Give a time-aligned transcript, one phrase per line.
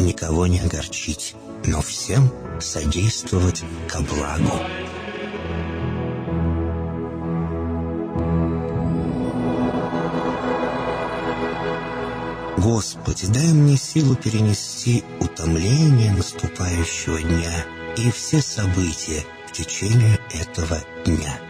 [0.00, 1.34] никого не огорчить,
[1.64, 4.60] но всем содействовать ко благу.
[12.58, 17.64] Господи, дай мне силу перенести утомление наступающего дня
[17.96, 21.49] и все события в течение этого дня.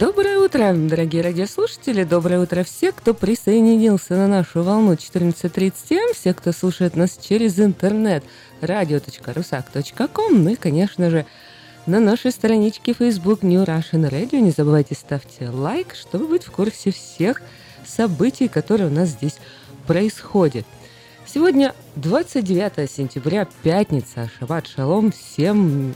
[0.00, 6.52] Доброе утро, дорогие радиослушатели, доброе утро все, кто присоединился на нашу волну 14.30 все, кто
[6.52, 8.24] слушает нас через интернет
[8.62, 11.26] radio.rusak.com, ну и, конечно же,
[11.84, 14.40] на нашей страничке Facebook New Russian Radio.
[14.40, 17.42] Не забывайте ставьте лайк, чтобы быть в курсе всех
[17.84, 19.36] событий, которые у нас здесь
[19.86, 20.64] происходят.
[21.26, 25.12] Сегодня 29 сентября, пятница, Шаббат Шалом.
[25.12, 25.94] Всем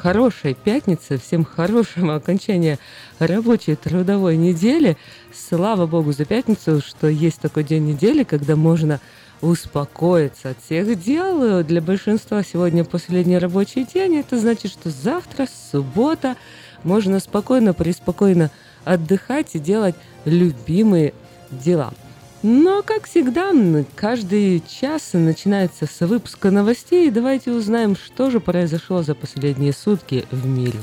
[0.00, 2.78] хорошей пятницы, всем хорошего окончания
[3.18, 4.96] рабочей трудовой недели.
[5.32, 8.98] Слава Богу за пятницу, что есть такой день недели, когда можно
[9.42, 11.62] успокоиться от всех дел.
[11.62, 14.16] Для большинства сегодня последний рабочий день.
[14.16, 16.36] Это значит, что завтра, суббота,
[16.82, 18.50] можно спокойно, преспокойно
[18.84, 21.12] отдыхать и делать любимые
[21.50, 21.92] дела.
[22.42, 23.52] Но, как всегда,
[23.94, 27.10] каждый час начинается с выпуска новостей.
[27.10, 30.78] Давайте узнаем, что же произошло за последние сутки в мире.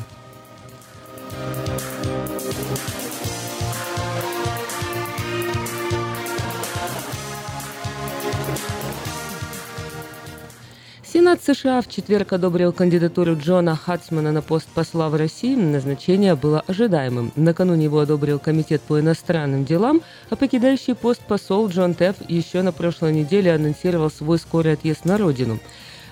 [11.18, 15.56] Сенат США в четверг одобрил кандидатуру Джона Хатсмана на пост посла в России.
[15.56, 17.31] Назначение было ожидаемым.
[17.36, 22.72] Накануне его одобрил Комитет по иностранным делам, а покидающий пост посол Джон Тефф еще на
[22.72, 25.58] прошлой неделе анонсировал свой скорый отъезд на родину.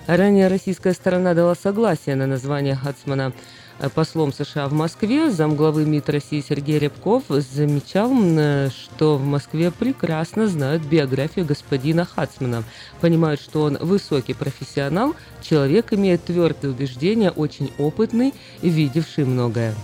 [0.08, 3.32] Ранее российская сторона дала согласие на название Хатсмана–
[3.94, 8.10] послом США в Москве, замглавы МИД России Сергей Рябков замечал,
[8.70, 12.64] что в Москве прекрасно знают биографию господина Хацмана,
[13.00, 19.74] понимают, что он высокий профессионал, человек имеет твердые убеждения, очень опытный видевший многое.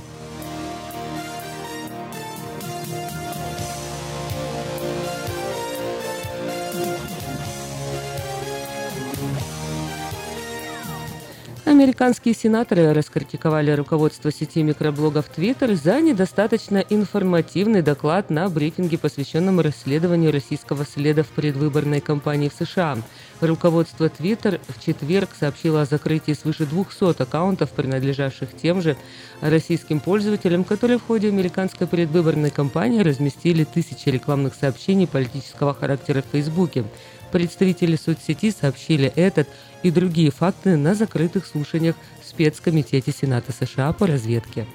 [11.72, 20.32] Американские сенаторы раскритиковали руководство сети микроблогов Twitter за недостаточно информативный доклад на брифинге, посвященном расследованию
[20.32, 22.98] российского следа в предвыборной кампании в США.
[23.40, 28.98] Руководство Twitter в четверг сообщило о закрытии свыше 200 аккаунтов, принадлежавших тем же
[29.40, 36.32] российским пользователям, которые в ходе американской предвыборной кампании разместили тысячи рекламных сообщений политического характера в
[36.32, 36.84] Фейсбуке.
[37.32, 39.48] Представители соцсети сообщили этот
[39.82, 44.66] и другие факты на закрытых слушаниях в спецкомитете Сената США по разведке.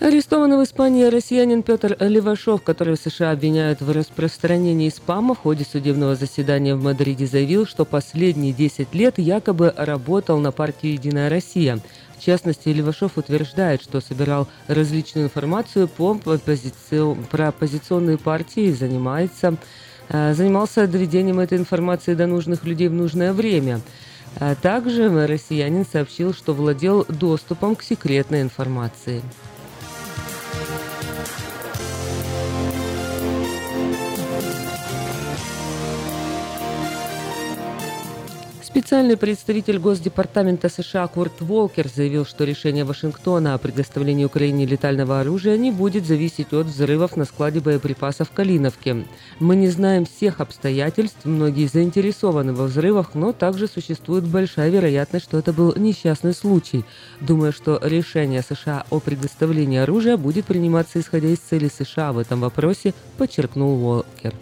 [0.00, 5.64] Арестованный в Испании россиянин Петр Левашов, который в США обвиняют в распространении спама, в ходе
[5.64, 11.78] судебного заседания в Мадриде заявил, что последние 10 лет якобы работал на партию «Единая Россия».
[12.20, 17.16] В частности, Левашов утверждает, что собирал различную информацию по оппозици...
[17.30, 19.56] про оппозиционные партии и занимается,
[20.10, 23.80] э, занимался доведением этой информации до нужных людей в нужное время.
[24.38, 29.22] А также россиянин сообщил, что владел доступом к секретной информации.
[38.70, 45.56] Специальный представитель Госдепартамента США Курт Волкер заявил, что решение Вашингтона о предоставлении Украине летального оружия
[45.56, 49.06] не будет зависеть от взрывов на складе боеприпасов в Калиновке.
[49.40, 55.36] Мы не знаем всех обстоятельств, многие заинтересованы во взрывах, но также существует большая вероятность, что
[55.36, 56.84] это был несчастный случай.
[57.20, 62.40] Думаю, что решение США о предоставлении оружия будет приниматься исходя из цели США в этом
[62.40, 64.32] вопросе, подчеркнул Волкер.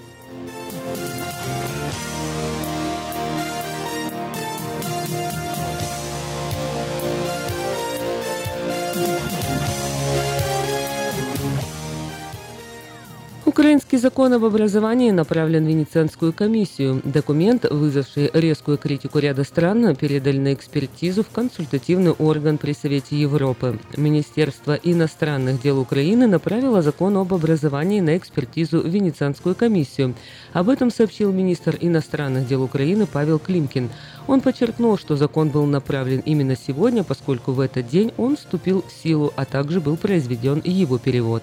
[13.58, 17.02] Украинский закон об образовании направлен в Венецианскую комиссию.
[17.02, 23.80] Документ, вызвавший резкую критику ряда стран, передали на экспертизу в консультативный орган при Совете Европы.
[23.96, 30.14] Министерство иностранных дел Украины направило закон об образовании на экспертизу в Венецианскую комиссию.
[30.52, 33.90] Об этом сообщил министр иностранных дел Украины Павел Климкин.
[34.28, 39.02] Он подчеркнул, что закон был направлен именно сегодня, поскольку в этот день он вступил в
[39.02, 41.42] силу, а также был произведен его перевод.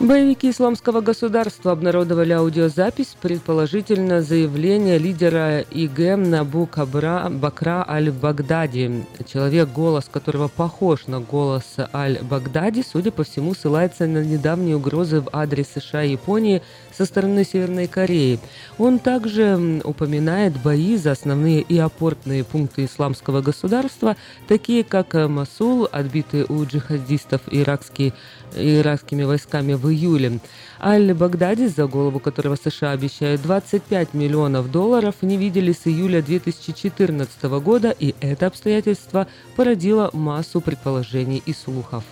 [0.00, 9.04] Боевики исламского государства обнародовали аудиозапись, предположительно заявление лидера ИГМ Набу Кабра Бакра Аль-Багдади.
[9.30, 15.28] Человек, голос которого похож на голос Аль-Багдади, судя по всему, ссылается на недавние угрозы в
[15.34, 16.62] адрес США и Японии
[16.96, 18.40] со стороны Северной Кореи.
[18.78, 24.16] Он также упоминает бои за основные и опортные пункты исламского государства,
[24.48, 28.14] такие как Масул, отбитые у джихадистов иракские
[28.54, 30.40] иракскими войсками в июле.
[30.80, 37.94] Аль-Багдади, за голову которого США обещают 25 миллионов долларов, не видели с июля 2014 года,
[37.98, 39.26] и это обстоятельство
[39.56, 42.04] породило массу предположений и слухов.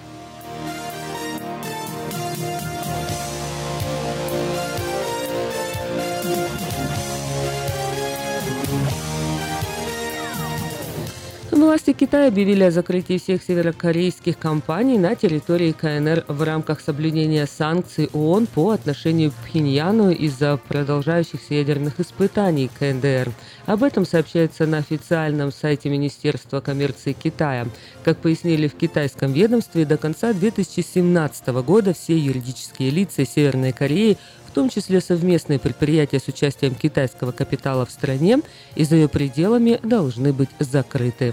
[11.58, 18.08] Власти Китая объявили о закрытии всех северокорейских компаний на территории КНР в рамках соблюдения санкций
[18.12, 23.32] ООН по отношению к Пхеньяну из-за продолжающихся ядерных испытаний КНДР.
[23.66, 27.66] Об этом сообщается на официальном сайте Министерства коммерции Китая.
[28.04, 34.16] Как пояснили в китайском ведомстве, до конца 2017 года все юридические лица Северной Кореи
[34.58, 38.40] том числе совместные предприятия с участием китайского капитала в стране
[38.74, 41.32] и за ее пределами должны быть закрыты.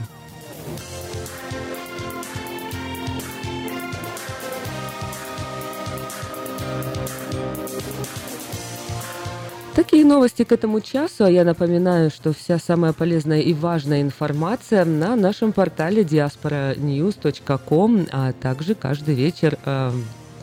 [9.74, 14.86] Такие новости к этому часу, а я напоминаю, что вся самая полезная и важная информация
[14.86, 19.94] на нашем портале diasporanews.com, а также каждый вечер э,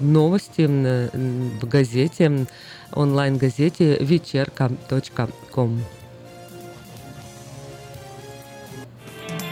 [0.03, 2.47] новости в газете,
[2.93, 5.81] онлайн-газете вечерка.ком.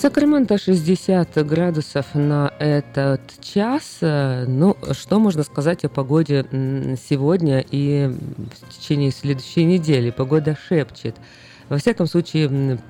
[0.00, 3.98] Сакраменто 60 градусов на этот час.
[4.00, 6.46] Ну, что можно сказать о погоде
[7.06, 10.08] сегодня и в течение следующей недели?
[10.08, 11.16] Погода шепчет.
[11.70, 12.80] Во всяком случае,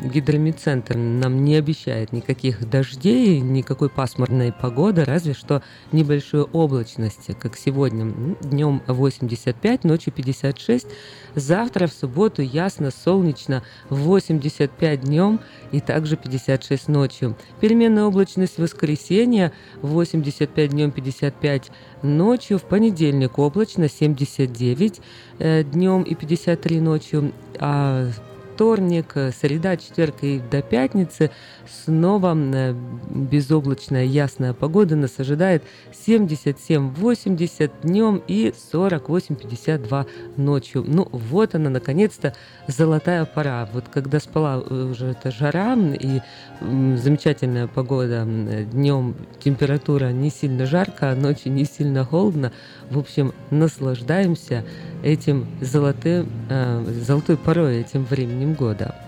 [0.00, 8.36] гидромедцентр нам не обещает никаких дождей, никакой пасмурной погоды, разве что небольшой облачности, как сегодня.
[8.40, 10.86] Днем 85, ночью 56.
[11.34, 15.40] Завтра в субботу ясно, солнечно, 85 днем
[15.72, 17.36] и также 56 ночью.
[17.60, 19.50] Переменная облачность в воскресенье,
[19.82, 22.58] 85 днем, 55 ночью.
[22.58, 25.00] В понедельник облачно, 79
[25.40, 27.32] э, днем и 53 ночью.
[27.58, 28.08] А
[28.58, 31.30] вторник, э, среда, четверг и до пятницы
[31.84, 32.74] снова э,
[33.10, 35.62] безоблачная ясная погода нас ожидает
[36.06, 40.06] 77-80 днем и 48-52
[40.36, 40.84] ночью.
[40.86, 42.34] Ну вот она, наконец-то,
[42.66, 43.68] золотая пора.
[43.72, 46.20] Вот когда спала э, уже эта жара и
[46.60, 52.52] замечательная погода, днем температура не сильно жарко, а ночью не сильно холодно.
[52.90, 54.64] В общем, наслаждаемся
[55.02, 56.28] этим золотым,
[57.02, 59.07] золотой порой, этим временем года.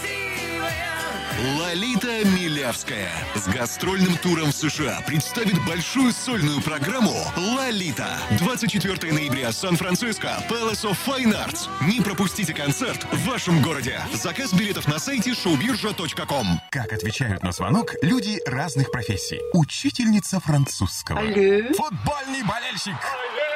[1.41, 8.05] Лолита Милявская с гастрольным туром в США представит большую сольную программу «Лолита».
[8.37, 11.67] 24 ноября, Сан-Франциско, Palace of Fine Arts.
[11.87, 13.99] Не пропустите концерт в вашем городе.
[14.13, 16.61] Заказ билетов на сайте showbirja.com.
[16.69, 19.41] Как отвечают на звонок люди разных профессий.
[19.53, 21.21] Учительница французского.
[21.21, 21.73] Алле.
[21.73, 22.93] Футбольный болельщик.
[22.93, 23.47] Алле,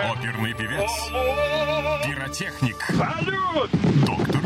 [0.00, 0.90] алле, Оперный певец.
[2.06, 2.82] Пиротехник.
[2.96, 3.70] Салют!
[4.06, 4.45] Доктор.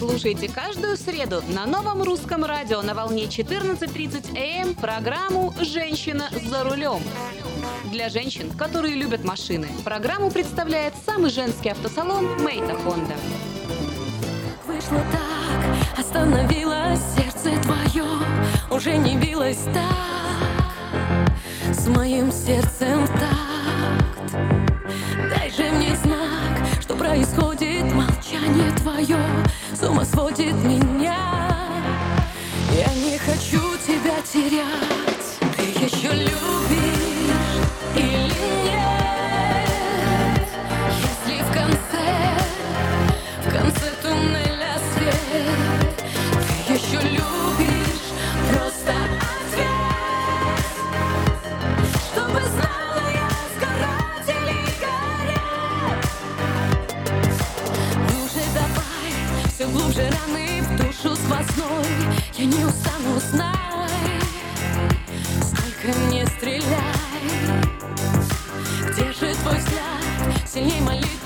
[0.00, 6.64] Слушайте каждую среду на новом русском радио на волне 14.30 АМ эм программу «Женщина за
[6.64, 7.02] рулем».
[7.92, 13.14] Для женщин, которые любят машины, программу представляет самый женский автосалон «Мейта Хонда».
[14.66, 18.06] Вышло так, остановилось сердце твое,
[18.70, 21.30] уже не билось так,
[21.74, 24.32] с моим сердцем так.
[25.28, 29.18] Дай же мне знак, что происходит, молчание твое
[29.80, 31.16] с ума сводит меня.
[32.72, 36.49] Я не хочу тебя терять, ты еще любишь
[61.44, 61.84] сквозной,
[62.34, 63.90] я не устану знай,
[65.42, 66.62] сколько не стреляй.
[68.90, 70.48] Где же твой взгляд?
[70.52, 71.19] Сильней молитвы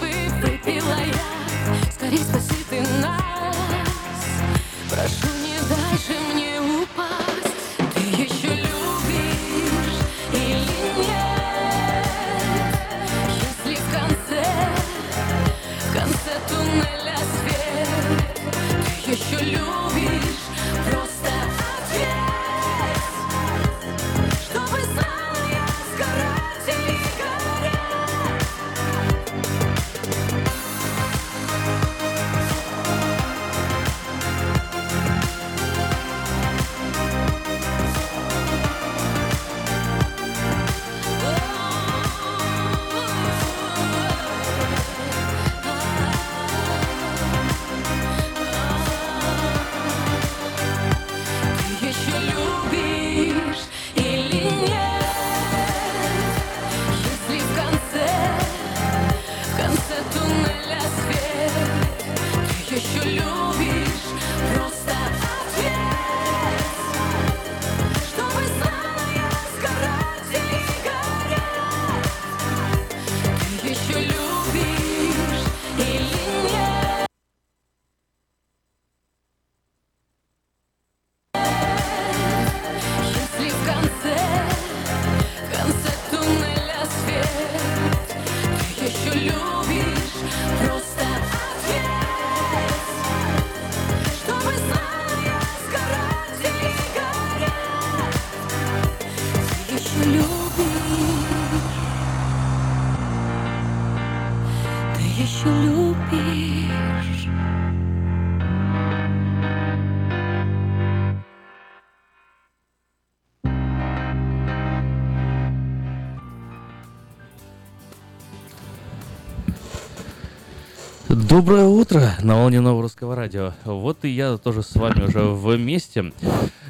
[121.34, 123.54] Доброе утро на волне нового русского радио.
[123.64, 126.12] Вот и я тоже с вами уже вместе.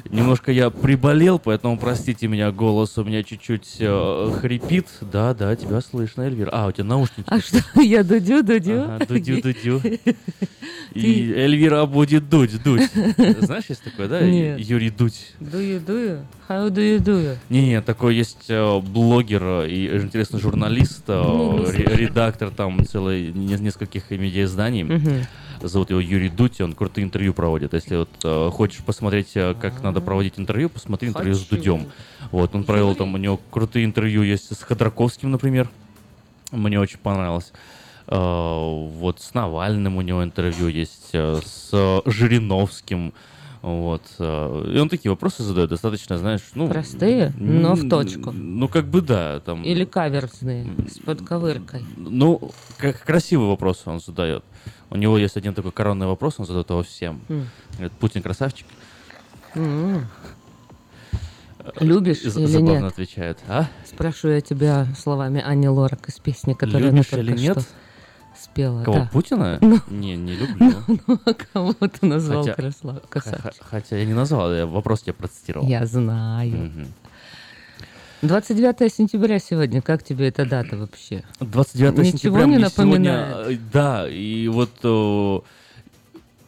[0.09, 4.87] Немножко я приболел, поэтому простите меня, голос у меня чуть-чуть э, хрипит.
[5.01, 6.49] Да, да, тебя слышно, Эльвир.
[6.51, 7.27] А, у тебя наушники.
[7.27, 8.85] А что, я дудю-дудю?
[8.85, 9.81] Ага, дудю-дудю.
[10.95, 12.89] И Эльвира будет дуть, дуть.
[13.41, 14.21] Знаешь, есть такое, да?
[14.21, 14.59] Нет.
[14.59, 15.33] Юрий Дудь.
[15.41, 16.25] Дую-дую?
[16.47, 17.37] How do you do?
[17.49, 21.95] Не-не, такой есть э, блогер и интересный журналист, э, Не, не ре- слышала.
[21.95, 24.83] редактор там целой не- нескольких медиаизданий.
[24.83, 25.25] Мгм.
[25.61, 27.73] Зовут его Юрий Дудь, и он крутые интервью проводит.
[27.73, 31.41] Если вот э, хочешь посмотреть, как надо проводить интервью, посмотри интервью с.
[31.45, 31.87] Дудем.
[32.31, 35.69] Вот, он провел там, у него крутые интервью есть с Ходорковским, например.
[36.51, 37.51] Мне очень понравилось.
[38.07, 43.13] Э, Вот с Навальным у него интервью есть, э, с Жириновским.
[43.61, 44.03] Вот.
[44.19, 46.67] э, И он такие вопросы задает, достаточно, знаешь, ну...
[46.69, 48.31] Простые, но в точку.
[48.31, 49.63] Ну, как бы да, там...
[49.63, 51.83] Или каверзные, с подковыркой.
[51.97, 54.43] Ну, как красивые вопросы он задает.
[54.91, 57.21] У него есть один такой коронный вопрос, он задает его всем.
[57.73, 58.67] Говорит, Путин красавчик.
[59.55, 60.05] М.
[61.79, 62.83] Любишь з- или забавно нет?
[62.91, 63.39] отвечает.
[63.47, 63.65] А?
[63.85, 67.59] Спрашиваю я тебя словами Ани Лорак из песни, которую Любишь или нет?
[67.59, 67.65] что
[68.39, 68.83] спела.
[68.83, 69.09] Кого, да.
[69.11, 69.57] Путина?
[69.61, 69.79] Ну.
[69.89, 70.73] Не, не люблю.
[71.07, 73.61] Ну, а кого ты назвал Хотя- красла- Х- красавчик?
[73.61, 75.67] х- Хотя я не назвал, я вопрос тебе процитировал.
[75.67, 76.51] Я знаю.
[76.51, 76.87] Мгм.
[78.21, 79.81] 29 сентября сегодня.
[79.81, 81.23] Как тебе эта дата вообще?
[81.39, 83.47] 29 Ничего сентября не мне сегодня, напоминает?
[83.47, 85.39] э, да, и вот э,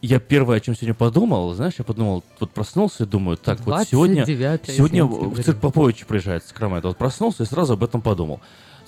[0.02, 3.86] я первое, о чем сегодня подумал, знаешь, я подумал, вот проснулся и думаю, так, вот
[3.86, 8.00] сегодня, 29 сегодня в цирк Попович приезжает с Сакраменто, вот проснулся и сразу об этом
[8.00, 8.40] подумал.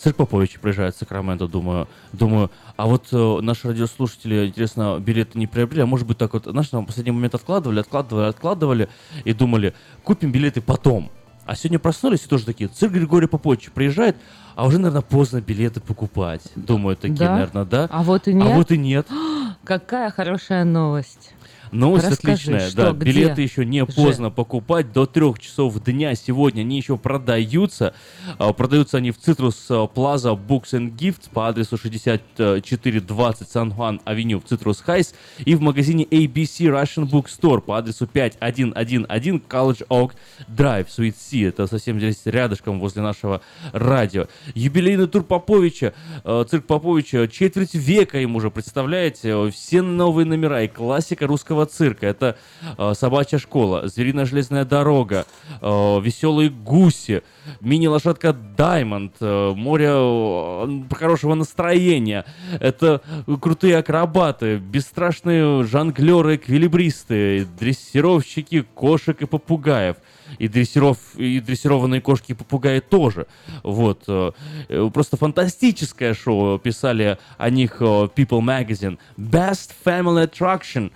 [0.03, 5.47] Цирк Попович приезжает в Сакраменто, думаю, думаю, а вот э, наши радиослушатели, интересно, билеты не
[5.47, 8.89] приобрели, а может быть так вот, знаешь, на последний момент откладывали, откладывали, откладывали
[9.25, 11.11] и думали, купим билеты потом.
[11.45, 14.17] А сегодня проснулись и тоже такие, цирк Григория Поповича приезжает,
[14.55, 16.43] а уже, наверное, поздно билеты покупать.
[16.57, 17.33] Думаю, такие, Да?
[17.33, 17.89] наверное, да.
[17.91, 18.47] А вот и нет.
[18.47, 19.07] А вот и нет.
[19.65, 21.35] Какая хорошая новость.
[21.73, 22.93] Новость Расскажи, отличная, что, да.
[22.93, 23.87] где Билеты еще не же?
[23.87, 24.93] поздно покупать.
[24.93, 27.95] До трех часов дня сегодня они еще продаются.
[28.39, 34.01] А, Продаются они в Citrus а, Plaza Books and Gifts по адресу 6420 Сан Хуан
[34.05, 40.13] Авеню в Citrus Heights и в магазине ABC Russian Bookstore по адресу 5111 College Oak
[40.49, 41.43] Drive, Suite C.
[41.45, 44.27] Это совсем здесь рядышком возле нашего радио.
[44.55, 49.51] Юбилейный тур Поповича, э, цирк Поповича, четверть века ему уже, представляете?
[49.51, 52.07] Все новые номера и классика русского цирка.
[52.07, 52.37] Это
[52.79, 55.27] э, «Собачья школа», «Звериная железная дорога»,
[55.61, 57.23] э, «Веселые гуси»,
[57.61, 62.25] «Мини-лошадка Даймонд», э, «Море э, хорошего настроения».
[62.61, 63.03] Это
[63.41, 69.97] крутые акробаты, бесстрашные жонглеры, эквилибристы, дрессировщики кошек и попугаев
[70.39, 73.27] и, дрессиров, и дрессированные кошки и попугаи тоже.
[73.63, 74.05] Вот.
[74.09, 74.33] э,
[74.69, 76.59] э, Просто фантастическое шоу.
[76.59, 78.99] Писали о них э, People Magazine.
[79.17, 80.91] Best Family Attraction,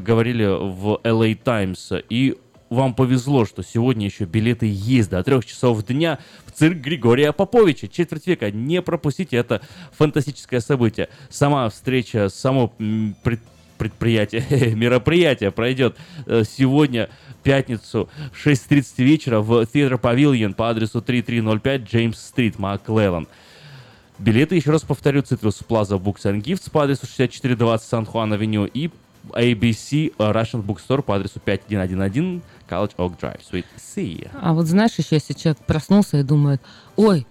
[0.00, 2.04] говорили в LA Times.
[2.08, 2.36] И
[2.70, 7.88] вам повезло, что сегодня еще билеты есть до трех часов дня в цирк Григория Поповича.
[7.88, 8.50] Четверть века.
[8.50, 9.60] Не пропустите, это
[9.92, 11.08] фантастическое событие.
[11.30, 12.72] Сама встреча, само
[13.22, 13.40] пред-
[13.78, 17.08] предприятие, мероприятие пройдет э, сегодня,
[17.42, 23.28] пятницу, в 6.30 вечера в Theater Pavilion по адресу 3305 Джеймс Стрит, Маклеллан.
[24.18, 28.90] Билеты, еще раз повторю, Citrus Plaza Books and Gifts по адресу 6420 Сан-Хуан-Авеню и
[29.30, 34.30] ABC Russian Bookstore по адресу 5111 College Oak Drive, Suite C.
[34.40, 36.60] А вот знаешь, еще если человек проснулся и думает,
[36.96, 37.26] ой,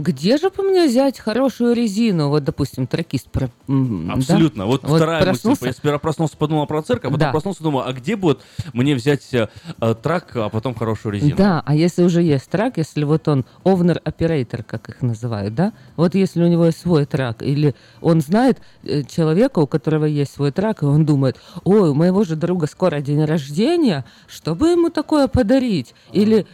[0.00, 2.28] где же по мне взять хорошую резину?
[2.28, 3.30] Вот, допустим, тракист.
[3.30, 4.14] Про, м, да?
[4.14, 4.66] Абсолютно.
[4.66, 5.30] Вот, вторая мысль.
[5.30, 7.30] проснулся, Я сперва проснулся, подумал про цирк, а потом Да.
[7.30, 8.40] проснулся, думал, а где будет
[8.72, 9.48] мне взять э,
[10.02, 11.36] трак, а потом хорошую резину?
[11.36, 15.72] Да, а если уже есть трак, если вот он овнер оператор, как их называют, да,
[15.96, 20.32] вот если у него есть свой трак, или он знает э, человека, у которого есть
[20.34, 24.68] свой трак, и он думает, ой, у моего же друга скоро день рождения, что бы
[24.70, 25.94] ему такое подарить?
[26.12, 26.46] Или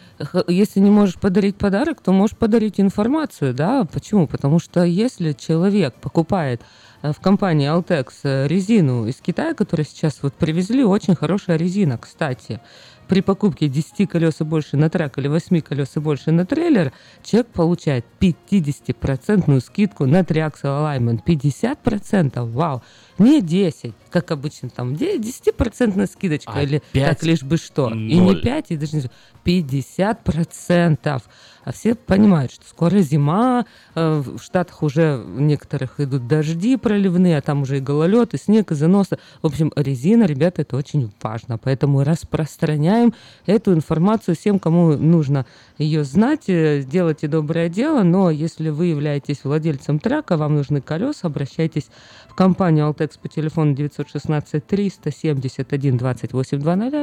[0.49, 3.85] если не можешь подарить подарок, то можешь подарить информацию, да?
[3.85, 4.27] Почему?
[4.27, 6.63] Потому что если человек покупает
[7.03, 11.99] э, в компании Altex э, резину из Китая, которую сейчас вот привезли, очень хорошая резина,
[11.99, 12.61] кстати.
[13.09, 16.93] При покупке 10 колес и больше на трак или 8 колес и больше на трейлер,
[17.23, 21.21] человек получает 50% скидку на Triaxle Alignment.
[21.25, 22.83] 50%, вау!
[23.19, 27.91] Не 10, как обычно там, де- 10% скидочка А или так лишь бы что.
[27.91, 28.43] И не ноль.
[28.43, 29.03] 5, и даже не
[29.45, 31.23] 50%.
[31.65, 37.39] А все понимают, что скоро зима, э, в Штатах уже в некоторых идут дожди проливные,
[37.39, 39.19] а там уже и гололед, и снег, и заносы.
[39.43, 41.59] В общем, резина, ребята, это очень важно.
[41.59, 43.15] Поэтому распространяем
[43.47, 45.45] эту информацию всем, кому нужно
[45.77, 46.45] ее знать.
[46.49, 51.89] Э, Делайте доброе дело, но если вы являетесь владельцем трака, вам нужны колеса, обращайтесь
[52.29, 53.75] в компанию Altex по телефону
[54.07, 56.61] 916 371 2800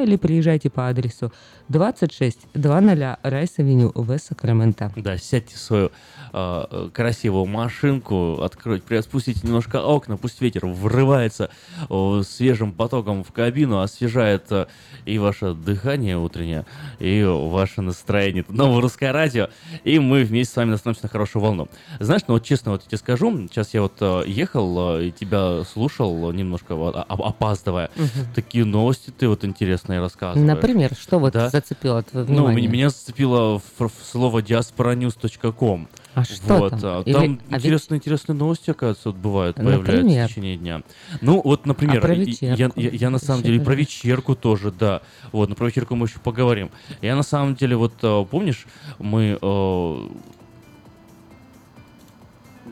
[0.07, 1.31] или приезжайте по адресу
[1.69, 4.91] 2600 Rice Avenue в Сакраменто.
[4.95, 5.91] Да, сядьте в свою
[6.31, 11.49] э, красивую машинку, откройте, приотпустите немножко окна, пусть ветер врывается
[11.89, 14.67] э, свежим потоком в кабину, освежает э,
[15.05, 16.65] и ваше дыхание утреннее,
[16.99, 18.41] и ваше настроение.
[18.41, 19.49] Это новое русское радио,
[19.83, 21.67] и мы вместе с вами остановимся на хорошую волну.
[21.99, 25.11] Знаешь, ну вот честно, вот я тебе скажу, сейчас я вот э, ехал э, и
[25.11, 27.89] тебя слушал немножко вот, а- а- опаздывая.
[28.35, 30.47] Такие новости ты вот интересные рассказываешь.
[30.47, 31.49] Например, что вот Да.
[31.49, 32.57] зацепило твое Ну, внимание?
[32.61, 35.87] меня, меня зацепило ф- ф- слово diasporanews.com.
[36.15, 36.79] А что вот, там?
[36.83, 40.25] а, Или- там а ведь- интересные, интересные новости, оказывается, вот бывают, появляются Например?
[40.25, 40.81] в течение дня.
[41.21, 44.71] Ну, вот, например, А про я, я- я на самом деле и про вечерку тоже,
[44.71, 45.01] да.
[45.31, 46.69] Вот, но про вечерку мы еще поговорим.
[47.01, 47.93] Я на самом деле, вот,
[48.29, 48.67] помнишь,
[48.99, 49.39] мы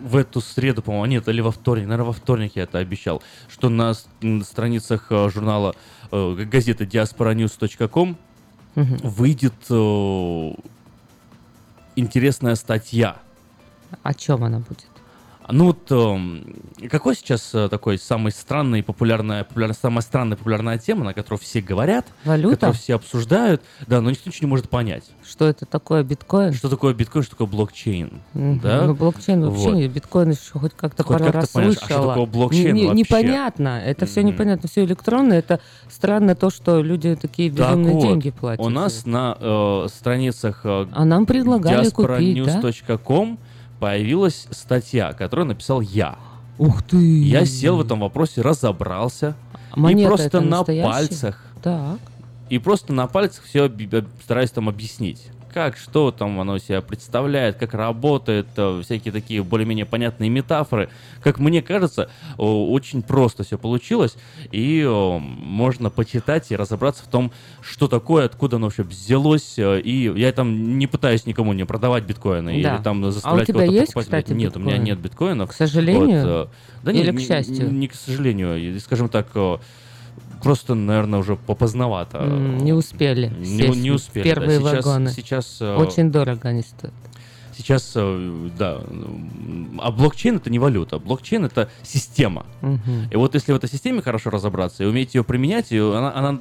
[0.03, 3.69] в эту среду, по-моему, нет, или во вторник, наверное, во вторник я это обещал, что
[3.69, 3.93] на
[4.43, 5.75] страницах э, журнала
[6.11, 8.17] э, газеты diasporanews.com
[8.75, 8.97] Мгм.
[9.03, 10.51] выйдет э,
[11.95, 13.17] интересная статья.
[14.03, 14.90] О чем она будет?
[15.51, 16.55] Ну вот, эм,
[16.89, 21.61] какой сейчас э, такой самый странный популярная, популярная, самая странная популярная тема, на которую все
[21.61, 22.55] говорят, Валюта?
[22.55, 25.03] которую все обсуждают, да, но никто ничего не может понять.
[25.27, 26.53] Что это такое биткоин?
[26.53, 28.59] Что такое биткоин, что такое блокчейн, Мгм.
[28.59, 28.85] да?
[28.87, 29.75] Ну, блокчейн вообще Вот.
[29.75, 32.01] не, биткоин еще хоть как-то Хоть пару как-то раз понимаешь, а слышала.
[32.03, 33.01] что такое блокчейн Не- не- вообще?
[33.01, 35.59] Непонятно, это все непонятно, все электронно, это
[35.89, 38.65] странно то, что люди такие Так безумные вот, деньги платят.
[38.65, 42.61] у нас на э, страницах э, А нам предлагали купить, да?
[43.81, 46.15] Появилась статья, которую написал я.
[46.59, 46.97] Ух ты!
[47.23, 49.35] Я сел в этом вопросе, разобрался.
[49.75, 51.97] Монета и просто на пальцах, Так.
[52.49, 53.71] и просто на пальцах все
[54.23, 55.29] стараюсь там объяснить.
[55.53, 60.89] Как, что там оно себя представляет, как работает, э, всякие такие более-менее понятные метафоры.
[61.21, 64.15] Как мне кажется, очень просто все получилось,
[64.51, 69.55] и можно почитать и разобраться в том, что такое, откуда оно вообще взялось.
[69.57, 72.75] э, И я там не пытаюсь никому не продавать биткоины Да.
[72.75, 74.05] или там А у заставлять тебя кого-то есть, покупать.
[74.23, 74.83] кстати, Нет, у меня биткоин?
[74.85, 75.49] нет биткоинов.
[75.49, 76.21] К сожалению?
[76.21, 77.73] Вот, э, да Или не, к не- счастью?
[77.73, 79.27] Не, к сожалению, скажем так,
[80.43, 82.23] просто, наверное, уже попоздновато.
[82.25, 83.31] Не успели.
[83.39, 84.23] Не, не успели.
[84.23, 84.29] да.
[84.35, 85.09] Первые Сейчас, вагоны.
[85.11, 86.93] сейчас, э, Очень дорого они стоят.
[87.61, 88.81] Сейчас, э, да.
[89.79, 90.99] А блокчейн это не валюта.
[90.99, 92.45] Блокчейн это система.
[92.61, 93.09] Мгм.
[93.11, 96.39] И вот если в этой системе хорошо разобраться и уметь ее применять, ее, она, она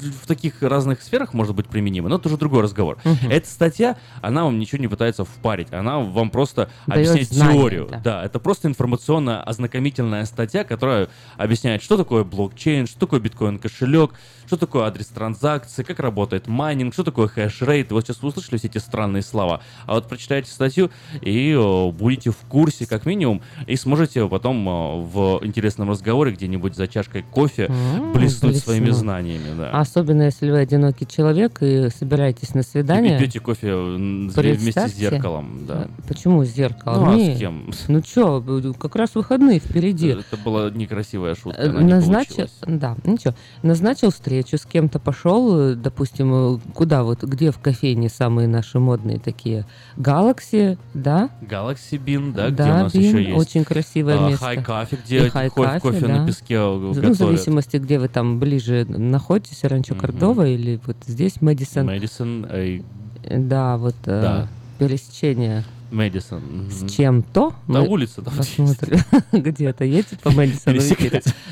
[0.00, 2.98] в таких разных сферах может быть применима, но это уже другой разговор.
[3.04, 3.30] Мгм.
[3.30, 7.88] Эта статья, она вам ничего не пытается впарить, она вам просто Даёт объясняет знания, теорию.
[7.90, 8.00] да.
[8.00, 8.24] Да.
[8.24, 14.12] это просто информационная ознакомительная статья, которая объясняет, что такое блокчейн, что такое биткоин-кошелек,
[14.50, 17.92] что такое адрес транзакции, как работает майнинг, что такое хэшрейт.
[17.92, 19.60] И вот сейчас вы услышали все эти странные слова.
[19.86, 20.90] А вот прочитайте статью
[21.22, 21.56] и
[21.92, 24.64] будете в курсе, как минимум, и сможете потом
[25.08, 29.00] в интересном разговоре где-нибудь за чашкой кофе М, блеснуть своими блеснуть.
[29.02, 29.56] знаниями.
[29.56, 29.70] Да.
[29.70, 33.18] Особенно, если вы одинокий человек и собираетесь на И свидание.
[33.20, 35.64] пьете кофе вместе с зеркалом.
[35.68, 35.86] Да.
[36.08, 37.04] Почему зеркало?
[37.04, 37.36] Ну, а Не.
[37.36, 37.70] с кем?
[37.86, 40.08] Ну что, как раз выходные впереди.
[40.08, 43.34] Это была некрасивая шутка, Э, Назначил, да, ничего.
[43.62, 48.78] Назначил встречу, с кем-то пошел, э, допустим, э, куда вот, где в кофейне самые наши
[48.78, 49.66] модные такие?
[49.96, 51.30] Galaxy, да?
[51.42, 53.36] Galaxy Bean, да, где Да, у нас Bean, еще есть.
[53.38, 54.44] очень красивое а, место.
[54.44, 56.18] High Coffee, где High кофе, Coffee, кофе да.
[56.18, 57.16] на песке э, Ну, в готовят.
[57.16, 59.94] зависимости, где вы там ближе находитесь, Ранчо.
[59.94, 61.86] Кордова или вот здесь Мэдисон.
[61.86, 62.80] Мэдисон, э,
[63.24, 64.48] Э, Да, вот э, Да.
[64.78, 66.42] пересечение Мэдисон.
[66.70, 67.50] с чем-то.
[67.50, 68.98] Да, мы улица там посмотрим.
[69.32, 70.80] Где-то едете по Мэдисону.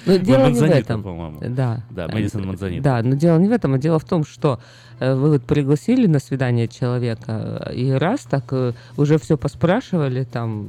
[0.07, 1.03] Но дело не в этом.
[1.03, 1.39] по-моему.
[1.41, 1.85] Да.
[1.91, 2.83] Да, Мэдисон Манзанита.
[2.83, 4.61] Да, но дело не в этом, а дело в том, что
[5.01, 10.25] э, вы вот пригласили на свидание человека, э, и раз так э, уже все поспрашивали,
[10.25, 10.69] там,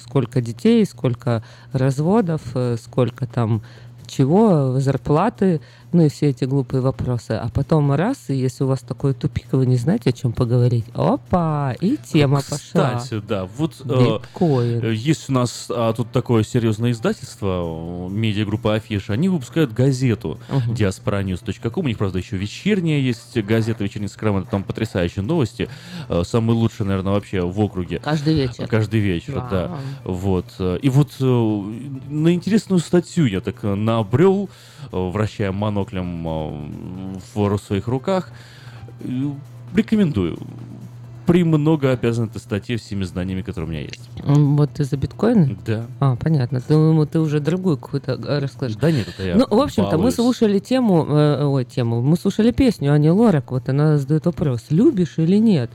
[0.00, 1.42] сколько детей, сколько
[1.72, 3.62] разводов, э, сколько там
[4.06, 5.60] чего, зарплаты,
[5.92, 7.32] ну и все эти глупые вопросы.
[7.32, 10.86] А потом раз, и если у вас такой тупик, вы не знаете, о чем поговорить,
[10.94, 12.96] опа, и тема пошла.
[12.98, 13.84] Кстати, да, вот э,
[14.18, 14.84] Биткоин.
[14.84, 20.72] э, есть у нас а, тут такое серьезное издательство, медиагруппа Афиша, они выпускают газету Мгм.
[20.74, 25.68] diasporanews.com, у них, правда, еще вечерняя есть газета «Вечерний скрам», это там потрясающие новости,
[26.08, 27.98] э, самые лучшие, наверное, вообще в округе.
[28.00, 28.66] Каждый вечер.
[28.68, 29.48] Каждый вечер, Да.
[29.50, 29.78] да.
[30.04, 30.46] Вот.
[30.58, 34.48] э, И вот на интересную статью я так набрел,
[34.92, 38.30] вращая моноклем э, в своих руках.
[39.00, 39.32] Э,
[39.74, 40.38] Рекомендую.
[41.26, 44.08] Премного обязан этой статье всеми знаниями, которые у меня есть.
[44.24, 45.58] Вот ты за биткоины?
[45.66, 45.86] Да.
[45.98, 46.62] А, понятно.
[46.68, 48.76] Думаю, ты уже другую какую-то э, расскажешь.
[48.76, 52.52] Да нет, это я Ну, в общем-то, мы слушали тему, э, ой, тему, мы слушали
[52.52, 55.70] песню Ани Лорак, вот она задает вопрос, любишь или нет?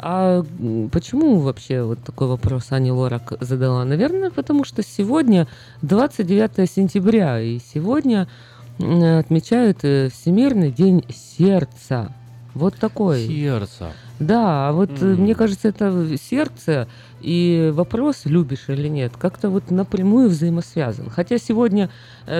[0.00, 0.44] А
[0.92, 3.84] почему вообще вот такой вопрос Ани Лорак задала?
[3.84, 5.48] Наверное, потому что сегодня
[5.82, 8.28] 29 сентября, и сегодня
[8.78, 12.12] отмечают э, Всемирный день сердца.
[12.54, 13.26] Вот такой.
[13.26, 13.92] Сердце.
[14.18, 15.22] Да, а вот э, М.
[15.22, 16.88] мне кажется, это сердце
[17.20, 21.08] и вопрос, любишь или нет, как-то вот напрямую взаимосвязан.
[21.08, 21.88] Хотя сегодня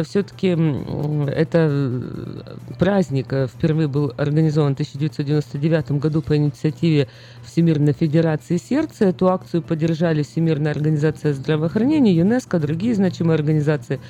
[0.02, 7.08] все-таки это э, праздник э, впервые был организован в 1999 году по инициативе
[7.44, 9.06] Всемирной Федерации Сердца.
[9.06, 14.00] Эту акцию поддержали Всемирная Организация Здравоохранения, ЮНЕСКО, другие значимые организации.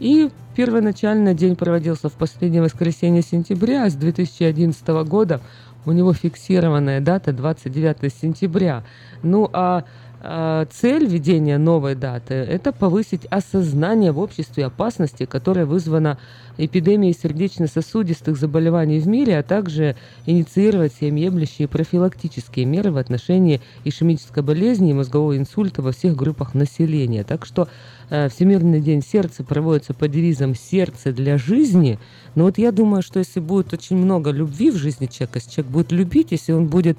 [0.00, 5.40] И первоначально день проводился в последнее воскресенье сентября, а с 2011 года
[5.86, 8.84] у него фиксированная дата 29 сентября.
[9.22, 9.84] Ну а,
[10.20, 16.18] а, цель введения новой даты– это повысить осознание в обществе опасности, которая вызвана
[16.56, 19.94] эпидемией сердечно-сосудистых заболеваний в мире, а также
[20.26, 27.22] инициировать всеобъемлющие профилактические меры в отношении ишемической болезни и мозгового инсульта во всех группах населения.
[27.22, 27.68] Так что
[28.08, 31.98] Всемирный день сердца проводится под девизом «Сердце для жизни».
[32.34, 35.72] Но вот я думаю, что если будет очень много любви в жизни человека, если человек
[35.72, 36.98] будет любить, если он будет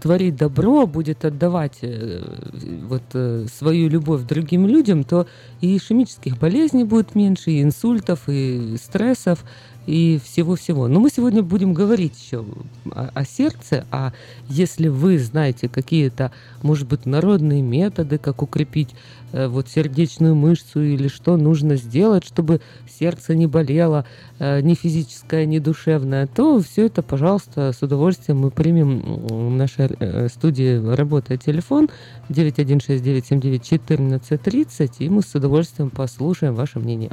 [0.00, 2.22] творить добро, будет отдавать э,
[2.88, 5.26] вот э, свою любовь другим людям, то
[5.60, 9.44] и ишемических болезней будет меньше, и инсультов, и стрессов,
[9.86, 10.86] и всего-всего.
[10.88, 12.44] Но мы сегодня будем говорить еще
[12.90, 14.12] о, о сердце, а
[14.48, 18.90] если вы знаете какие-то, может быть, народные методы, как укрепить
[19.32, 24.04] э, вот сердечную мышцу или что нужно сделать, чтобы сердце не болело,
[24.38, 29.88] э, ни физическое, ни душевное, то все это, пожалуйста, с удовольствием мы примем в нашей
[29.98, 31.88] э, студии работает телефон
[32.28, 37.12] 9169791430, и мы с удовольствием послушаем ваше мнение.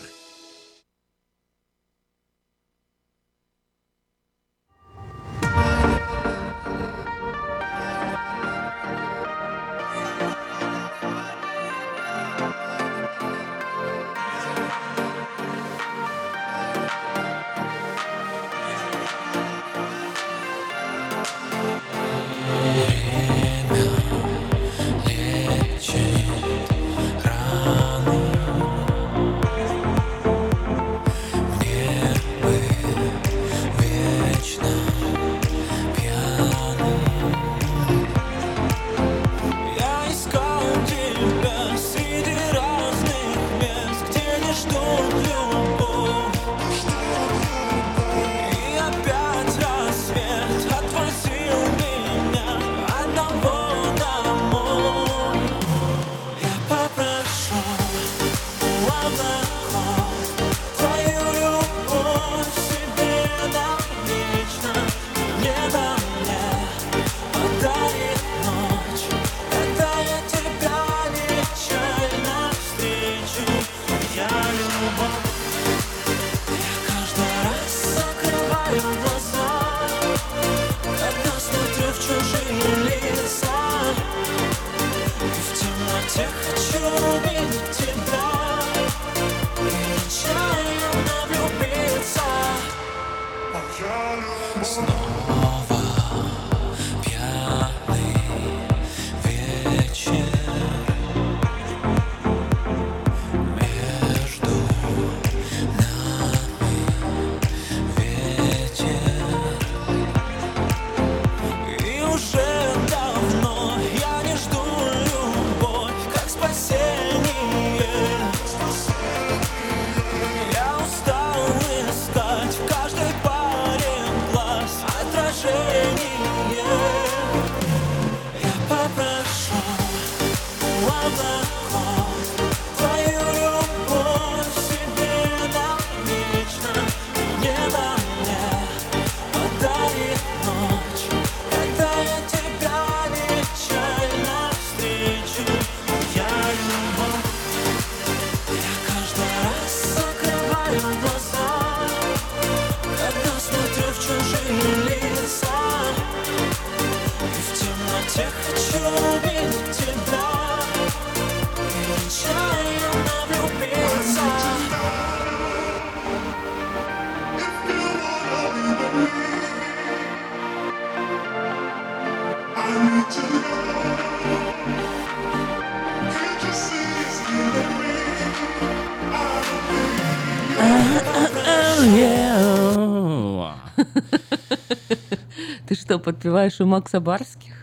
[185.91, 187.53] Что, подпеваешь у Макса Барских?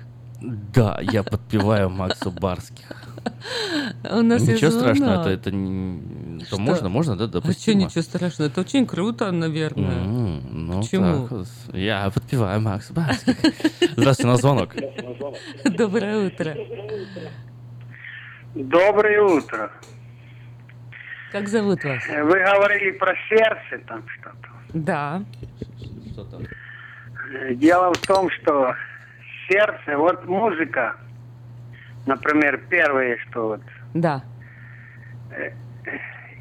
[0.43, 2.85] Да, я подпеваю Максу Барских.
[4.05, 6.61] У нас Ничего страшного, это, это, не- это Что?
[6.61, 8.49] можно, можно, да, А что ничего страшного?
[8.51, 10.05] Это очень круто, наверное.
[10.05, 11.27] М, Ну, Почему?
[11.27, 11.47] так.
[11.75, 13.35] Я подпеваю Макса Барских.
[13.97, 14.75] Здравствуйте, у нас звонок.
[15.65, 16.55] Доброе утро.
[18.55, 19.71] Доброе утро.
[21.33, 22.03] Как зовут вас?
[22.07, 24.49] Вы говорили про сердце там что-то.
[24.75, 25.23] Да.
[25.41, 26.45] Э,
[27.53, 28.75] Дело в том, что
[29.49, 30.97] сердце, вот музыка,
[32.07, 33.61] например, первое, что вот,
[33.95, 34.23] Да.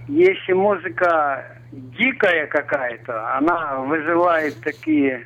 [0.08, 5.26] если музыка дикая какая-то, она вызывает такие,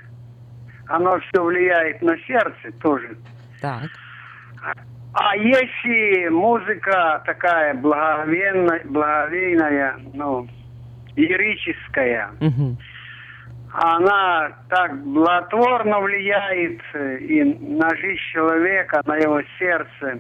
[0.87, 3.17] оно все влияет на сердце тоже.
[3.61, 3.89] Так.
[5.13, 10.47] А если музыка такая благовейная, благовейная ну,
[11.15, 12.77] лирическая, Мгм.
[13.73, 20.19] Она так благотворно влияет э, и на жизнь человека, на его сердце.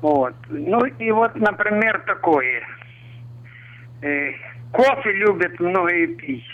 [0.00, 0.34] Вот.
[0.48, 2.62] Ну и вот, например, такое.
[4.02, 4.32] Э,
[4.72, 6.44] кофе любят многие пить.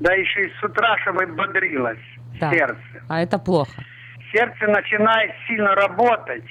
[0.00, 1.98] Да еще и с утра, чтобы бодрилось
[2.40, 2.54] Так.
[2.54, 2.80] сердце.
[3.08, 3.82] А это плохо.
[4.32, 6.44] Сердце начинает сильно работать.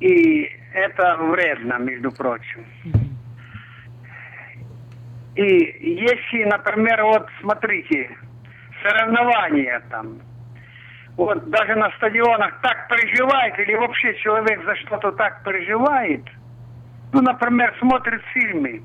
[0.00, 2.64] И это вредно, между прочим.
[5.36, 8.10] И если, например, вот смотрите,
[8.82, 10.20] соревнования там,
[11.16, 16.24] вот даже на стадионах так переживает, или вообще человек за что-то так переживает,
[17.12, 18.82] ну, например, смотрит фильмы,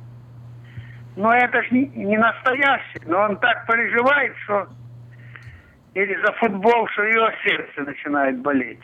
[1.15, 4.67] но это же не, не настоящий, но он так переживает, что
[5.93, 8.83] или за футбол, что его сердце начинает болеть.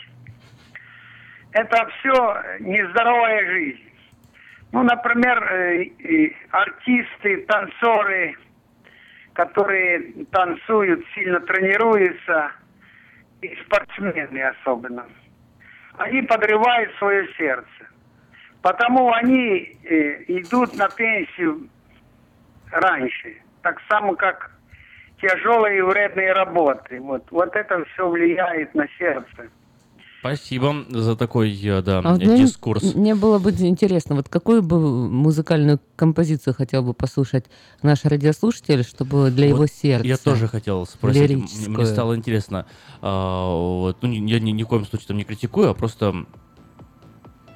[1.51, 3.90] Это все нездоровая жизнь.
[4.71, 8.35] Ну, например, э, артисты, танцоры,
[9.33, 12.51] которые танцуют, сильно тренируются,
[13.41, 15.05] и спортсмены особенно,
[15.97, 17.67] они подрывают свое сердце.
[18.61, 21.67] Потому они э, идут на пенсию
[22.71, 23.37] раньше.
[23.63, 24.51] Так само, как
[25.19, 26.99] тяжелые и вредные работы.
[26.99, 29.49] Вот, вот это все влияет на сердце.
[30.21, 32.93] Спасибо за такой, э, да, А вот мне, дискурс.
[32.93, 37.45] мне было бы интересно, вот какую бы музыкальную композицию хотел бы послушать
[37.81, 40.07] наш радиослушатель, чтобы для его Вот сердца?
[40.07, 41.67] Я тоже хотел спросить.
[41.67, 42.67] Мне стало интересно.
[43.01, 46.13] а, вот, ну, я ни, ни в коем случае там не критикую, а просто...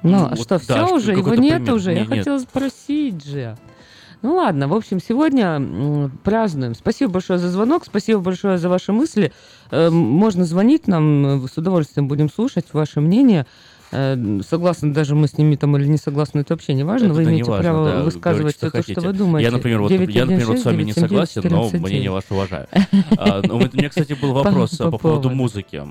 [0.02, 1.12] Ну, а вот, что, да, все уже?
[1.12, 1.74] Его нет пример.
[1.74, 1.92] уже?
[1.92, 2.18] Я Не- нет.
[2.18, 3.56] хотела спросить же.
[4.26, 6.74] Ну ладно, в общем, сегодня празднуем.
[6.74, 9.32] Спасибо большое за звонок, спасибо большое за ваши мысли.
[9.70, 13.46] Э, Можно звонить нам, э, с удовольствием будем слушать ваше мнение.
[13.92, 17.12] Э, Согласны даже мы с ними там или не согласны, это вообще не важно.
[17.12, 19.46] Вы Это не имеете важно, право да, высказывать говорите, все то, что вы думаете.
[19.46, 21.00] Я, например, вот, я, например, вот с вами не 916
[21.32, 22.66] согласен, но 979 мнение ваше уважаю.
[23.16, 25.82] А, ну, У меня, кстати, был вопрос По- а, по по поводу музыки.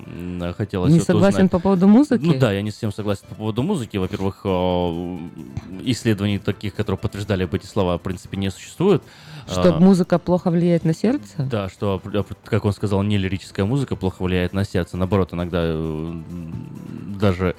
[0.57, 2.23] Хотелось Не согласен по поводу музыки?
[2.25, 3.97] Ну да, я не совсем согласен по поводу музыки.
[3.97, 5.17] Во-первых, э,
[5.83, 9.01] исследований таких, которые подтверждали бы эти слова, в принципе, не существует.
[9.47, 11.35] Что А, музыка плохо влияет на сердце?
[11.37, 12.01] Да, что,
[12.43, 14.97] как он сказал, не лирическая музыка плохо влияет на сердце.
[14.97, 16.13] Наоборот, иногда э,
[17.19, 17.55] даже...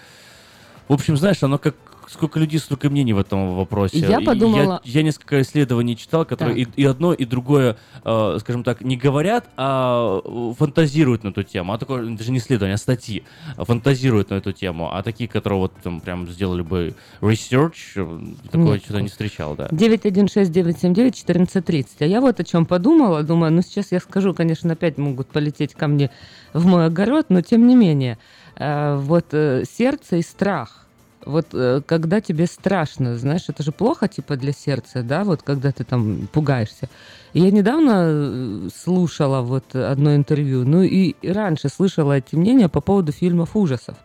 [0.88, 1.74] В общем, знаешь, оно как...
[2.08, 3.98] Сколько людей, столько мнений в этом вопросе.
[3.98, 8.62] Я подумала- Я, я несколько исследований читал, которые и, и одно, и другое, э, скажем
[8.62, 11.72] так, не говорят, а э, фантазируют на эту тему.
[11.72, 13.24] А такое, даже не исследование, а статьи
[13.56, 14.88] фантазируют на эту тему.
[14.94, 18.20] А такие, которые вот там прям сделали бы research, э,
[18.52, 19.66] такое что-то не встречал, да.
[19.72, 21.86] 916-979-1430.
[22.00, 23.22] А я вот о чем подумала.
[23.22, 26.10] Думаю, ну сейчас я скажу, конечно, опять могут полететь ко мне
[26.52, 28.18] в мой огород, но тем не менее.
[28.56, 30.86] Э, Вот э, сердце и страх.
[31.24, 35.72] Вот э, когда тебе страшно, знаешь, это же плохо типа для сердца, да, вот когда
[35.72, 36.88] ты там пугаешься.
[37.34, 43.10] Я недавно э, слушала вот одно интервью, ну и раньше слышала эти мнения по поводу
[43.12, 43.96] фильмов ужасов,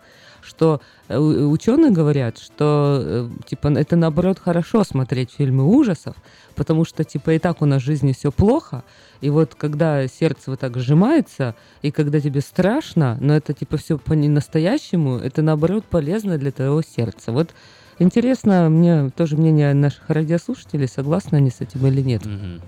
[0.41, 6.15] что ученые говорят, что типа это наоборот хорошо смотреть фильмы ужасов,
[6.55, 8.83] потому что типа и так у нас в жизни все плохо,
[9.21, 13.97] и вот когда сердце вот так сжимается, и когда тебе страшно, но это типа все
[13.97, 17.31] по настоящему, это наоборот полезно для твоего сердца.
[17.31, 17.53] Вот
[17.99, 22.23] интересно мне тоже мнение наших радиослушателей, согласны они с этим или нет.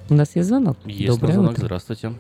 [0.10, 0.78] У нас есть звонок.
[0.86, 1.66] Есть Доброе звонок, утро.
[1.66, 2.14] здравствуйте.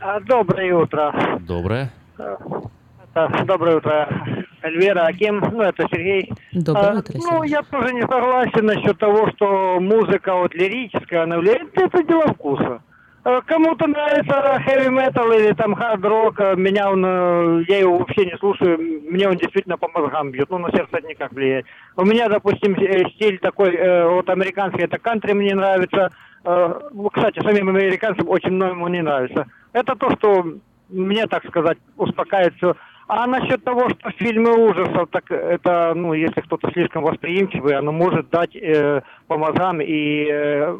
[0.00, 1.38] А, Доброе утро.
[1.40, 1.92] Доброе.
[2.18, 6.32] А, Доброе утро, Эльвира, Аким, ну это Сергей.
[6.52, 11.38] Доброе А, утро, Ну, я тоже не согласен насчет того, что музыка вот лирическая, она
[11.38, 12.82] влияет, это дело вкуса.
[13.24, 18.26] Э, Кому-то нравится heavy metal или там hard rock, меня он, э, я его вообще
[18.26, 18.78] не слушаю,
[19.10, 21.66] мне он действительно по мозгам бьет, ну на сердце никак влияет.
[21.96, 26.10] У меня, допустим, э, стиль такой, э, вот американский, это кантри мне нравится,
[26.44, 29.46] ну, кстати, самим американцам очень многому не нравится.
[29.72, 30.46] Это то, что
[30.88, 32.74] мне, так сказать, успокаивает все.
[33.08, 38.28] А насчет того, что фильмы ужасов, так это, ну, если кто-то слишком восприимчивый, оно может
[38.28, 40.78] дать э, по мозгам и э,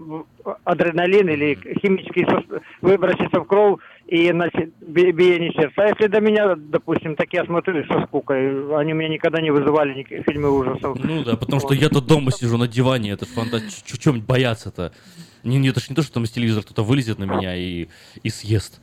[0.65, 4.31] адреналин или химический сос- выброситься в кровь и
[4.83, 5.83] би- биение сердца.
[5.83, 9.95] А если до меня, допустим, так я смотрю со скукой, они меня никогда не вызывали
[9.95, 10.99] ни- фильмы ужасов.
[11.03, 13.61] Ну да, потому что я-то дома сижу на диване, это ж фанта...
[13.61, 14.93] ч- Чем бояться-то?
[15.45, 17.89] Не, это ж не то, что там из телевизора кто-то вылезет на меня и,
[18.23, 18.83] и съест.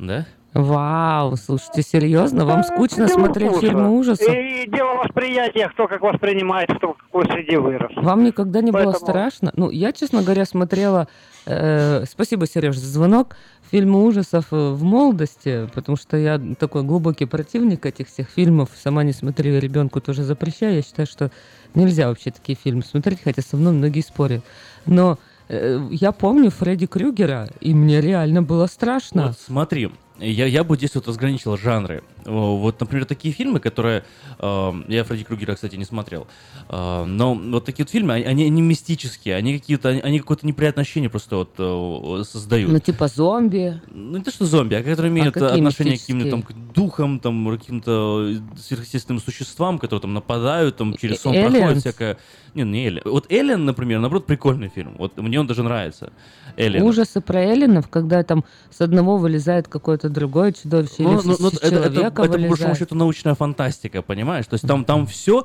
[0.00, 0.26] Да?
[0.52, 2.44] Вау, слушайте, серьезно?
[2.44, 3.66] Вам скучно Дело смотреть вкуса.
[3.66, 4.28] фильмы ужасов?
[4.28, 7.92] И дело восприятия, кто как воспринимает, кто в какой среде вырос.
[7.96, 9.52] Вам никогда не было Поэтому- страшно?
[9.54, 11.06] Ну, я, честно говоря, смотрела...
[11.46, 13.36] э, спасибо, Сереж, за звонок.
[13.70, 18.70] Фильмы ужасов э, в молодости, потому что я такой глубокий противник этих всех фильмов.
[18.74, 20.74] Сама не смотрю, ребенку тоже запрещаю.
[20.74, 21.30] Я считаю, что
[21.76, 24.42] нельзя вообще такие фильмы смотреть, хотя со мной многие спорят.
[24.86, 25.16] Но
[25.48, 29.28] э, я помню Фредди Крюгера, и мне реально было страшно.
[29.28, 29.90] Вот смотри,
[30.20, 32.02] я, я бы здесь вот разграничил жанры.
[32.24, 34.04] Вот, например, такие фильмы, которые...
[34.38, 36.26] э, я Фредди Крюгера, кстати, не смотрел.
[36.68, 39.88] Э, но вот такие вот фильмы, они, они, они мистические, они какие-то...
[39.88, 42.70] Они, они какое-то неприятное ощущение просто вот э, создают.
[42.70, 43.80] Ну, типа зомби.
[43.90, 46.44] Ну, не то, что зомби, а которые имеют какие отношение к каким-то там
[46.74, 51.50] духам, там, каким-то сверхъестественным существам, которые там нападают, там через сон Aliens?
[51.50, 52.18] проходит всякое.
[52.54, 53.02] Не, не Эллен.
[53.04, 54.96] Вот Эллен, например, наоборот, прикольный фильм.
[54.98, 56.12] Вот мне он даже нравится.
[56.56, 56.82] Эллен.
[56.82, 61.36] Ужасы про эллинов, когда там с одного вылезает какое-то другое чудовище, или Ну, с, ну,
[61.40, 64.46] ну, это, это, это, по большому счету научная фантастика, понимаешь?
[64.46, 65.44] То есть там, там все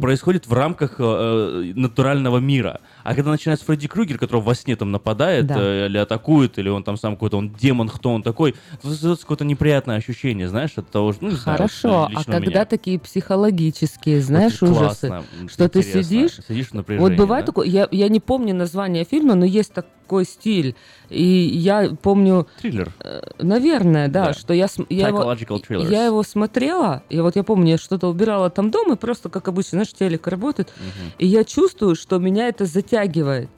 [0.00, 2.80] происходит в рамках э, натурального мира.
[3.04, 5.56] А когда начинается Фредди Крюгер, который во сне там нападает Да.
[5.58, 9.22] э, или атакует, или он там сам какой-то он демон, кто он такой, то создается
[9.24, 12.24] какое-то неприятное ощущение, знаешь, от того, что, ну, не знаю, Хорошо, а у меня.
[12.24, 17.44] когда такие психологические, знаешь, Вот ужасы, классно, что ты сидишь, Сидишь в вот напряжении, бывает
[17.46, 17.52] да?
[17.52, 20.74] такое, я, я не помню название фильма, но есть такой стиль,
[21.12, 22.46] и я помню...
[22.60, 22.92] Триллер.
[23.38, 24.32] Наверное, да, Да.
[24.32, 25.90] что я, я, его, thrillers.
[25.90, 29.48] я его смотрела, и вот я помню, я что-то убирала там дома, и просто, как
[29.48, 30.72] обычно, знаешь, телек работает,
[31.18, 33.48] и я чувствую, что меня это затягивает.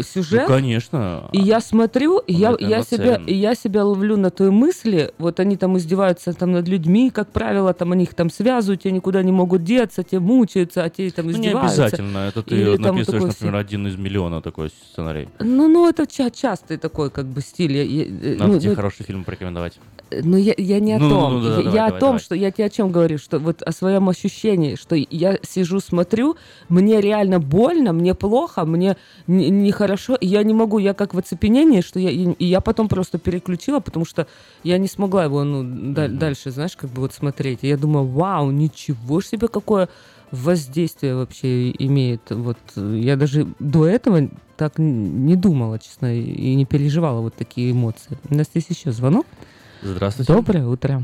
[0.00, 1.28] Сюжет, Ну, конечно.
[1.32, 5.38] и я смотрю, и я, я, себя, и я себя ловлю на той мысли, вот
[5.40, 9.22] они там издеваются там над людьми, как правило, там они их там связывают, те никуда
[9.22, 11.82] не могут деться, те мучаются, а те там Ну, не издеваются.
[11.84, 12.18] обязательно.
[12.28, 15.28] Это ты Или написываешь, такой например, один из миллиона такой сценарий.
[15.40, 17.72] Ну, ну, это ча- частый такой как бы стиль.
[17.76, 19.78] Я- я- э, Надо ну, тебе ну, хороший фильм порекомендовать.
[20.22, 21.32] ну, я, я не о Ну, ну, том.
[21.34, 22.20] ну, да, я давай, о давай, том, давай.
[22.20, 26.36] что я тебе о чем говорю, что вот о своем ощущении, что я сижу, смотрю,
[26.68, 29.50] мне реально больно, мне плохо, мне не-
[29.82, 32.88] нехорошо, и я не могу, я как в оцепенении, что я, и и я потом
[32.88, 34.26] просто переключила, потому что
[34.64, 35.62] я не смогла его, ну,
[35.94, 37.58] да- дальше, знаешь, как бы вот смотреть.
[37.62, 39.88] И я думаю, вау, ничего ж себе, какое
[40.30, 42.20] воздействие вообще имеет.
[42.30, 47.72] Вот я даже до этого так не думала, честно, и- и не переживала вот такие
[47.72, 48.18] эмоции.
[48.30, 49.26] У нас есть еще звонок.
[49.82, 50.32] Здравствуйте.
[50.32, 51.02] Доброе утро.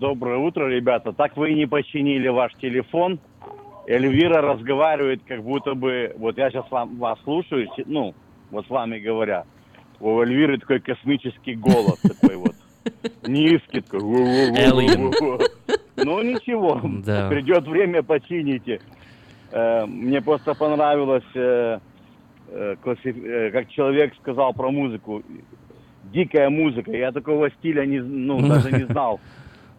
[0.00, 1.12] Доброе утро, ребята.
[1.12, 3.18] Так вы и не починили ваш телефон.
[3.86, 6.14] Эльвира разговаривает, как будто бы...
[6.18, 8.14] Вот я сейчас вам, вас слушаю, ну,
[8.50, 9.44] вот с вами говоря.
[10.00, 12.54] У Эльвиры такой космический голос такой вот.
[13.26, 14.02] Низкий такой.
[15.96, 16.80] Ну, ничего.
[17.28, 18.80] Придет время, почините.
[19.52, 21.78] Э, Мне просто понравилось, э,
[22.48, 22.76] э,
[23.52, 25.22] как человек сказал про музыку.
[26.12, 26.90] Дикая музыка.
[26.90, 29.20] Я такого стиля не, ну, даже не знал,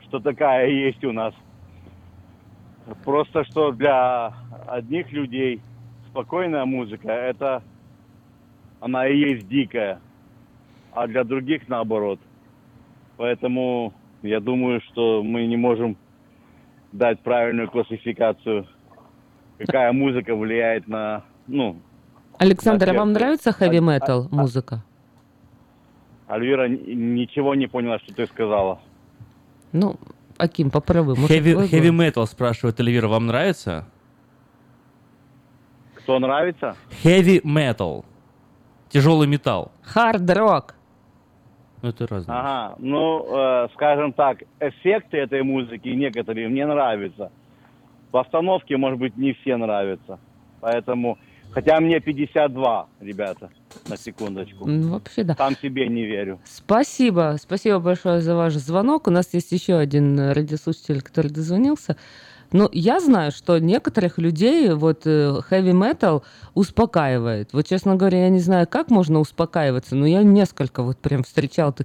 [0.07, 1.33] что такая есть у нас.
[3.03, 4.33] Просто что для
[4.67, 5.61] одних людей
[6.09, 7.63] спокойная музыка, это
[8.79, 9.99] она и есть дикая,
[10.93, 12.19] а для других наоборот.
[13.17, 15.97] Поэтому я думаю, что мы не можем
[16.91, 18.67] дать правильную классификацию,
[19.57, 21.77] какая музыка влияет на, ну,
[22.37, 23.19] Александр, а вам сердце.
[23.19, 24.83] нравится хэви метал музыка?
[26.27, 28.79] Альвира ничего не поняла, что ты сказала.
[29.71, 29.95] Ну,
[30.37, 31.15] Аким, попробуй.
[31.15, 33.85] может, Heavy, metal, спрашивает Эльвира, вам нравится?
[35.95, 36.75] Кто нравится?
[37.03, 38.05] Heavy metal.
[38.89, 39.71] Тяжелый металл.
[39.81, 40.75] Хард-рок.
[41.81, 42.35] Ну, это разное.
[42.37, 47.31] Ага, ну, э, скажем так, эффекты этой музыки некоторые мне нравятся.
[48.11, 50.19] Постановки, может быть, не все нравятся.
[50.61, 51.17] Поэтому,
[51.55, 53.49] хотя мне 52, ребята,
[53.87, 54.67] на секундочку.
[54.67, 55.35] Ну, вообще да.
[55.35, 56.39] Сам себе не верю.
[56.43, 59.07] Спасибо, спасибо большое за ваш звонок.
[59.07, 61.95] У нас есть еще один э, радиослушатель, который дозвонился.
[62.55, 67.49] Ну, я знаю, что некоторых людей вот э, heavy metal успокаивает.
[67.51, 71.75] Вот, честно говоря, я не знаю, как можно успокаиваться, но я несколько вот прям встречал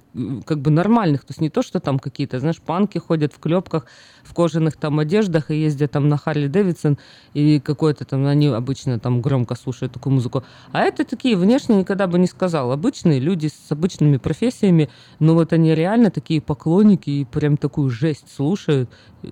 [0.45, 1.25] как бы нормальных.
[1.25, 3.85] То есть не то, что там какие-то, знаешь, панки ходят в клепках,
[4.23, 6.97] в кожаных там одеждах и ездят там на Харли Дэвидсон,
[7.33, 10.45] и какой-то там, они обычно там громко слушают такую музыку.
[10.71, 15.51] А это такие, внешне никогда бы не сказал, обычные люди с обычными профессиями, но вот
[15.51, 18.89] они реально такие поклонники и прям такую жесть слушают.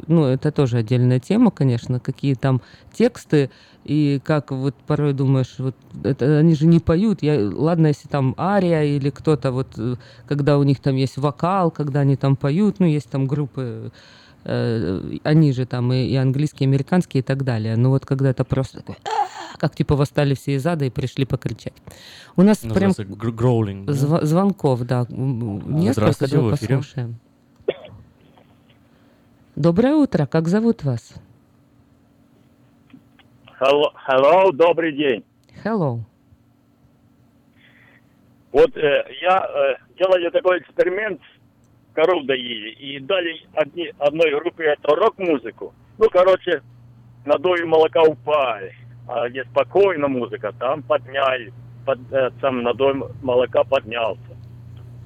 [0.08, 2.62] Ну, это тоже отдельная тема, конечно, какие там
[2.94, 3.50] тексты,
[3.86, 7.24] и как вот порой думаешь, вот это, они же не поют.
[7.24, 9.96] Я, ладно, если там ария или кто-то, вот э,
[10.28, 13.92] когда у них там есть вокал, когда они там поют, ну, есть там группы,
[14.44, 17.76] э, они же там и, и английские, и американские и так далее.
[17.78, 18.98] Но вот когда это просто такой,
[19.58, 21.74] как типа восстали все из ада и пришли покричать.
[22.36, 23.88] У нас прям Называется гр- гроулинг.
[23.88, 23.94] да?
[23.94, 27.20] зв- звонков, да, несколько, давай послушаем.
[29.60, 31.16] Доброе утро, как зовут вас?
[33.60, 35.26] Hello, hello, добрый день.
[35.66, 35.99] Hello.
[38.53, 41.20] Вот э, я э, делали такой эксперимент
[41.91, 45.74] коров доили и дали одни, одной группе это рок-музыку.
[45.97, 46.64] Ну, короче,
[47.26, 48.74] надои молока упали.
[49.10, 51.51] А где спокойно музыка, там подняли.
[51.86, 54.38] Под, э, сам надой молока поднялся.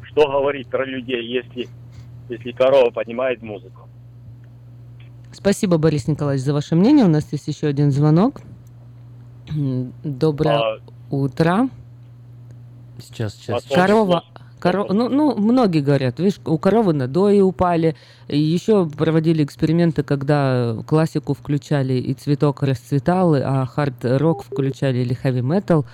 [0.04, 1.68] Что говорить про людей, если,
[2.30, 3.90] если корова поднимает музыку?
[5.34, 7.06] Спасибо, Борис Николаевич, за ваше мнение.
[7.06, 8.42] У нас есть еще один звонок.
[10.04, 10.80] Доброе А,
[11.10, 11.70] утро.
[13.02, 13.64] Сейчас, сейчас.
[13.66, 14.24] Корова.
[14.62, 17.96] коро- Ну, ну, многие говорят, видишь, у коровы надои упали.
[18.28, 25.86] И еще проводили эксперименты, когда классику включали и цветок расцветал, а хард-рок включали или хэви-метал.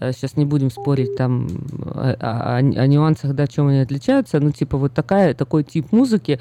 [0.00, 1.48] Сейчас не будем спорить там
[1.94, 4.40] о, о- о нюансах, да, чем они отличаются.
[4.40, 6.40] Ну, типа, вот такая, такой тип музыки,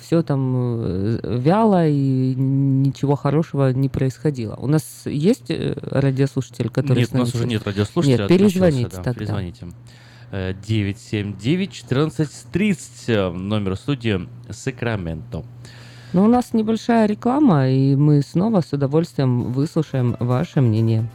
[0.00, 4.54] все там э, вяло и ничего хорошего не происходило.
[4.56, 8.20] У нас есть э, радиослушатель, который Нет, у нас уже нет радиослушателя.
[8.20, 9.20] Нет, перезвоните да, тогда.
[9.20, 9.66] Перезвоните.
[10.30, 12.78] Э, 979-1430,
[13.08, 15.44] э, номер студии Сакраменто.
[16.12, 21.06] Но у нас небольшая реклама, и мы снова с удовольствием выслушаем ваше мнение.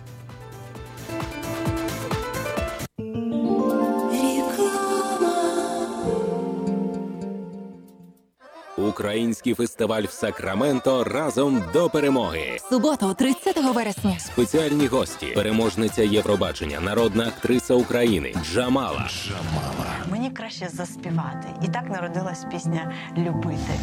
[8.93, 12.57] Український фестиваль в Сакраменто разом до перемоги.
[12.69, 14.19] Суботу, 30 вересня.
[14.19, 19.09] Спеціальні гості, переможниця Євробачення, народна актриса України Джамала.
[19.09, 19.95] Джамала.
[20.11, 21.47] Мені краще заспівати.
[21.63, 23.73] І так народилась пісня Любити.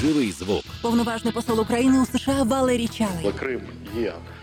[0.00, 0.64] Живий звук.
[0.82, 3.32] Повноважний посол України у США Валерій Чалий.
[3.38, 3.60] Крим
[3.96, 4.12] є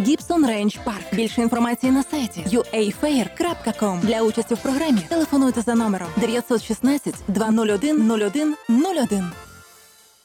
[0.00, 1.04] Гібсон Рейндж Парк.
[1.12, 4.00] Більше інформації на сайті uafair.com.
[4.00, 9.24] Для участі в програмі телефонуйте за номером 916 201 01 01.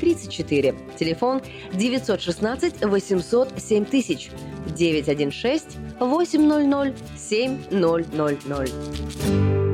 [0.00, 0.74] 34.
[0.96, 1.40] Телефон
[1.72, 4.30] 916 800 7000
[4.76, 9.73] 916 800 7000.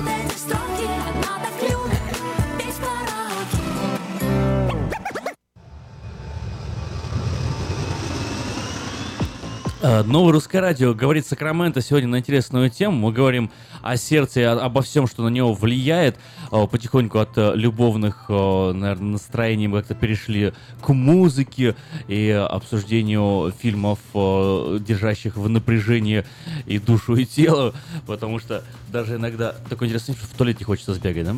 [9.81, 12.97] Новое русское радио говорит Сакраменто сегодня на интересную тему.
[12.97, 13.49] Мы говорим
[13.81, 16.17] о сердце, обо всем, что на него влияет.
[16.51, 21.75] Э, Потихоньку от э, любовных, э, наверное, настроений мы как-то перешли к музыке
[22.07, 26.25] и обсуждению фильмов, э, держащих в напряжении
[26.67, 27.73] и душу, и тело.
[28.05, 31.35] Потому что даже иногда такой интересный фильм, в туалет не хочется сбегать, да?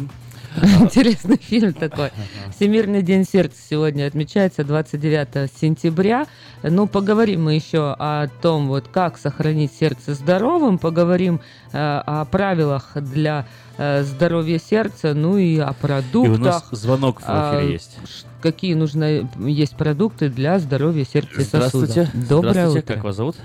[0.81, 2.11] Интересный фильм такой.
[2.55, 6.27] Всемирный день сердца сегодня отмечается 29 сентября.
[6.61, 11.41] Ну, поговорим мы еще о том, вот как сохранить сердце здоровым, поговорим
[11.71, 13.45] э, о правилах для
[13.77, 16.33] э, здоровья сердца, ну и о продуктах.
[16.37, 17.97] И у нас звонок в А, эфире есть.
[18.05, 21.89] ш- Какие нужны есть продукты для здоровья сердца и сосудов.
[21.89, 22.09] Здравствуйте.
[22.27, 22.93] Доброе Здравствуйте, утро.
[22.95, 23.35] как вас зовут?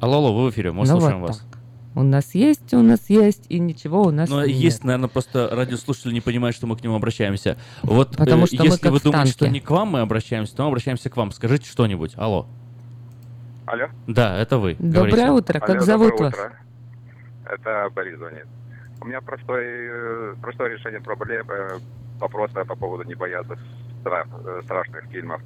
[0.00, 1.42] Алло, алло, вы в эфире, мы Ну слушаем вот вас.
[1.96, 4.54] У нас есть, у нас есть, и ничего у нас Но нет.
[4.54, 7.56] есть, наверное, просто радиослушатели не понимают, что мы к нему обращаемся.
[7.82, 10.54] Вот Потому э, что мы если как вы думаете, что не к вам мы обращаемся,
[10.54, 11.32] то мы обращаемся к вам.
[11.32, 12.12] Скажите что-нибудь.
[12.16, 12.46] Алло.
[13.64, 13.86] Алло.
[14.06, 14.74] Да, это вы.
[14.78, 15.30] Доброе Говорите.
[15.30, 16.34] утро, как Алло, зовут вас?
[16.34, 16.52] утро.
[17.46, 18.44] Это Борис звонит.
[19.00, 21.78] У меня простой, э, простое решение проблемы, э,
[22.18, 23.56] вопроса по поводу не бояться
[24.04, 25.40] стра- э, страшных фильмов.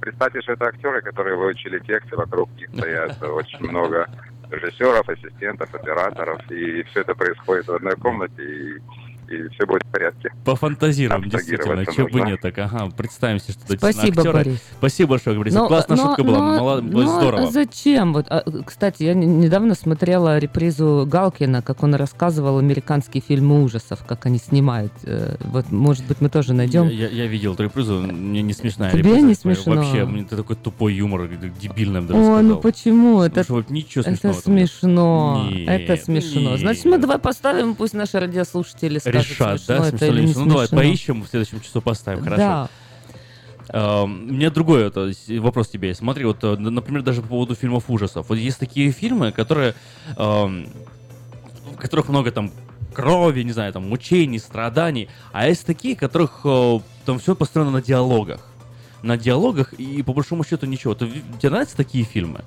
[0.00, 4.08] Представьте, что это актеры, которые выучили тексты, вокруг них стоят очень много
[4.50, 8.78] режиссеров, ассистентов, операторов, и все это происходит в одной комнате, и,
[9.28, 10.30] и все будет в порядке.
[10.44, 11.84] Пофантазируем, действительно.
[11.86, 14.32] Чего бы нет, так, ага, представимся, что это Спасибо, актеры.
[14.32, 14.62] Борис.
[14.78, 15.54] Спасибо большое, Борис.
[15.54, 17.50] Но- Классная но- шутка была, но- мало- но здорово.
[17.50, 18.12] зачем?
[18.12, 24.04] Вот, а, кстати, я не- недавно смотрела репризу Галкина, как он рассказывал американские фильмы ужасов,
[24.06, 24.92] как они снимают.
[25.04, 26.88] Э, Вот, может быть, мы тоже найдем.
[26.88, 29.26] Я, я- я видел эту репризу, мне не смешная Тебе реприза.
[29.26, 29.74] не смешно?
[29.76, 31.22] Вообще, мне это такой тупой юмор,
[32.02, 32.60] бы даже Ой, ну сказал.
[32.60, 33.22] почему?
[33.22, 34.42] Это, что вот ничего это смешного нет.
[34.70, 35.48] смешно.
[35.50, 36.40] Нет, это смешно.
[36.50, 36.60] нет.
[36.60, 40.34] Значит, мы давай поставим, пусть наши радиослушатели скажут, Решат, да, смешно или не.
[40.34, 42.36] Ну, давай поищем, в следующем часу поставим, хорошо.
[42.42, 42.68] Да.
[43.68, 45.88] Эм, У меня другой это, с- вопрос тебе.
[45.88, 45.98] есть.
[46.00, 48.28] Смотри, вот, э, например, даже по поводу фильмов ужасов.
[48.28, 49.74] Вот есть такие фильмы, которые,
[50.16, 50.68] эм,
[51.74, 52.52] в которых много там
[52.94, 57.82] крови, не знаю, там мучений, страданий, а есть такие, которых э, там все построено на
[57.82, 58.40] диалогах.
[59.02, 60.94] На диалогах и по большому счету ничего.
[60.94, 62.42] Ты ви- тебе нравятся такие фильмы?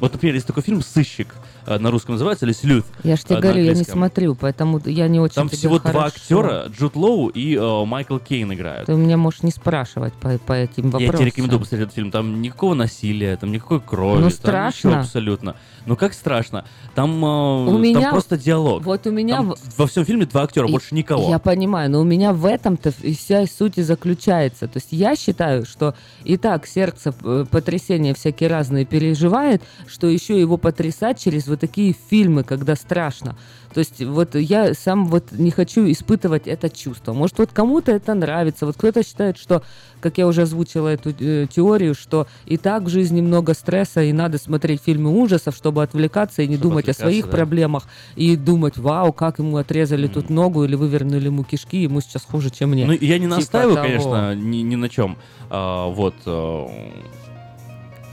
[0.00, 1.34] Вот, например, есть такой фильм «Сыщик»,
[1.66, 2.84] э, на русском называется, или «Слюд».
[3.02, 5.58] Я же тебе э, на говорю, я не смотрю, поэтому я не очень Там тебе
[5.58, 6.06] всего два хорошо.
[6.06, 8.86] актера, Джуд Лоу и э, Майкл Кейн играют.
[8.86, 11.06] Ты меня можешь не спрашивать по, по этим вопросам.
[11.06, 12.10] Я тебе рекомендую посмотреть этот фильм.
[12.10, 14.20] Там никакого насилия, там никакой крови.
[14.22, 15.00] Ну, страшно.
[15.00, 15.56] абсолютно.
[15.86, 16.64] Ну как страшно?
[16.94, 18.84] Там, э, У там меня- просто диалог.
[18.84, 19.36] Вот у меня...
[19.36, 21.28] Там во всем фильме два актера, больше никого.
[21.28, 24.68] Я понимаю, но у меня в этом-то и вся суть и заключается.
[24.68, 25.94] То есть я считаю, что
[26.24, 31.94] и так сердце э, потрясения всякие разные переживает, что еще его потрясать через вот такие
[32.10, 33.36] фильмы, когда страшно.
[33.74, 37.12] То есть вот я сам вот не хочу испытывать это чувство.
[37.12, 39.62] Может, вот кому-то это нравится, вот кто-то считает, что,
[40.00, 44.12] как я уже озвучила эту э, теорию, что и так в жизни много стресса, и
[44.12, 47.30] надо смотреть фильмы ужасов, чтобы отвлекаться и не Чтобы думать о своих да.
[47.30, 47.84] проблемах,
[48.16, 52.50] и думать, вау, как ему отрезали тут ногу или вывернули ему кишки, ему сейчас хуже,
[52.50, 52.86] чем мне.
[52.86, 53.86] Ну, я не Типа настаиваю, того.
[53.86, 55.18] конечно, ни, ни на чем.
[55.50, 56.14] А, вот.
[56.26, 56.68] а,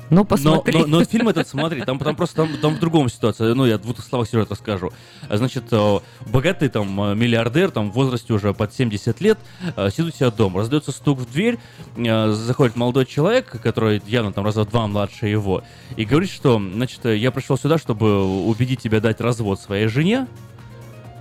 [0.09, 0.79] Ну, но, посмотри.
[0.79, 3.53] но, но фильм этот, смотри, там, там просто там, там в другом ситуация.
[3.55, 4.91] Ну, я в двух словах сюжет расскажу.
[5.29, 9.39] Значит, э, богатый там э, миллиардер, там в возрасте уже под 70 лет,
[9.75, 11.57] э, сидит у себя дома, раздается стук в дверь,
[11.95, 15.63] заходит молодой человек, который явно там раза два младше его,
[15.95, 20.27] и говорит, что, значит, я пришел сюда, чтобы убедить тебя дать развод своей жене,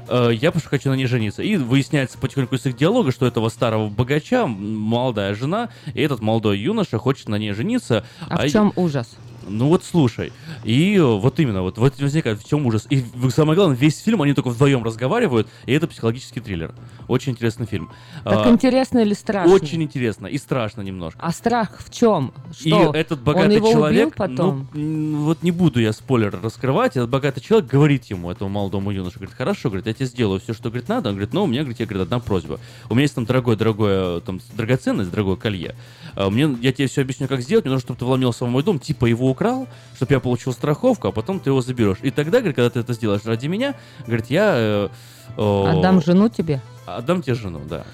[0.08, 1.42] я просто хочу на ней жениться.
[1.42, 6.58] И выясняется потихоньку из их диалога, что этого старого богача молодая жена, и этот молодой
[6.58, 8.04] юноша хочет на ней жениться.
[8.20, 9.16] А в чем ужас?
[9.46, 10.32] Ну вот слушай,
[10.64, 12.86] и э, вот именно, вот, вот возникает в чем ужас.
[12.90, 16.74] И самое главное, весь фильм они только вдвоем разговаривают, и это психологический триллер.
[17.08, 17.90] Очень интересный фильм.
[18.24, 19.52] Так А, интересно или страшно?
[19.52, 21.20] Очень интересно и страшно немножко.
[21.22, 22.32] А страх в чем?
[22.62, 22.92] И Что?
[22.94, 24.68] этот Он богатый его человек, убил потом?
[24.72, 29.16] ну, вот не буду я спойлер раскрывать, этот богатый человек говорит ему, этому молодому юноше,
[29.16, 31.10] говорит, хорошо, говорит, я тебе сделаю все, что, говорит, надо.
[31.10, 32.58] Он говорит, но у меня, говорит, тебе, говорит, одна просьба.
[32.88, 35.74] У меня есть там дорогое-дорогое, там, драгоценность, дорогое колье.
[36.16, 37.64] А Мне, я тебе все объясню, как сделать.
[37.64, 39.66] Мне нужно, чтобы ты вломился в мой дом, типа его украл,
[39.96, 41.98] чтобы я получил страховку, а потом ты его заберешь.
[42.02, 43.74] И тогда, говорит, когда ты это сделаешь ради меня,
[44.06, 44.54] говорит, я...
[44.56, 44.88] э,
[45.36, 46.60] э, Отдам жену тебе?
[46.86, 47.84] Отдам тебе жену, да.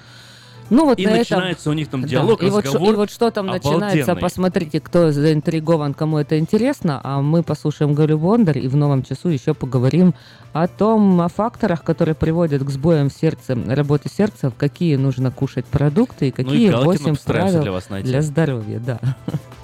[0.73, 2.95] Ну вот и на этом- начинается у них там Да, диалог, и вот, шо- разговор.
[2.95, 4.21] и вот что там начинается, обалденный.
[4.21, 9.31] посмотрите, кто заинтригован, кому это интересно, а мы послушаем Галю Бондарь и в новом часу
[9.31, 10.15] еще поговорим
[10.53, 15.65] о том, о факторах, которые приводят к сбоям в сердце, работе сердца, какие нужно кушать
[15.67, 18.09] продукты и Ну и какие Галкина 8 постараемся правил для вас найти.
[18.09, 19.01] для здоровья, да.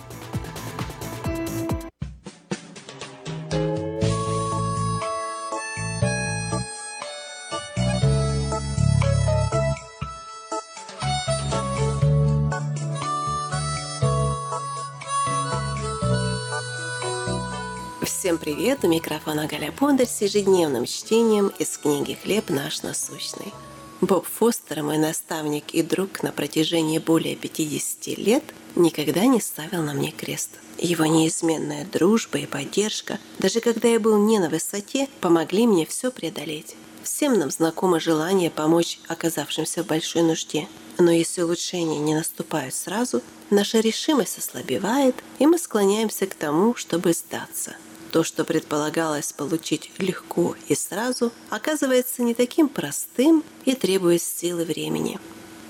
[18.27, 18.81] Всем привет!
[18.83, 23.55] У микрофона Галя Бондарь с ежедневным чтением из книги «Хлеб наш насущный».
[24.01, 28.43] Боб Фостер, мой наставник и друг на протяжении более 50 лет,
[28.75, 30.51] никогда не ставил на мне крест.
[30.77, 36.11] Его неизменная дружба и поддержка, даже когда я был не на высоте, помогли мне все
[36.11, 36.75] преодолеть.
[37.05, 40.67] Всем нам знакомо желание помочь оказавшимся в большой нужде.
[40.99, 47.13] Но если улучшения не наступают сразу, наша решимость ослабевает, и мы склоняемся к тому, чтобы
[47.13, 47.77] сдаться.
[48.17, 55.21] То, что предполагалось получить легко и сразу, оказывается не таким простым и требует силы времени.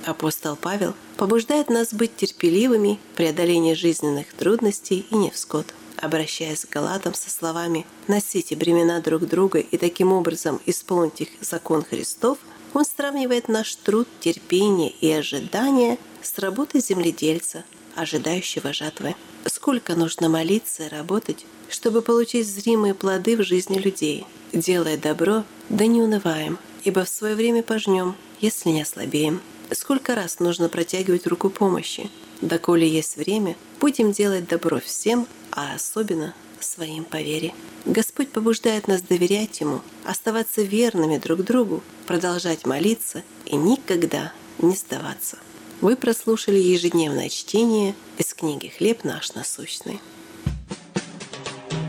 [0.04, 5.74] Апостол Павел побуждает нас быть терпеливыми в преодолении жизненных трудностей и невзгод.
[5.96, 11.82] Обращаясь к Галатам со словами «носите бремена друг друга и таким образом исполните их закон
[11.82, 12.38] Христов»,
[12.74, 17.64] он сравнивает наш труд, терпение и ожидание с работой земледельца,
[17.96, 19.16] ожидающего жатвы.
[19.46, 24.26] Сколько нужно молиться и работать, чтобы получить зримые плоды в жизни людей.
[24.52, 29.40] Делая добро, да не унываем, ибо в свое время пожнем, если не ослабеем.
[29.72, 32.10] Сколько раз нужно протягивать руку помощи?
[32.40, 37.54] Доколе есть время, будем делать добро всем, а особенно своим по вере.
[37.84, 45.38] Господь побуждает нас доверять Ему, оставаться верными друг другу, продолжать молиться и никогда не сдаваться.
[45.80, 50.00] Вы прослушали ежедневное чтение из книги «Хлеб наш насущный».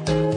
[0.07, 0.36] you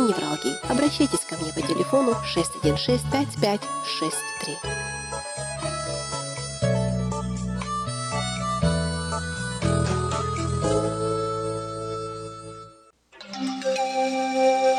[0.00, 0.56] невралгий.
[0.68, 4.56] Обращайтесь ко мне по телефону 616 5563.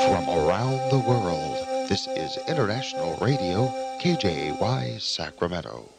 [0.08, 1.58] From around the world,
[1.88, 5.99] this is International Radio, KJY Sacramento.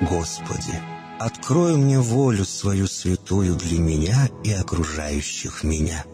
[0.00, 0.80] Господи,
[1.18, 6.04] открой мне волю свою святую для меня и окружающих меня.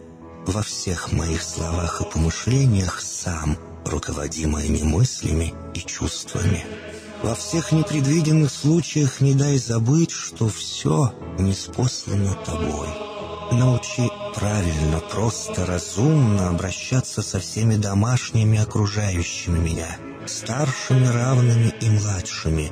[0.47, 6.65] Во всех моих словах и помышлениях сам руководи моими мыслями и чувствами.
[7.21, 12.87] Во всех непредвиденных случаях не дай забыть, что все неспослано тобой.
[13.51, 22.71] Научи правильно, просто, разумно обращаться со всеми домашними окружающими меня, старшими, равными и младшими,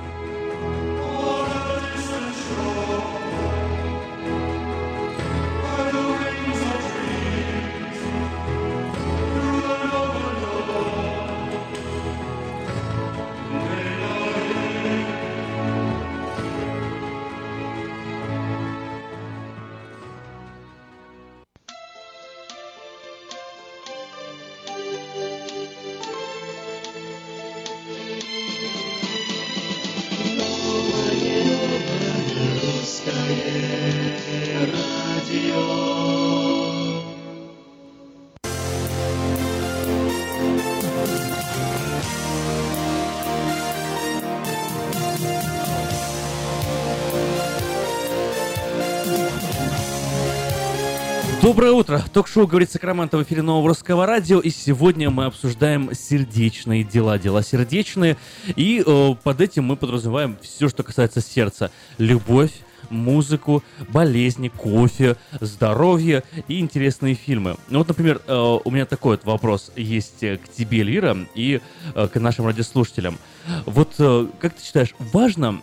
[51.51, 52.01] Доброе утро!
[52.13, 54.39] Ток-шоу «Говорит Сакраменто» в эфире Нового Русского Радио.
[54.39, 58.15] И сегодня мы обсуждаем сердечные дела, дела сердечные.
[58.55, 61.69] И э, под этим мы подразумеваем все, что касается сердца.
[61.97, 62.53] Любовь,
[62.89, 67.57] музыку, болезни, кофе, здоровье и интересные фильмы.
[67.67, 71.59] Ну вот, например, э, у меня такой вот вопрос есть э, к тебе, Лира, и
[71.93, 73.17] э, к нашим радиослушателям.
[73.65, 75.61] Вот э, как ты считаешь, важно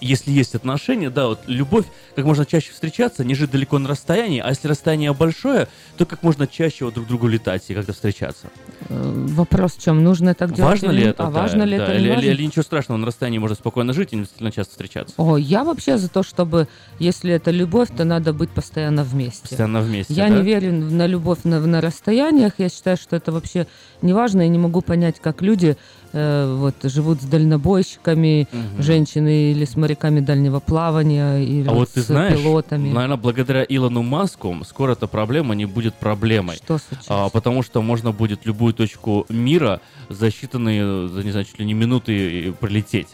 [0.00, 4.40] если есть отношения, да, вот любовь как можно чаще встречаться, не жить далеко на расстоянии,
[4.40, 8.48] а если расстояние большое, то как можно чаще вот друг другу летать и как-то встречаться.
[8.88, 10.02] Э, Вопрос в чем?
[10.02, 10.72] Нужно так делать?
[10.72, 11.26] Важно или ли это?
[11.26, 11.94] А да, важно ли да, это?
[11.94, 15.14] Или, ничего страшного, на расстоянии можно спокойно жить и не действительно часто встречаться.
[15.16, 16.68] О, я вообще за то, чтобы,
[16.98, 19.42] если это любовь, то надо быть постоянно вместе.
[19.42, 20.36] Постоянно вместе, Я да?
[20.36, 22.54] не верю на любовь на, на расстояниях.
[22.58, 23.66] Я считаю, что это вообще
[24.02, 24.46] не важно.
[24.46, 25.76] И не могу понять, как люди
[26.16, 28.82] вот, живут с дальнобойщиками, Мгм.
[28.82, 32.90] женщины или с моряками дальнего плавания, или А вот ты с знаешь, пилотами.
[32.92, 36.56] наверное, благодаря Илону Маску скоро эта проблема не будет проблемой.
[36.56, 37.06] Что случилось?
[37.08, 41.66] А, потому что можно будет любую точку мира за считанные, за, не знаю, чуть ли
[41.66, 43.08] не минуты э, пролететь.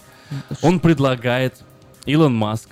[0.63, 1.55] Он предлагает,
[2.07, 2.69] Илон Маск,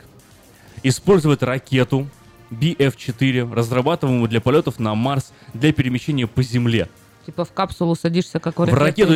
[0.82, 2.06] использовать ракету
[2.50, 6.88] BF-4, разрабатываемую для полетов на Марс для перемещения по Земле.
[7.30, 9.12] Типа в капсулу садишься, как у В ракету,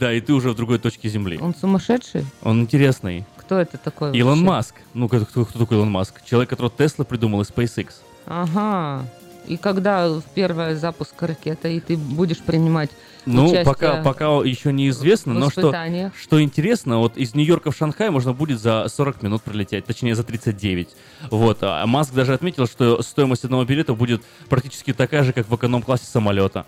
[0.00, 1.38] да, и ты уже в другой точке Земли.
[1.40, 2.24] Он сумасшедший?
[2.42, 3.24] Он интересный.
[3.36, 4.44] Кто это такой Илон вообще?
[4.44, 4.74] Маск.
[4.92, 6.14] Ну, кто, кто- кто такой Илон Маск?
[6.24, 7.90] Человек, которого Тесла придумал и SpaceX.
[8.26, 9.06] Ага.
[9.46, 12.90] И когда в первый запуск ракеты, и ты будешь принимать
[13.24, 15.72] Ну, пока, пока еще неизвестно, в но что,
[16.20, 20.24] что интересно, вот из Нью-Йорка в Шанхай можно будет за 40 минут пролететь, точнее за
[20.24, 20.88] 39.
[21.30, 25.54] Вот, а Маск даже отметил, что стоимость одного билета будет практически такая же, как в
[25.54, 26.66] эконом-классе самолета.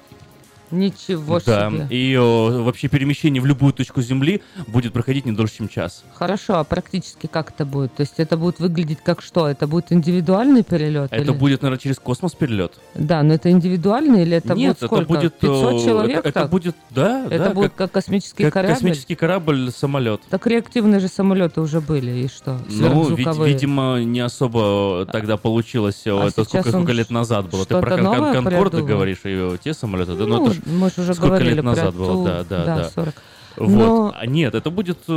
[0.70, 1.86] Ничего Да, себе.
[1.90, 2.18] и э,
[2.62, 6.04] вообще перемещение в любую точку Земли будет проходить не дольше, чем час.
[6.14, 7.94] Хорошо, а практически как это будет?
[7.94, 9.48] То есть это будет выглядеть как что?
[9.48, 11.12] Это будет индивидуальный перелет?
[11.12, 12.74] Это или- будет, наверное, через космос перелет.
[12.94, 15.02] Да, но это индивидуальный или это Нет, будет сколько?
[15.02, 15.34] это будет...
[15.38, 16.18] 500 э, человек?
[16.18, 16.50] Это, это так?
[16.50, 18.74] будет, да, Это да, будет как космический как корабль?
[18.74, 20.20] космический корабль, самолет.
[20.30, 22.58] Так реактивные же самолеты уже были, и что?
[22.68, 26.02] Ну, вид- видимо, не особо тогда получилось.
[26.04, 27.64] э, А это сколько, сколько лет назад было?
[27.64, 28.86] Ты про кон- Конкорды придумал?
[28.86, 30.14] говоришь, и э, те самолеты?
[30.14, 32.12] Да, Ну, это ж мы ж уже сколько говорили лет назад про было?
[32.16, 32.90] ту- Да, да, да, да.
[32.90, 33.14] 40.
[33.56, 33.68] Вот.
[33.68, 35.12] Но- А нет, это будет э,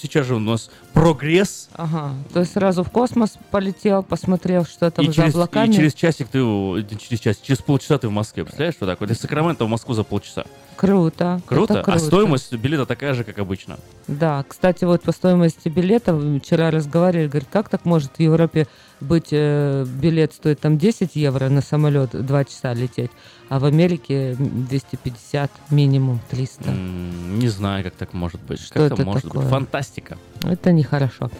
[0.00, 1.68] сейчас же у нас прогресс.
[1.74, 5.70] Ага, то есть сразу в космос полетел, посмотрел, что там И за через, облаками.
[5.70, 9.00] и через часик ты, не через час, через полчаса ты в Москве, представляешь, что так?
[9.00, 10.44] Вот из Сакрамента в Москву за полчаса.
[10.76, 11.40] Круто.
[11.46, 11.74] Круто?
[11.74, 11.92] круто.
[11.92, 13.78] А стоимость билета такая же, как обычно.
[14.08, 18.66] Да, кстати, вот по стоимости билета вчера разговаривали, говорит, как так может в Европе
[19.00, 23.10] быть э, билет стоит там 10 евро на самолет 2 часа лететь,
[23.48, 26.70] а в Америке м, 250 минимум 300.
[26.70, 28.60] М, Не знаю, как так может быть.
[28.60, 29.42] Что как это может такое?
[29.42, 29.50] быть?
[29.50, 30.18] Фантастика.
[30.42, 31.30] Это нехорошо.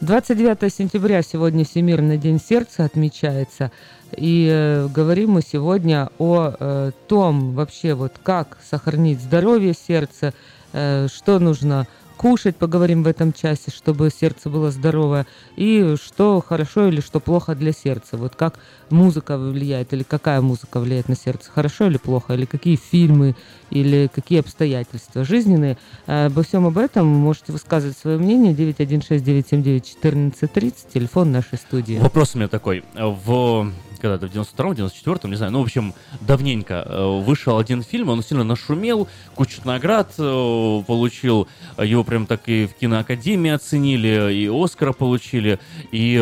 [0.00, 3.72] 29 сентября сегодня Всемирный день сердца отмечается.
[4.16, 10.32] И э, говорим мы сегодня о э, том вообще вот как сохранить здоровье сердца,
[10.72, 11.86] э, что нужно
[12.18, 17.54] кушать, поговорим в этом часе, чтобы сердце было здоровое, и что хорошо или что плохо
[17.54, 18.18] для сердца.
[18.18, 18.58] Вот как
[18.90, 23.36] музыка влияет, или какая музыка влияет на сердце, хорошо или плохо, или какие фильмы,
[23.70, 25.78] или какие обстоятельства жизненные.
[26.06, 28.52] Обо всем об этом можете высказывать свое мнение.
[28.52, 31.98] 916-979-1430, телефон нашей студии.
[31.98, 32.82] Вопрос у меня такой.
[32.94, 33.70] В
[34.00, 38.22] когда-то в 92-м, 94-м, не знаю, ну, в общем, давненько э, вышел один фильм, он
[38.22, 44.92] сильно нашумел, кучу наград э, получил, его прям так и в киноакадемии оценили, и Оскара
[44.92, 45.58] получили,
[45.92, 46.18] и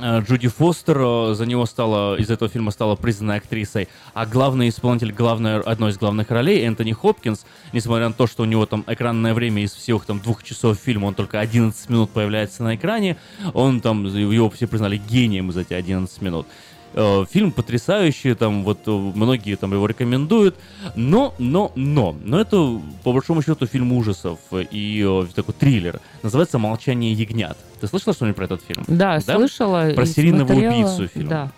[0.00, 5.12] Джуди Фостер э, за него стала, из этого фильма стала признанной актрисой, а главный исполнитель
[5.12, 9.34] главной, одной из главных ролей, Энтони Хопкинс, несмотря на то, что у него там экранное
[9.34, 13.16] время из всех там двух часов фильма, он только 11 минут появляется на экране,
[13.54, 16.46] он там, его все признали гением за эти 11 минут.
[16.94, 20.56] Э, Фильм потрясающий, там вот э, многие там его рекомендуют,
[20.96, 26.00] но, но, но, но это по большому счету фильм ужасов и э, такой триллер.
[26.22, 27.58] Называется «Молчание ягнят».
[27.80, 28.84] Ты слышала что-нибудь про этот фильм?
[28.88, 29.92] Да, слышала.
[29.94, 30.72] Про серийного смотрела.
[30.72, 31.28] убийцу фильм.
[31.28, 31.52] Да.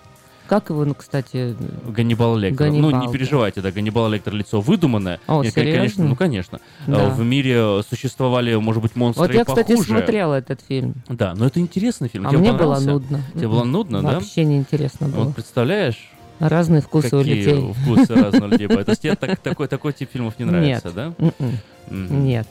[0.51, 1.55] Как его, ну, кстати...
[1.86, 2.66] Ганнибал Лектор.
[2.66, 5.20] Ганнибал, ну, не переживайте, да, Ганнибал Лектор лицо выдуманное.
[5.29, 6.04] О, конечно, серьезно?
[6.07, 6.58] ну, конечно.
[6.88, 7.04] Да.
[7.04, 9.91] Э, В мире существовали, может быть, монстры Вот я, и кстати, похуже.
[9.91, 10.95] смотрела этот фильм.
[11.08, 12.26] Да, но это интересный фильм.
[12.26, 13.22] А Тебе мне было нудно.
[13.33, 13.70] Тебе было М-м.
[13.70, 14.14] нудно, да?
[14.14, 15.22] Вообще неинтересно было.
[15.26, 16.11] Вот представляешь?
[16.41, 17.72] Разные вкусы у какие людей.
[17.84, 18.66] вкусы разные у людей.
[18.66, 20.95] То есть тебе так- такой, такой тип фильмов не нравится, Нет.
[20.96, 21.14] да?
[21.18, 21.58] М-м.
[21.91, 22.24] Мгм.
[22.24, 22.49] Нет.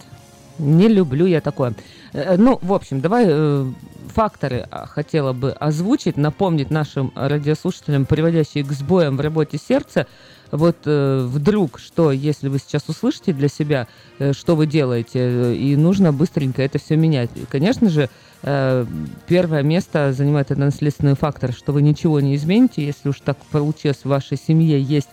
[0.60, 1.73] Не люблю я такое.
[2.14, 3.65] Э, Ну, в общем, давай э,
[4.14, 10.06] факторы а, хотела бы озвучить, напомнить нашим радиослушателям, приводящие к сбоям в работе сердца.
[10.52, 13.88] Вот э, вдруг, что, если вы сейчас услышите для себя,
[14.18, 17.30] э, что вы делаете, э, и нужно быстренько это все менять.
[17.36, 18.10] И, конечно же,
[18.41, 18.86] э,
[19.27, 23.99] первое место занимает это наследственный фактор, что вы ничего не измените, если уж так получилось
[24.03, 25.10] в вашей семье есть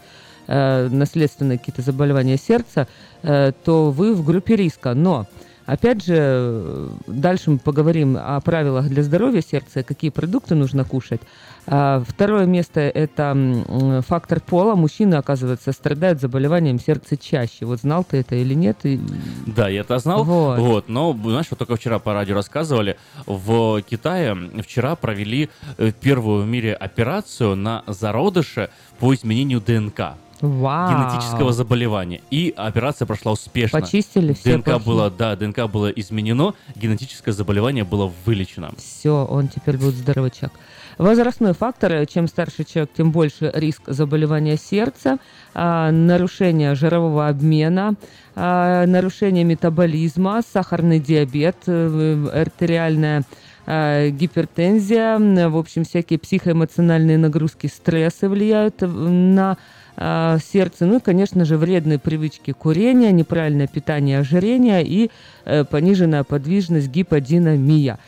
[0.47, 2.86] э, наследственные какие-то заболевания сердца,
[3.23, 4.94] э, то вы в группе риска.
[4.94, 5.27] Но,
[5.66, 11.20] опять же, э, дальше мы поговорим о правилах для здоровья сердца, какие продукты нужно кушать.
[11.68, 14.77] А второе место– это м, фактор пола.
[14.77, 17.66] Мужчины, оказывается, страдают заболеванием сердца чаще.
[17.66, 18.77] Вот знал ты это или нет?
[18.85, 19.01] И-
[19.47, 20.23] Да, я это знал.
[20.23, 20.60] Вот.
[20.60, 20.89] Вот.
[20.89, 22.97] Но, знаешь, вот только вчера по радио рассказывали,
[23.27, 28.70] в Китае вчера провели э, первую в мире операцию на зародыше
[29.01, 30.14] по изменению ДНК.
[30.40, 30.90] Вау.
[30.90, 32.20] генетического заболевания.
[32.30, 33.80] И операция прошла успешно.
[33.80, 34.86] Почистили все ДНК плохие?
[34.86, 38.72] было, да, ДНК было изменено, генетическое заболевание было вылечено.
[38.76, 40.52] Все, он теперь будет здоровачок.
[40.98, 42.06] Возрастной фактор.
[42.06, 45.18] Чем старше человек, тем больше риск заболевания сердца,
[45.54, 47.94] а, нарушение жирового обмена,
[48.34, 53.24] а, нарушение метаболизма, сахарный диабет, э, артериальная
[53.66, 59.58] а, гипертензия, в общем, всякие психоэмоциональные нагрузки, стрессы влияют э, на
[59.97, 65.10] а, сердце, ну и, конечно же, вредные привычки курения, неправильное питание, ожирение и
[65.44, 67.98] э, пониженная подвижность, гиподинамия.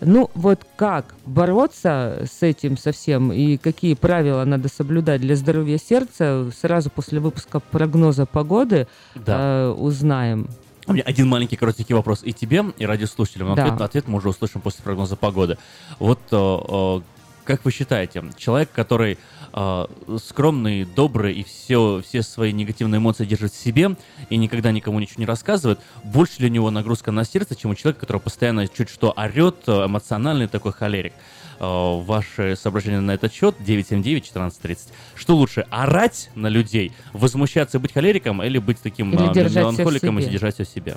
[0.00, 6.50] Ну вот как бороться с этим совсем и какие правила надо соблюдать для здоровья сердца,
[6.60, 9.36] сразу после выпуска прогноза погоды Да.
[9.38, 10.48] э, узнаем.
[10.86, 13.48] У меня один маленький коротенький вопрос и тебе, и радиослушателям.
[13.48, 13.66] Но Да.
[13.66, 15.56] Ответ, ответ мы уже услышим после прогноза погоды.
[16.00, 17.00] Вот э, э,
[17.44, 19.18] как вы считаете, человек, который
[19.52, 19.86] э,
[20.18, 23.96] скромный, добрый и все, все свои негативные эмоции держит в себе
[24.30, 28.00] и никогда никому ничего не рассказывает, больше для него нагрузка на сердце, чем у человека,
[28.00, 31.12] который постоянно чуть что орет, э, эмоциональный такой холерик.
[31.62, 34.88] Э, ваши соображения на этот счет 979-1430.
[35.14, 40.18] Что лучше, орать на людей, возмущаться и быть холериком или быть таким Или э, меланхоликом
[40.18, 40.96] и держать все в себе?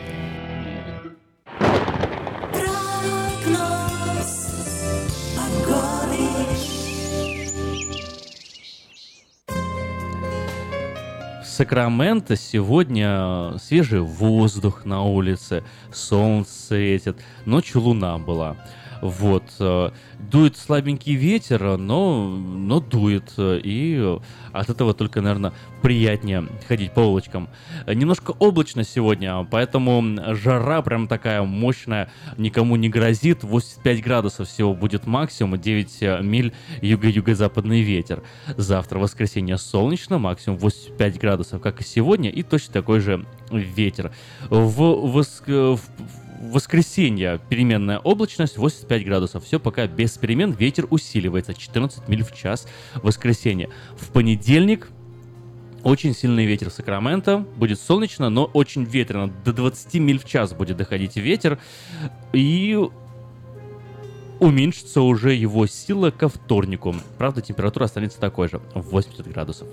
[11.61, 15.63] Сакраменто сегодня свежий воздух на улице,
[15.93, 18.57] солнце светит, ночью луна была.
[19.01, 19.43] Вот.
[19.59, 23.33] э, Дует слабенький ветер, но, но дует.
[23.37, 24.17] э, И
[24.51, 27.49] от этого только, наверное, приятнее ходить по улочкам.
[27.87, 30.03] Э, Немножко облачно сегодня, поэтому
[30.35, 33.43] жара прям такая мощная, никому не грозит.
[33.43, 38.21] 85 градусов всего будет максимум, 9 миль юго-юго-западный ветер.
[38.57, 44.11] Завтра, воскресенье, солнечно, максимум 85 градусов, как и сегодня, и точно такой же ветер.
[44.49, 45.81] В, воск- в-
[46.41, 49.45] в воскресенье переменная облачность 85 градусов.
[49.45, 50.51] Все пока без перемен.
[50.51, 52.67] Ветер усиливается 14 миль в час.
[52.95, 53.69] Воскресенье.
[53.95, 54.89] В понедельник
[55.83, 57.45] очень сильный ветер в Сакраменто.
[57.57, 59.31] Будет солнечно, но очень ветрено.
[59.45, 61.59] До 20 миль в час будет доходить ветер.
[62.33, 62.77] И
[64.39, 66.95] уменьшится уже его сила ко вторнику.
[67.19, 69.67] Правда, температура останется такой же, 80 градусов.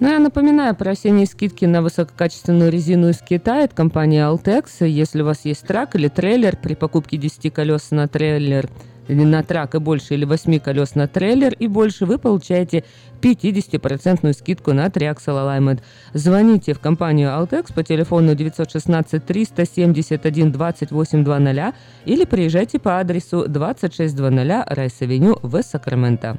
[0.00, 4.86] Ну, я напоминаю про осенние скидки на высококачественную резину из Китая от компании Altex.
[4.86, 8.68] Если у вас есть трак или трейлер, при покупке 10 колес на трейлер
[9.08, 12.84] или на трак и больше, или 8 колес на трейлер и больше, вы получаете
[13.20, 15.80] 50% скидку на Triaxle Alignment.
[16.14, 21.74] Звоните в компанию Altex по телефону 916 371 2800
[22.06, 24.32] или приезжайте по адресу 2600
[24.68, 26.38] Rice Avenue в Сакраменто.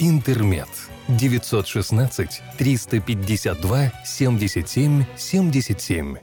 [0.00, 0.68] «Интермед».
[1.08, 6.18] 916 352 77 77.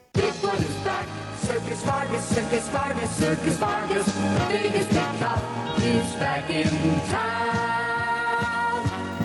[1.42, 5.42] Circus Vargas, Circus Vargas, Circus Vargas, the biggest big top
[5.82, 6.70] is back in
[7.10, 7.69] town.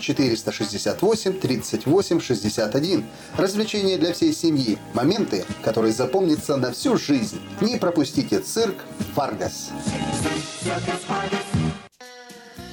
[0.00, 3.04] 468 38 61.
[3.36, 4.78] Развлечения для всей семьи.
[4.94, 7.40] Моменты, которые запомнятся на всю жизнь.
[7.60, 8.76] Не пропустите цирк
[9.14, 9.70] Варгас.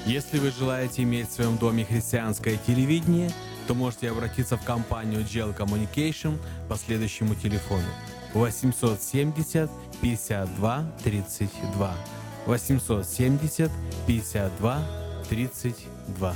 [0.06, 3.32] Если вы желаете иметь в своем доме христианское телевидение,
[3.68, 6.38] то можете обратиться в компанию GL Communication
[6.68, 7.88] по следующему телефону
[8.34, 9.70] 870
[10.02, 11.95] 52 32
[12.45, 13.72] 870
[14.08, 14.88] 52
[15.30, 16.36] 32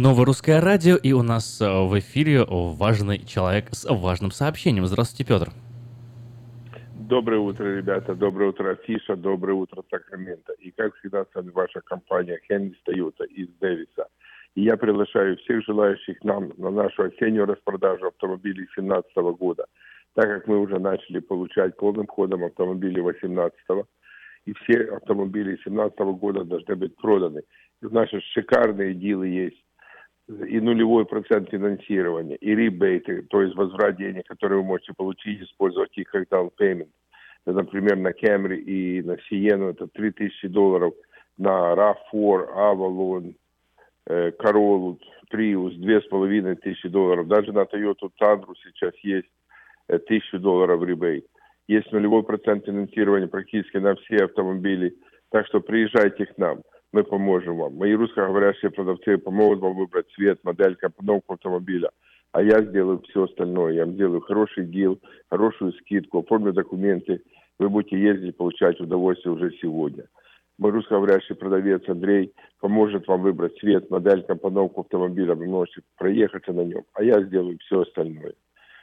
[0.00, 4.86] Новое русское радио, и у нас э, в эфире важный человек с важным сообщением.
[4.86, 5.48] Здравствуйте, Петр.
[6.94, 8.14] Доброе утро, ребята.
[8.14, 9.16] Доброе утро, Фиша.
[9.16, 10.52] Доброе утро, Сакраменто.
[10.60, 14.06] И, как всегда, с вами ваша компания Хенри Тойота из Дэвиса.
[14.54, 19.66] И я приглашаю всех желающих нам на нашу осеннюю распродажу автомобилей 2017 года,
[20.14, 23.52] так как мы уже начали получать полным ходом автомобили 2018
[24.46, 27.42] и все автомобили 2017 года должны быть проданы.
[27.82, 29.62] И наши шикарные дилы есть
[30.28, 35.96] и нулевой процент финансирования, и ребейты, то есть возврат денег, которые вы можете получить, использовать
[35.96, 36.90] их как down payment.
[37.46, 40.92] Например, на Camry и на Sienna это 3000 долларов,
[41.38, 43.34] на RAV4, Avalon,
[44.06, 44.98] э, Corolla,
[45.32, 47.26] Prius 2500 долларов.
[47.26, 49.28] Даже на Toyota Tundra сейчас есть
[49.86, 51.24] 1000 э, долларов ребейт.
[51.68, 54.94] Есть нулевой процент финансирования практически на все автомобили.
[55.30, 56.62] Так что приезжайте к нам
[56.92, 57.76] мы поможем вам.
[57.76, 61.90] Мои русскоговорящие продавцы помогут вам выбрать цвет, модель, компоновку автомобиля.
[62.32, 63.74] А я сделаю все остальное.
[63.74, 64.98] Я вам сделаю хороший дел,
[65.30, 67.22] хорошую скидку, оформлю документы.
[67.58, 70.04] Вы будете ездить, получать удовольствие уже сегодня.
[70.58, 75.34] Мой русскоговорящий продавец Андрей поможет вам выбрать цвет, модель, компоновку автомобиля.
[75.34, 76.84] Вы можете проехаться на нем.
[76.94, 78.34] А я сделаю все остальное.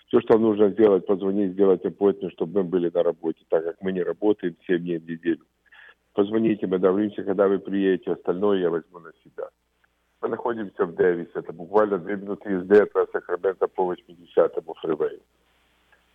[0.07, 3.91] Все, что нужно сделать, позвонить, сделать appointment, чтобы мы были на работе, так как мы
[3.91, 5.43] не работаем 7 дней в неделю.
[6.15, 9.49] Позвоните, мы договоримся, когда вы приедете, остальное я возьму на себя.
[10.21, 15.19] Мы находимся в Дэвисе, это буквально две минуты езды от Сакрамента по 80-му фривею.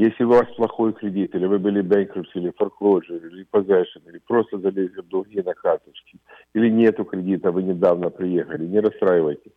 [0.01, 4.59] Если у вас плохой кредит, или вы были bankruptcy, или foreclosure, или possession, или просто
[4.59, 6.17] залезли в долги на карточки,
[6.55, 9.53] или нету кредита, вы недавно приехали, не расстраивайтесь.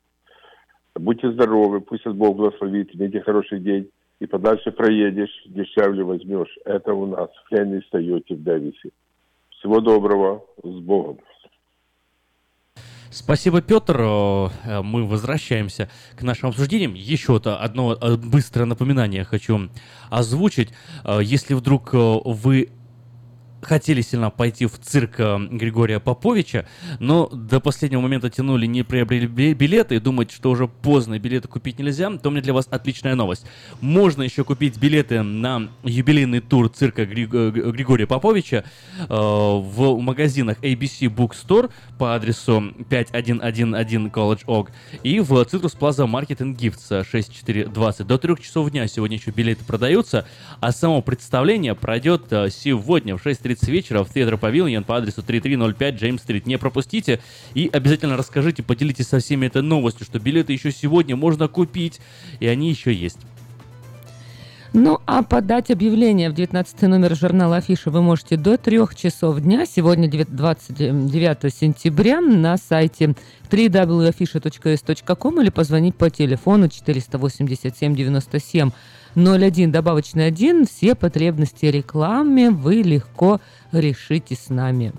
[0.95, 3.89] Будьте здоровы, пусть Бог благословит, имейте хороший день
[4.23, 6.57] и подальше проедешь, дешевле возьмешь.
[6.63, 8.91] Это у нас в Хенни Тойоте в Дэвисе.
[9.49, 11.17] Всего доброго, с Богом.
[13.09, 13.99] Спасибо, Петр.
[13.99, 16.93] Э, мы возвращаемся к нашим обсуждениям.
[16.93, 19.69] Еще одно э, быстрое напоминание хочу
[20.09, 20.69] озвучить.
[21.03, 22.69] Э, если вдруг вы
[23.63, 26.67] хотели сильно пойти в цирк э, Григория Поповича,
[26.99, 31.79] но до последнего момента тянули, не приобрели билеты и думать, что уже поздно билеты купить
[31.79, 33.45] нельзя, то у меня для вас отличная новость.
[33.81, 38.63] Можно еще купить билеты на юбилейный тур цирка Григория Поповича
[38.99, 44.69] э, в магазинах ABC Bookstore по адресу 5111 College Oak
[45.03, 48.07] и в Citrus Plaza Market and Gifts 6420.
[48.07, 50.25] До 3 часов дня сегодня еще билеты продаются,
[50.59, 55.21] а само представление пройдет э, сегодня в 6.30 6.30 вечера в Theatre Pavilion по адресу
[55.21, 56.45] 3305 Джеймс-стрит.
[56.45, 57.19] Не пропустите
[57.53, 61.99] и обязательно расскажите, поделитесь со всеми этой новостью, что билеты еще сегодня можно купить,
[62.39, 63.19] и они еще есть.
[64.75, 69.67] Ну, а подать объявление в 19 номер журнала Афиша вы можете до 3 часов дня,
[69.67, 73.13] сегодня 29 сентября, на сайте
[73.51, 78.71] www.afisha.s.com или позвонить по телефону 487 97
[79.15, 80.65] 01 добавочный 1.
[80.65, 83.39] Все потребности рекламы вы легко
[83.71, 84.93] решите с нами.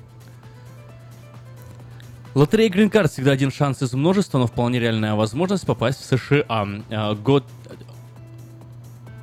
[2.34, 6.64] Лотерея Green Card всегда один шанс из множества, но вполне реальная возможность попасть в США.
[6.90, 7.44] Go,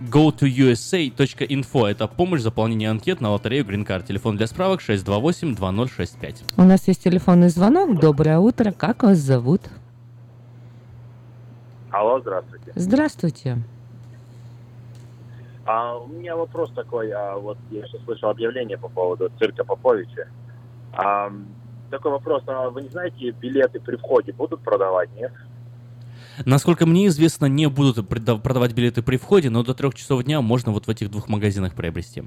[0.01, 1.87] go to USA.info.
[1.87, 4.05] Это помощь в заполнении анкет на лотерею Green Card.
[4.07, 6.43] Телефон для справок 628-2065.
[6.55, 7.99] У нас есть телефонный звонок.
[7.99, 8.71] Доброе утро.
[8.71, 9.61] Как вас зовут?
[11.89, 12.71] Алло, здравствуйте.
[12.75, 13.57] Здравствуйте.
[15.73, 20.27] А у меня вопрос такой, а вот я сейчас слышал объявление по поводу цирка Поповича.
[20.91, 21.31] А,
[21.89, 25.31] такой вопрос, а вы не знаете, билеты при входе будут продавать, нет?
[26.45, 30.73] Насколько мне известно, не будут продавать билеты при входе, но до трех часов дня можно
[30.73, 32.23] вот в этих двух магазинах приобрести.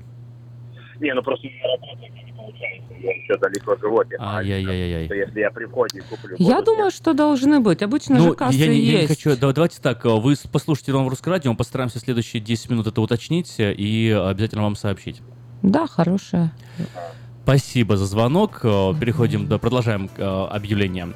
[1.01, 2.13] Не, ну просто я работаю,
[2.45, 2.95] получается.
[3.01, 4.03] Я еще далеко живу.
[4.19, 5.09] Ай-яй-яй-яй.
[5.19, 6.37] Если я при входе куплю...
[6.39, 7.83] Я думаю, что должны быть.
[7.83, 8.93] Обычно ну, же кассы я, не, есть.
[8.93, 9.37] я не хочу...
[9.37, 13.01] Да, давайте так, вы послушайте вам в русском радио, мы постараемся следующие 10 минут это
[13.01, 15.21] уточнить и обязательно вам сообщить.
[15.63, 16.53] Да, хорошая.
[17.43, 18.61] Спасибо за звонок.
[18.63, 21.09] Переходим, да, продолжаем объявление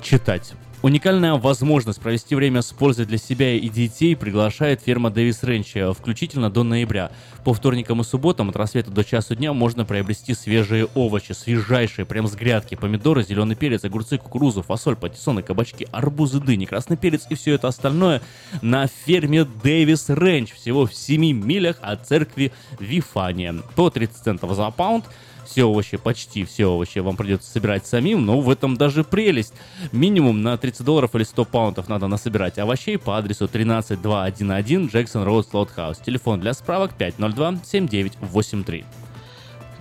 [0.00, 0.54] читать.
[0.82, 5.92] Уникальная возможность провести время с пользой для себя и детей приглашает ферма Дэвис Рэнч, э,
[5.92, 7.12] включительно до ноября.
[7.44, 12.26] По вторникам и субботам от рассвета до часу дня можно приобрести свежие овощи, свежайшие, прям
[12.26, 17.36] с грядки, помидоры, зеленый перец, огурцы, кукурузу, фасоль, патиссоны, кабачки, арбузы, дыни, красный перец и
[17.36, 18.20] все это остальное
[18.60, 22.50] на ферме Дэвис Рэнч, всего в 7 милях от церкви
[22.80, 23.54] Вифания.
[23.76, 25.04] По 30 центов за паунд
[25.44, 29.54] все овощи, почти все овощи вам придется собирать самим, но в этом даже прелесть.
[29.92, 35.48] Минимум на 30 долларов или 100 паунтов надо насобирать овощей по адресу 13211 Джексон Роуд
[35.48, 35.98] Слотхаус.
[35.98, 38.84] Телефон для справок 502-7983.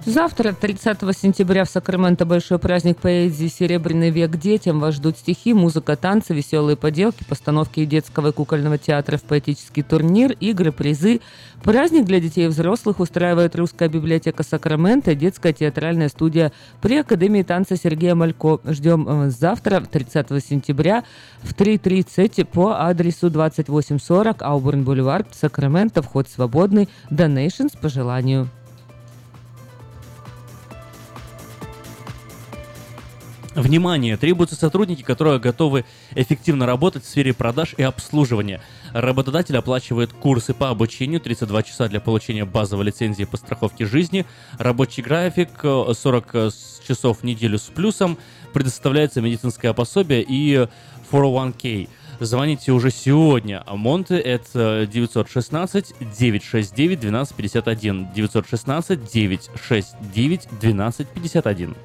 [0.05, 4.79] Завтра, 30 сентября, в Сакраменто большой праздник поэзии «Серебряный век детям».
[4.79, 10.31] Вас ждут стихи, музыка, танцы, веселые поделки, постановки детского и кукольного театра в поэтический турнир,
[10.39, 11.21] игры, призы.
[11.63, 16.51] Праздник для детей и взрослых устраивает Русская библиотека Сакрамента, детская театральная студия
[16.81, 18.59] при Академии танца Сергея Малько.
[18.65, 21.03] Ждем э, завтра, 30 сентября,
[21.43, 26.01] в 3.30 по адресу 2840 Аубурн Бульвар, Сакраменто.
[26.01, 26.89] Вход свободный.
[27.11, 28.49] Donations по желанию.
[33.55, 34.15] Внимание!
[34.15, 35.83] Требуются сотрудники, которые готовы
[36.15, 38.61] эффективно работать в сфере продаж и обслуживания.
[38.93, 44.25] Работодатель оплачивает курсы по обучению 32 часа для получения базовой лицензии по страховке жизни.
[44.57, 46.53] Рабочий график э, 40
[46.87, 48.17] часов в неделю с плюсом.
[48.53, 50.67] Предоставляется медицинское пособие и
[51.11, 51.89] 401k.
[52.21, 53.63] Звоните уже сегодня.
[53.65, 53.75] А
[54.09, 58.13] это 916 969 1251.
[58.13, 61.75] 916 969 1251.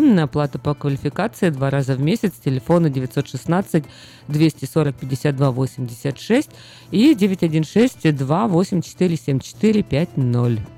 [0.00, 2.32] на оплату по квалификации два раза в месяц.
[2.42, 3.84] Телефоны 916
[4.28, 6.50] 240 52 86
[6.90, 10.75] и 916 284 7450.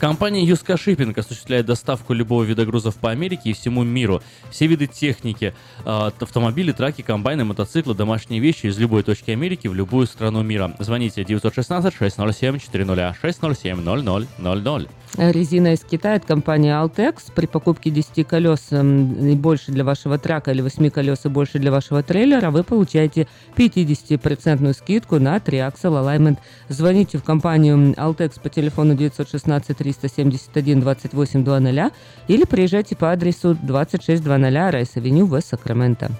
[0.00, 4.22] Компания Юска Шиппинг осуществляет доставку любого вида грузов по Америке и всему миру.
[4.50, 5.52] Все виды техники,
[5.84, 10.74] э, автомобили, траки, комбайны, мотоциклы, домашние вещи из любой точки Америки в любую страну мира.
[10.78, 14.88] Звоните 916-607-400, 607-0000.
[15.16, 17.32] Резина из Китая от компании Altex.
[17.34, 21.58] При покупке 10 колес м, и больше для вашего трака или 8 колес и больше
[21.58, 23.26] для вашего трейлера вы получаете
[23.56, 26.38] 50% скидку на Triaxle Alignment.
[26.68, 31.90] Звоните в компанию Altex по телефону 916 371 28 00
[32.28, 36.10] или приезжайте по адресу 2600 Rice Avenue в Сакраменто.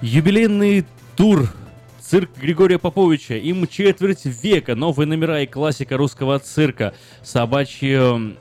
[0.00, 0.86] Юбилейный
[1.16, 1.50] тур
[2.10, 3.34] Цирк Григория Поповича.
[3.34, 4.74] Им четверть века.
[4.74, 6.92] Новые номера и классика русского цирка.
[7.22, 8.34] Собачья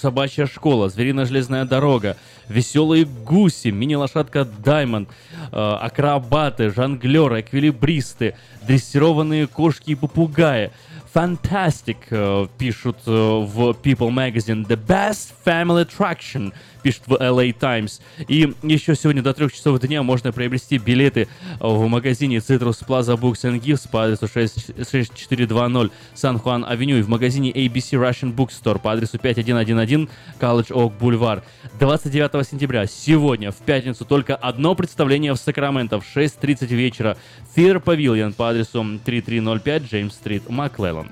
[0.00, 2.16] Собачья школа, зверино-железная дорога,
[2.48, 8.34] веселые гуси, мини-лошадка Даймонд, э, акробаты, жонглеры, эквилибристы,
[8.66, 10.72] дрессированные кошки и попугаи.
[11.14, 14.66] Fantastic, э, пишут э, в People Magazine.
[14.66, 16.52] The best family attraction,
[16.86, 18.00] пишет в LA Times.
[18.28, 21.26] И еще сегодня до трех часов дня можно приобрести билеты
[21.58, 27.02] в магазине Citrus Plaza Books and Gifts по адресу 6- 6420 Сан Хуан Авеню и
[27.02, 30.08] в магазине ABC Russian Bookstore по адресу 5111
[30.38, 31.42] College Oak Boulevard.
[31.80, 37.16] 29 сентября, сегодня, в пятницу, только одно представление в Сакраменто в 6.30 вечера.
[37.56, 41.08] Theater Pavilion по адресу 3305 Джеймс Стрит, Маклеллан.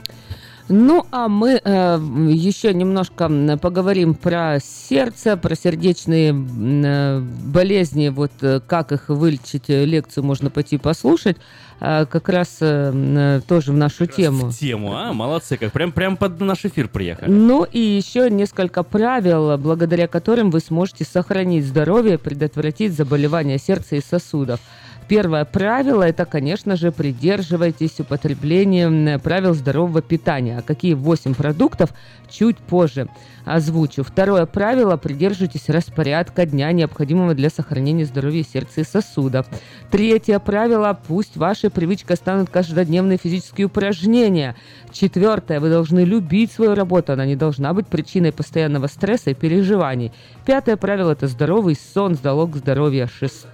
[0.69, 1.99] Ну, а мы э,
[2.31, 9.85] еще немножко поговорим про сердце, про сердечные э, болезни, вот э, как их вылечить, э,
[9.85, 11.37] лекцию можно пойти послушать,
[11.81, 14.49] А, как раз э, э, тоже в нашу тему.
[14.49, 15.13] В тему, а?
[15.13, 17.31] Молодцы, как прям, прям под наш эфир приехали.
[17.31, 24.01] Ну и еще несколько правил, благодаря которым вы сможете сохранить здоровье, предотвратить заболевания сердца и
[24.01, 24.61] сосудов.
[25.07, 30.59] Первое правило– это, конечно же, придерживайтесь употребления правил здорового питания.
[30.59, 31.91] А какие 8 продуктов
[32.31, 33.09] чуть позже
[33.45, 34.03] озвучу.
[34.03, 39.47] Второе правило– придерживайтесь распорядка дня, необходимого для сохранения здоровья сердца и сосудов.
[39.91, 44.57] Третье правило– пусть вашей привычкой станут каждодневные физические упражнения.
[44.91, 50.13] Четвертое– вы должны любить свою работу, она не должна быть причиной постоянного стресса и переживаний.
[50.47, 53.07] Пятое правило– это здоровый сон, залог здоровья.
[53.07, 53.53] Шестое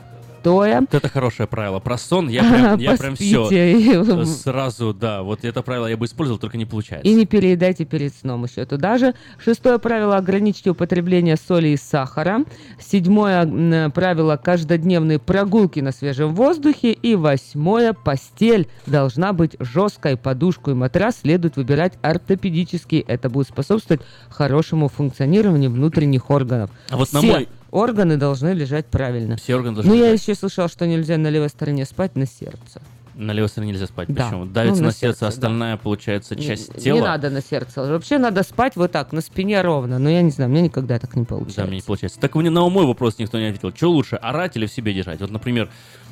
[0.91, 1.79] Вот это хорошее правило.
[1.81, 6.39] Про сон я прям, я прям все сразу, да, вот это правило я бы использовал,
[6.39, 7.09] только не получается.
[7.09, 9.15] И не переедайте перед сном еще туда же.
[9.39, 12.45] Шестое правило– ограничьте употребление соли и сахара.
[12.79, 16.93] Седьмое правило– каждодневные прогулки на свежем воздухе.
[16.93, 20.17] И восьмое– постель должна быть жесткой.
[20.17, 23.05] Подушку и матрас следует выбирать ортопедически.
[23.07, 26.71] Это будет способствовать хорошему функционированию внутренних органов.
[26.89, 29.37] А вот на Все мой- органы должны лежать правильно.
[29.37, 32.81] Все органы должны Ну, я еще слышал, что нельзя на левой стороне спать, на сердце.
[33.17, 34.09] На левой стороне нельзя спать.
[34.09, 34.25] Да.
[34.27, 34.47] Почему?
[34.47, 35.27] Давится Ну, на, на сердце, сердце, да.
[35.29, 37.01] остальная, получается, Не- часть не, тела.
[37.01, 37.83] надо на сердце.
[37.83, 39.99] Вообще надо спать вот так, на спине ровно.
[39.99, 41.61] Но я не знаю, мне никогда так не получается.
[41.63, 42.19] Да, мне не получается.
[42.19, 43.73] Так мне на мой вопрос никто не ответил.
[43.77, 45.21] Что лучше, орать или в себе держать?
[45.21, 45.69] Вот, например,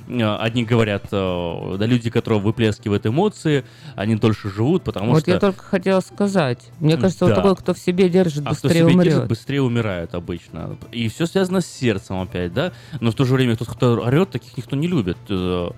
[0.08, 3.64] одни говорят, э, да, люди, которые выплескивают эмоции,
[3.94, 5.30] они дольше живут, потому вот что...
[5.32, 6.70] я только хотела сказать.
[6.80, 7.36] Мне кажется, вот Да.
[7.36, 9.04] такой, кто в себе держит, А кто быстрее себя умрет.
[9.12, 10.76] держит, быстрее умирают обычно.
[10.92, 12.72] И все связано с сердцем опять, да?
[13.00, 15.18] Но в то же время тот, кто орет, таких никто не любит.
[15.28, 15.70] Э,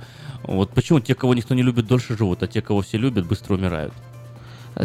[0.45, 3.55] Вот почему те, кого никто не любит, дольше живут, а те, кого все любят, быстро
[3.55, 3.93] умирают.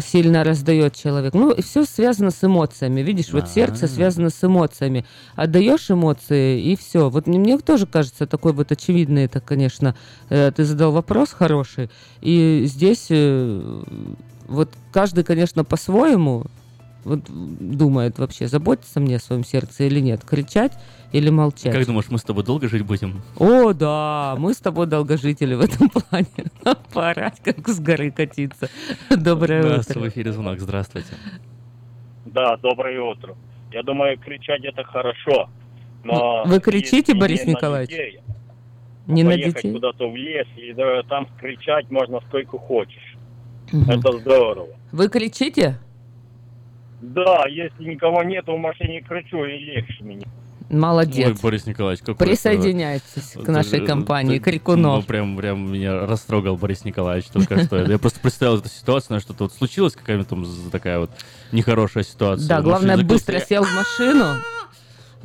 [0.00, 1.34] Сильно раздает человек.
[1.34, 3.00] Ну, и все связано с эмоциями.
[3.00, 3.88] Видишь, вот сердце А.
[3.88, 5.04] связано с эмоциями.
[5.34, 7.08] Отдаешь эмоции, и все.
[7.10, 9.94] Вот мне, мне тоже кажется, такой вот очевидный, это, конечно,
[10.28, 11.90] э, ты задал вопрос хороший.
[12.20, 13.82] И здесь э,
[14.48, 16.44] вот каждый, конечно, по-своему
[17.04, 20.72] вот думает вообще, заботиться мне о своем сердце или нет, кричать
[21.16, 21.72] или молчать.
[21.72, 23.22] Как думаешь, мы с тобой долго жить будем?
[23.38, 26.26] О, да, мы с тобой долгожители в этом плане.
[26.92, 28.68] Поорать, как с горы катиться.
[29.10, 30.00] Доброе утро.
[30.00, 30.60] в эфире звонок.
[30.60, 31.14] Здравствуйте.
[32.26, 33.34] Да, доброе утро.
[33.72, 35.48] Я думаю, кричать это хорошо.
[36.04, 37.90] Но Вы кричите, Борис не на Николаевич?
[37.90, 38.20] детей,
[39.06, 39.72] Не на поехать детей?
[39.72, 43.16] куда-то в лес, и да, там кричать можно сколько хочешь.
[43.72, 44.68] Это здорово.
[44.92, 45.78] Вы кричите?
[47.00, 50.26] Да, если никого нет в машине, кричу, и легче мне.
[50.68, 51.26] Молодец.
[51.28, 54.96] Ой, Борис Николаевич, какой Присоединяйтесь это- к нашей это- компании Крикунов.
[55.00, 57.82] Ну, прям, прям меня растрогал Борис Николаевич только что.
[57.84, 61.10] Я просто представил эту ситуацию, знаешь, что-то вот случилось, какая-нибудь там такая вот
[61.52, 62.48] нехорошая ситуация.
[62.48, 64.34] Да, главное, быстро сел в машину.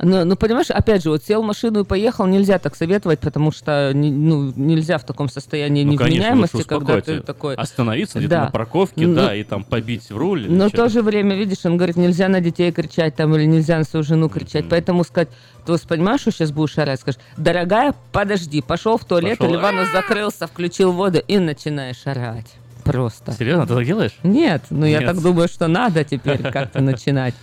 [0.04, 3.52] Ну, ну, понимаешь, опять же, вот сел в машину и поехал, нельзя так советовать, потому
[3.52, 7.54] что ну, нельзя в таком состоянии Ну, конечно, невменяемости, лучше когда ты такой...
[7.54, 8.44] Остановиться где-то Да.
[8.46, 10.50] на парковке, Ну, да, и там побить в руль.
[10.50, 13.78] Но в то же время, видишь, он говорит, нельзя на детей кричать там или нельзя
[13.78, 14.68] на свою жену кричать.
[14.68, 15.28] Поэтому сказать,
[15.64, 17.00] ты понимаешь, что сейчас будешь орать?
[17.00, 19.54] Скажешь, дорогая, подожди, пошел в туалет Пошел.
[19.54, 22.52] или ванну закрылся, включил воду и начинаешь орать.
[22.84, 23.32] Просто.
[23.32, 24.18] Серьезно, ты так делаешь?
[24.22, 25.08] Нет, ну я Нет.
[25.08, 27.34] так думаю, что надо теперь как-то начинать.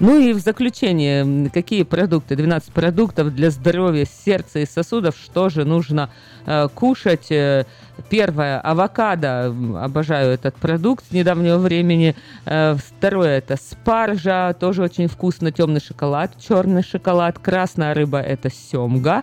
[0.00, 2.36] Ну и в заключение, какие продукты?
[2.36, 5.16] 12 продуктов для здоровья сердца и сосудов.
[5.16, 6.10] Что же нужно
[6.46, 7.30] э, кушать?
[7.30, 7.64] Э,
[8.10, 9.46] Первое, авокадо.
[9.82, 12.14] Обожаю этот продукт с недавнего времени.
[12.44, 14.54] Э, Второе, это спаржа.
[14.58, 15.52] Тоже очень вкусно.
[15.52, 17.38] Темный шоколад, черный шоколад.
[17.38, 19.22] Красная рыба, это семга.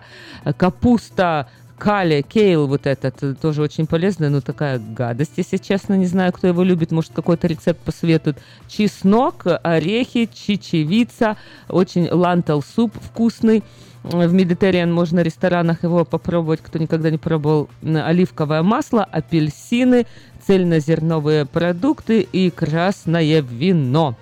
[0.56, 1.48] Капуста
[1.78, 6.32] Кали, кейл вот этот, э, тоже очень полезный, но такая гадость, если честно, не знаю,
[6.32, 8.38] кто его любит, может, какой-то рецепт посоветует.
[8.66, 11.36] Чеснок, орехи, чечевица,
[11.68, 13.62] очень лантал суп вкусный.
[14.02, 17.68] В Медитериан можно в ресторанах его попробовать, кто никогда не пробовал.
[17.82, 20.06] Оливковое масло, апельсины,
[20.46, 24.16] цельнозерновые продукты и красное вино.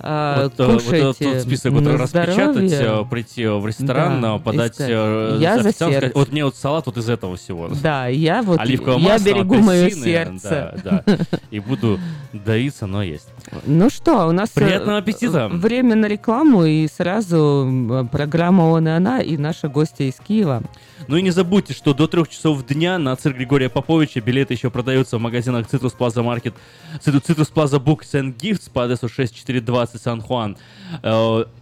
[0.00, 3.02] А, Вот, э, вот Кушайте вот список вот на распечатать, здоровье.
[3.02, 4.88] э, прийти в ресторан, Да, э, подать искать.
[5.40, 7.68] Я за сказать, вот мне вот салат вот из этого всего.
[7.82, 10.80] Да, я вот Оливковое я масло, берегу мое апельсины, сердце.
[10.84, 11.18] Да, да.
[11.50, 11.98] И буду
[12.32, 13.28] давиться, но есть.
[13.66, 15.48] Ну что, у нас э, Приятного аппетита.
[15.48, 20.62] время на рекламу и сразу м, программа «Он и она» и наши гости из Киева.
[21.06, 24.68] Ну и не забудьте, что до трех часов дня на цирк Григория Поповича билеты еще
[24.70, 26.52] продаются в магазинах Citrus Plaza Market,
[27.04, 30.56] Citrus Plaza Books and Gifts по адресу 6420 Сан-Хуан,
[31.02, 31.08] э,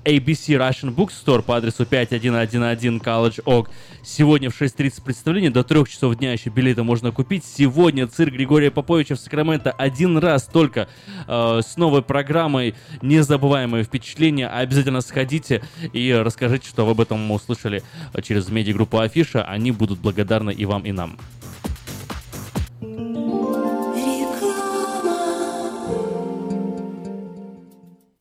[0.04, 3.68] ABC Russian Bookstore по адресу 5111 College Oak.
[4.02, 7.44] Сегодня в 6.30 представление, до трех часов дня еще билеты можно купить.
[7.44, 10.88] Сегодня цирк Григория Поповича в Сакраменто один раз только
[11.28, 14.48] э, с новой программой «Незабываемые впечатления».
[14.48, 15.62] Обязательно сходите
[15.92, 17.82] и расскажите, что вы об этом услышали
[18.22, 19.44] через медиагруппу Афиша.
[19.44, 21.18] Они будут благодарны и вам, и нам.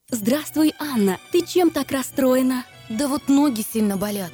[0.10, 1.18] Здравствуй, Анна.
[1.32, 2.66] Ты чем так расстроена?
[2.90, 4.34] Да вот ноги сильно болят.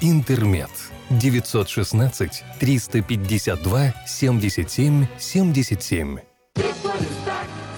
[0.00, 0.70] «Интермед».
[1.10, 6.22] 916 352 77 77.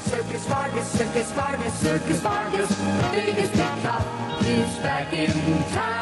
[0.05, 4.05] Circus Vargas, Circus Vargas, Circus Vargas, the biggest big top
[4.45, 5.33] is back in
[5.73, 6.02] town.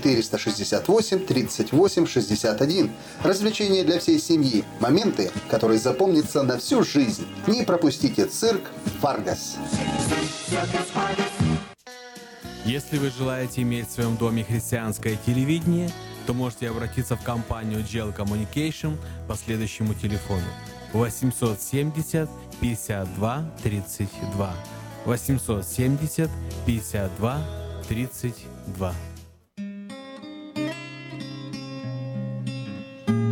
[0.00, 2.90] 468 38 61.
[3.22, 4.64] Развлечения для всей семьи.
[4.80, 7.26] Моменты, которые запомнятся на всю жизнь.
[7.46, 8.62] Не пропустите цирк
[9.00, 9.56] Варгас.
[12.64, 15.90] Если вы желаете иметь в своем доме христианское телевидение,
[16.26, 18.96] то можете обратиться в компанию Gel Communication
[19.28, 20.46] по следующему телефону
[20.92, 24.54] 870 52 32
[25.04, 26.30] 870
[26.66, 27.46] 52
[27.88, 28.94] 32.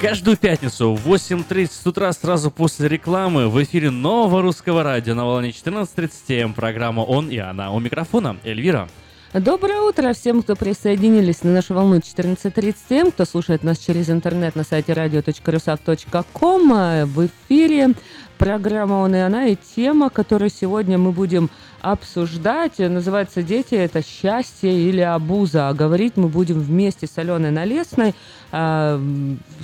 [0.00, 5.50] Каждую пятницу в 8.30 утра сразу после рекламы в эфире нового русского радио на волне
[5.50, 7.72] 14.30 м программа «Он и она».
[7.72, 8.90] У микрофона Эльвира.
[9.32, 14.54] Доброе утро всем, кто присоединились на нашу волну 14.30 М, кто слушает нас через интернет
[14.54, 17.06] на сайте radio.rusak.com.
[17.06, 17.94] В эфире
[18.36, 21.48] программа «Он и она» и тема, которую сегодня мы будем
[21.92, 25.68] обсуждать, называется «Дети– это счастье или абуза?».
[25.68, 28.14] А говорить мы будем вместе с Аленой Налесной,
[28.50, 29.00] а,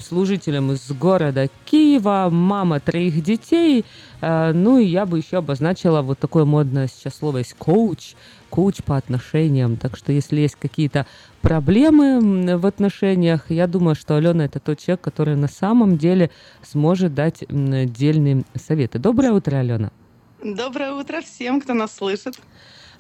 [0.01, 3.85] служителем из города Киева, мама троих детей.
[4.21, 8.15] А, Ну и я бы еще обозначила вот такое модное сейчас слово есть «коуч»,
[8.51, 9.77] коуч по отношениям.
[9.77, 11.07] Так что если есть какие-то
[11.41, 16.31] проблемы в отношениях, я думаю, что Алена это тот человек, который на самом деле
[16.63, 19.01] сможет дать м, отдельные советы.
[19.01, 19.91] Доброе утро, Алена.
[20.45, 22.37] Доброе утро всем, кто нас слышит.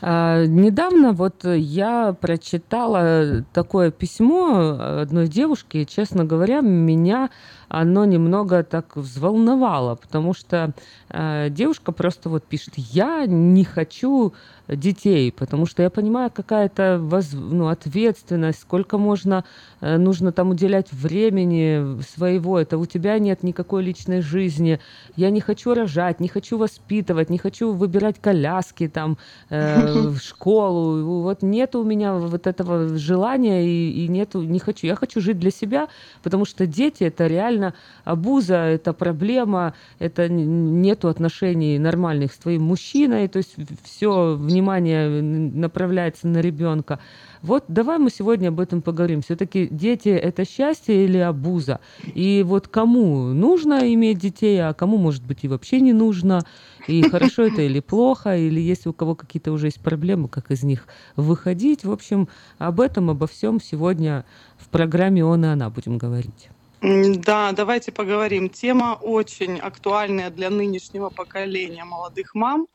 [0.01, 7.31] А, Недавно вот я прочитала такое письмо одной девушки, и, честно говоря, меня
[7.73, 10.74] оно немного так взволновало, потому что
[11.09, 14.35] э, девушка просто вот пишет, я не хочу
[14.69, 19.44] детей, потому что я понимаю, какая это воз, ну, ответственность, сколько можно,
[19.81, 24.78] э, нужно там уделять времени своего, это у тебя нет никакой личной жизни,
[25.16, 29.16] я не хочу рожать, не хочу воспитывать, не хочу выбирать коляски там,
[29.49, 34.86] э, в школу, вот нет у меня вот этого желания и, и нету, не хочу,
[34.86, 35.89] я хочу жить для себя,
[36.23, 37.61] потому что дети это реально
[38.05, 46.28] обуза, это проблема, это нету отношений нормальных с твоим мужчиной, то есть все внимание направляется
[46.28, 46.98] на ребенка.
[47.43, 49.20] Вот давай мы сегодня об этом поговорим.
[49.20, 51.80] Все-таки дети это счастье или обуза?
[52.14, 56.43] И вот кому нужно иметь детей, а кому, может быть, и вообще не нужно?
[56.86, 60.62] И хорошо это или плохо, или если у кого какие-то уже есть проблемы, как из
[60.62, 60.86] них
[61.16, 61.84] выходить.
[61.84, 62.28] В общем,
[62.59, 64.24] об этом, обо всем сегодня
[64.56, 66.48] в программе «Он и она» будем говорить.
[66.83, 68.49] Да, давайте поговорим.
[68.49, 72.67] Тема очень актуальная для нынешнего поколения молодых мам.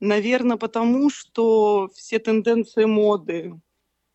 [0.00, 3.54] Наверное, потому что все тенденции моды,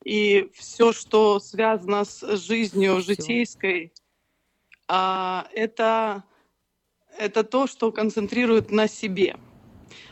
[0.03, 3.93] и все, что связано с жизнью житейской,
[4.89, 6.25] а, это,
[7.17, 9.37] это то, что концентрирует на себе.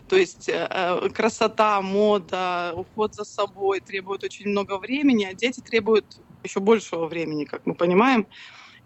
[0.08, 5.60] То есть э, э, красота, мода, уход за собой требуют очень много времени, а дети
[5.60, 6.06] требуют
[6.44, 8.28] еще большего времени, как мы понимаем.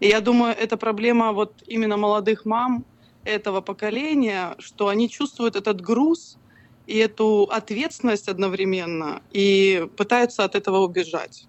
[0.00, 2.84] И я думаю, это проблема вот именно молодых мам
[3.24, 6.38] этого поколения, что они чувствуют этот груз,
[6.86, 11.46] и эту ответственность одновременно и пытаются от этого убежать.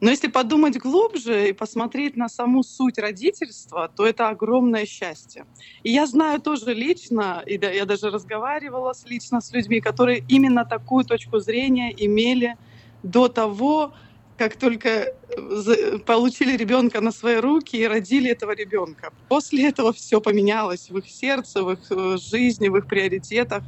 [0.00, 5.44] Но если подумать глубже и посмотреть на саму суть родительства, то это огромное счастье.
[5.82, 11.04] И я знаю тоже лично, и я даже разговаривала лично с людьми, которые именно такую
[11.04, 12.56] точку зрения имели
[13.02, 13.92] до того,
[14.38, 19.12] как только э, получили ребенка на свои руки и родили этого ребенка.
[19.28, 23.64] После этого все поменялось в их сердце, в их э, жизни, в их приоритетах.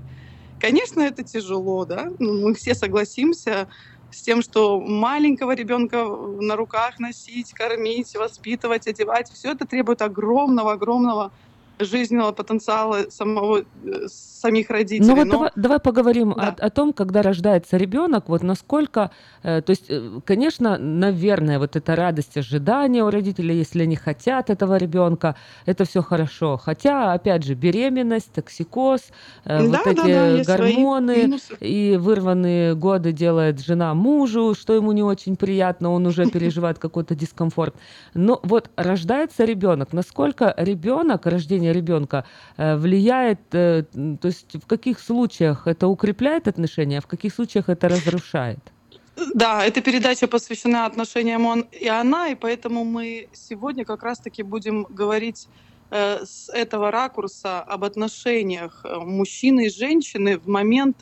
[0.61, 3.69] Конечно, это тяжело, да, ну, мы все согласимся
[4.13, 11.33] с тем, что маленького ребенка на руках носить, кормить, воспитывать, одевать, все это требует огромного-огромного
[11.81, 15.07] жизненного потенциала самого, э, самих родителей.
[15.07, 15.33] Ну вот Но...
[15.33, 16.55] давай, давай поговорим да.
[16.59, 19.11] о, о том, когда рождается ребенок, вот насколько,
[19.43, 24.51] э, то есть, э, конечно, наверное, вот эта радость ожидания у родителей, если они хотят
[24.51, 25.37] этого ребенка,
[25.67, 26.57] это все хорошо.
[26.57, 29.03] Хотя, опять же, беременность, токсикоз,
[29.45, 34.93] э, да, вот эти да, да, гормоны и вырванные годы делает жена мужу, что ему
[34.93, 37.75] не очень приятно, он уже переживает какой-то дискомфорт.
[38.15, 42.25] Но вот рождается ребенок, насколько ребенок, рождение рождения ребенка
[42.57, 43.85] э, влияет, э,
[44.21, 48.59] то есть в каких случаях это укрепляет отношения, а в каких случаях это разрушает?
[49.35, 54.87] Да, эта передача посвящена отношениям он и она, и поэтому мы сегодня как раз-таки будем
[54.97, 55.49] говорить
[55.91, 60.97] э, с этого ракурса об отношениях мужчины и женщины в момент,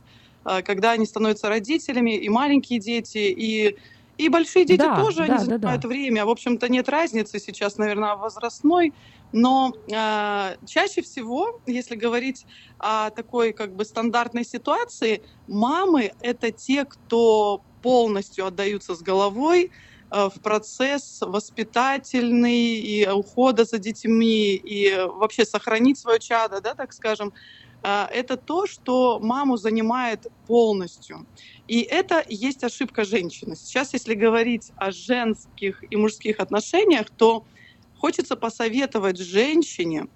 [0.64, 3.76] когда они становятся родителями, и маленькие дети, и
[4.18, 5.88] и большие дети да, тоже, да, они занимают да, да.
[5.88, 6.26] время.
[6.26, 8.92] В общем-то, нет разницы сейчас, наверное, возрастной.
[9.32, 12.46] Но э, чаще всего, если говорить
[12.78, 19.70] о такой как бы стандартной ситуации, мамы это те, кто полностью отдаются с головой
[20.10, 26.92] э, в процесс воспитательный и ухода за детьми и вообще сохранить свое чадо, да, так
[26.92, 27.32] скажем.
[27.82, 31.26] Э, это то, что маму занимает полностью.
[31.66, 33.56] И это есть ошибка женщины.
[33.56, 37.46] Сейчас, если говорить о женских и мужских отношениях, то
[37.98, 40.06] Хочется посоветовать женщине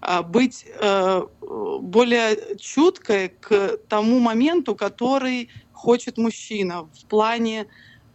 [0.00, 7.66] а, быть э, более чуткой к тому моменту, который хочет мужчина в плане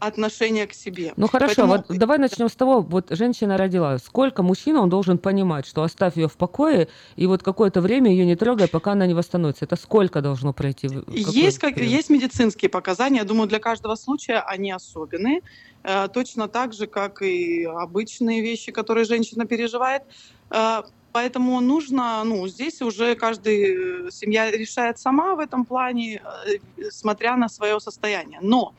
[0.08, 1.14] отношения к себе.
[1.18, 1.84] Ну хорошо, Поэтому...
[1.88, 6.18] вот давай начнем с того, вот женщина родила, сколько мужчина он должен понимать, что оставь
[6.18, 9.66] ее в покое и вот какое-то время ее не трогай, пока она не восстановится.
[9.66, 10.90] Это сколько должно пройти?
[11.08, 15.42] Есть, как, есть медицинские показания, я думаю, для каждого случая они особенные,
[15.84, 20.04] э, точно так же, как и обычные вещи, которые женщина переживает.
[20.52, 27.38] Э, поэтому нужно, ну, здесь уже каждая семья решает сама в этом плане, э, смотря
[27.38, 28.40] на свое состояние.
[28.42, 28.74] Но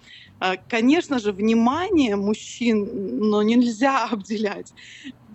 [0.69, 2.89] конечно же, внимание мужчин
[3.21, 4.73] ну, нельзя обделять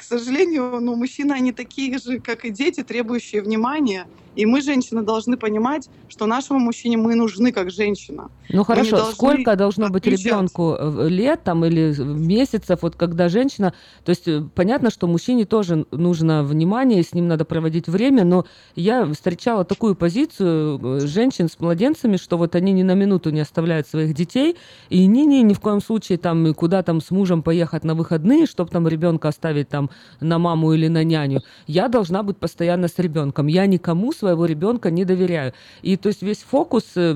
[0.02, 4.08] к сожалению, ну, мужчины, они такие же, как и дети, требующие внимания.
[4.36, 8.30] И мы, женщины, должны понимать, что нашему мужчине мы нужны как женщина.
[8.50, 13.74] Ну хорошо, должны сколько должно быть ребенку э, лет там или месяцев, вот когда женщина,
[14.06, 18.46] то есть э, понятно, что мужчине тоже нужно внимание, с ним надо проводить время, но
[18.76, 23.42] я встречала такую позицию э, женщин с младенцами, что вот они ни на минуту не
[23.42, 24.56] оставляют своих детей,
[24.92, 28.46] И не-не, ни в коем случае там и куда там с мужем поехать на выходные,
[28.46, 29.90] чтобы там ребенка оставить там
[30.20, 31.42] на маму или на няню.
[31.66, 33.48] Я должна быть постоянно с ребенком.
[33.48, 35.54] Я никому своего ребенка не доверяю.
[35.82, 37.14] И то есть весь фокус э,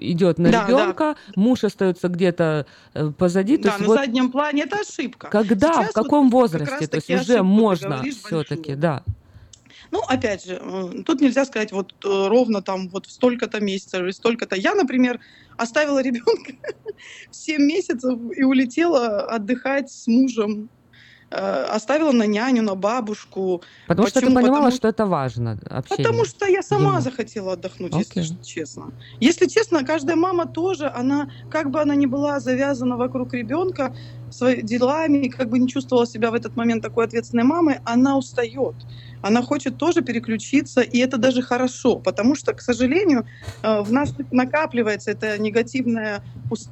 [0.00, 0.68] идет на Да, да.
[0.68, 2.64] ребенка, муж остается где-то
[2.94, 3.58] э, позади.
[3.58, 5.28] То Да, есть на вот заднем плане это ошибка.
[5.28, 9.02] когда, Сейчас в каком вот возрасте, то есть уже можно все-таки, да.
[9.92, 10.60] Ну, опять же,
[11.06, 14.56] тут нельзя сказать вот э, ровно там вот столько-то месяцев или столько-то.
[14.56, 15.20] Я, например,
[15.58, 16.54] оставила ребенка
[17.30, 20.70] в 7 месяцев и улетела отдыхать с мужем.
[21.30, 23.62] Э, Оставила на няню, на бабушку.
[23.86, 24.40] Потому что ты Почему?
[24.40, 26.04] понимала, Потому что это важно, общение.
[26.04, 27.00] Потому что я сама Ему.
[27.00, 28.22] захотела отдохнуть, Окей.
[28.22, 28.92] если честно.
[29.20, 33.94] Если честно, каждая мама тоже, она, как бы она ни была завязана вокруг ребенка
[34.30, 38.74] своими делами, как бы не чувствовала себя в этот момент такой ответственной мамой, она устает.
[39.22, 43.26] Она хочет тоже переключиться, и это даже хорошо, потому что, к сожалению,
[43.62, 46.22] э, в нас накапливается эта негативная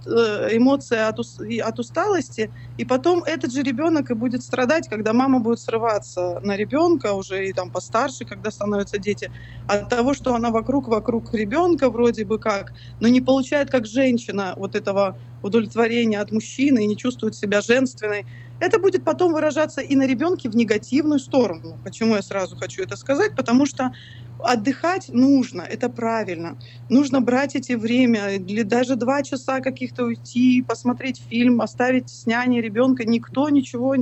[0.06, 5.40] э, эмоция от, от усталости, и потом этот же ребенок и будет страдать, когда мама
[5.40, 9.31] будет срываться на ребенка уже и там постарше, когда становятся дети,
[9.66, 14.55] от того, что она вокруг вокруг ребенка вроде бы как, но не получает как женщина
[14.56, 18.27] вот этого удовлетворения от мужчины и не чувствует себя женственной.
[18.61, 21.81] Это будет потом выражаться и на ребенке в негативную сторону.
[21.82, 23.35] Почему я сразу хочу это сказать?
[23.35, 23.93] Потому что
[24.39, 26.59] отдыхать нужно, это правильно.
[26.89, 32.61] Нужно брать эти время, или даже два часа каких-то уйти, посмотреть фильм, оставить с няней
[32.61, 33.05] ребенка.
[33.05, 33.97] Никто ничего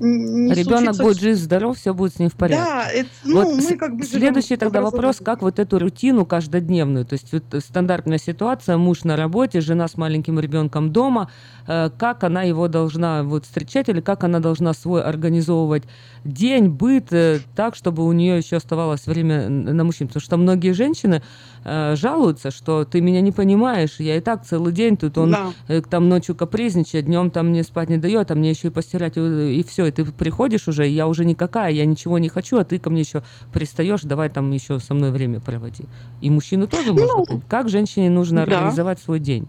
[0.00, 2.64] не Ребенок случится будет жив, здоров, все будет с ним в порядке.
[2.64, 7.04] Да, это, ну, Вот мы как бы следующий тогда вопрос, как вот эту рутину каждодневную,
[7.04, 11.30] то есть вот стандартная ситуация, муж на работе, жена с маленьким ребенком дома,
[11.66, 15.84] э, как она его должна вот встречать или как она должна свой организовывать
[16.24, 20.72] день, быт э, так, чтобы у нее еще оставалось время на мужчин, потому что многие
[20.72, 21.22] женщины
[21.64, 25.52] э, жалуются, что ты меня не понимаешь, я и так целый день тут он Да.
[25.68, 29.16] э, там ночью капризничает, днем там мне спать не дает, а мне еще и постирать,
[29.16, 32.58] и, и все, и ты приходишь уже, и я уже никакая, я ничего не хочу,
[32.58, 33.22] а ты ко мне еще
[33.52, 35.84] пристаешь, давай там еще со мной время проводи.
[36.20, 37.40] И мужчину тоже можно.
[37.48, 38.58] Как женщине нужно да.
[38.58, 39.46] организовать свой день?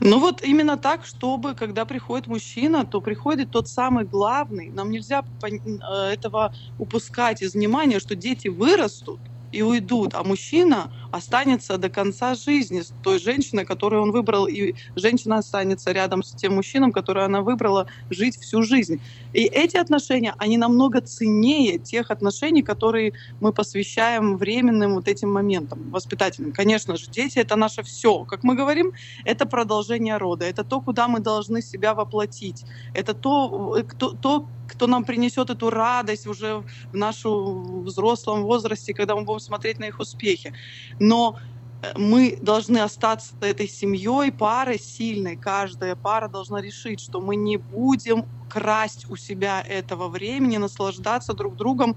[0.00, 4.68] Ну вот именно так, чтобы, когда приходит мужчина, то приходит тот самый главный.
[4.68, 9.18] Нам нельзя э, этого упускать из внимания, что дети вырастут
[9.56, 14.74] и уйдут, а мужчина останется до конца жизни с той женщиной, которую он выбрал, и
[14.96, 19.00] женщина останется рядом с тем мужчином, который она выбрала жить всю жизнь.
[19.32, 25.90] И эти отношения, они намного ценнее тех отношений, которые мы посвящаем временным вот этим моментам
[25.90, 26.52] воспитательным.
[26.52, 28.24] Конечно же, дети— это наше все.
[28.24, 28.92] Как мы говорим,
[29.24, 32.64] это продолжение рода, это то, куда мы должны себя воплотить,
[32.94, 38.94] это то, э, кто, то кто нам принесет эту радость уже в нашу взрослом возрасте,
[38.94, 40.52] когда мы будем смотреть на их успехи.
[40.98, 41.38] Но
[41.82, 45.36] э, мы должны остаться этой семьей, парой сильной.
[45.36, 51.56] Каждая пара должна решить, что мы не будем красть у себя этого времени, наслаждаться друг
[51.56, 51.96] другом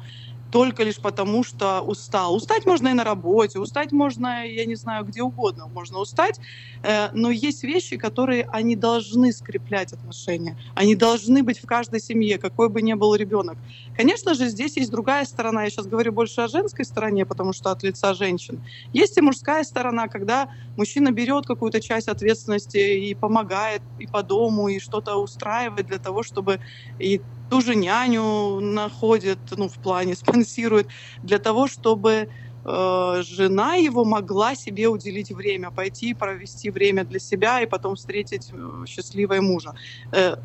[0.52, 2.36] только лишь потому, что устал.
[2.36, 6.40] Устать можно и на работе, устать можно, я не знаю, где угодно можно устать,
[6.84, 10.58] э, но есть вещи, которые они должны скреплять отношения.
[10.76, 13.58] Они должны быть в каждой семье, какой бы ни был ребенок.
[13.96, 15.64] Конечно же, здесь есть другая сторона.
[15.64, 18.64] Я сейчас говорю больше о женской стороне, потому что от лица женщин.
[18.94, 24.70] Есть и мужская сторона, когда мужчина берет какую-то часть ответственности и помогает и по дому,
[24.70, 26.60] и что-то устраивает для того, чтобы
[26.98, 30.90] и ту же няню находит, ну, в плане спонсирует,
[31.22, 32.30] для того, чтобы
[32.66, 38.52] э, жена его могла себе уделить время, пойти провести время для себя и потом встретить
[38.54, 39.74] э, счастливого мужа.
[40.14, 40.36] Э,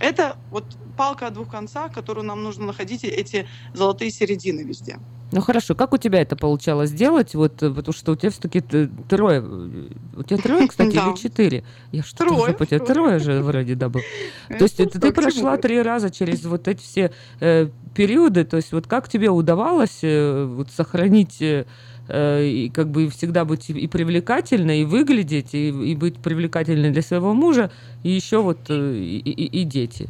[0.00, 4.98] это вот палка о двух концах, которую нам нужно находить, эти золотые середины везде.
[5.32, 7.34] Ну хорошо, как у тебя это получалось сделать?
[7.34, 9.42] Вот, э, потому что у тебя все-таки трое.
[9.44, 11.64] э, У тебя трое, кстати, или четыре?
[11.92, 13.18] Я что-то Трое, по тебе трое.
[13.18, 14.02] же вроде да был.
[14.48, 17.10] То есть Ну ты, что, прошла три раза через вот эти все
[17.40, 18.44] э, периоды.
[18.44, 21.38] То есть вот как тебе удавалось вот сохранить
[22.06, 27.32] и как бы всегда быть и- привлекательной, и выглядеть, и, и быть привлекательной для своего
[27.32, 27.70] мужа,
[28.02, 30.08] и еще вот и, и- и дети.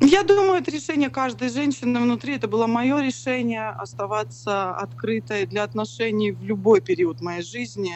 [0.00, 2.36] Я думаю, это решение каждой женщины внутри.
[2.36, 7.94] Это было мое решение оставаться открытой для отношений в любой период моей жизни.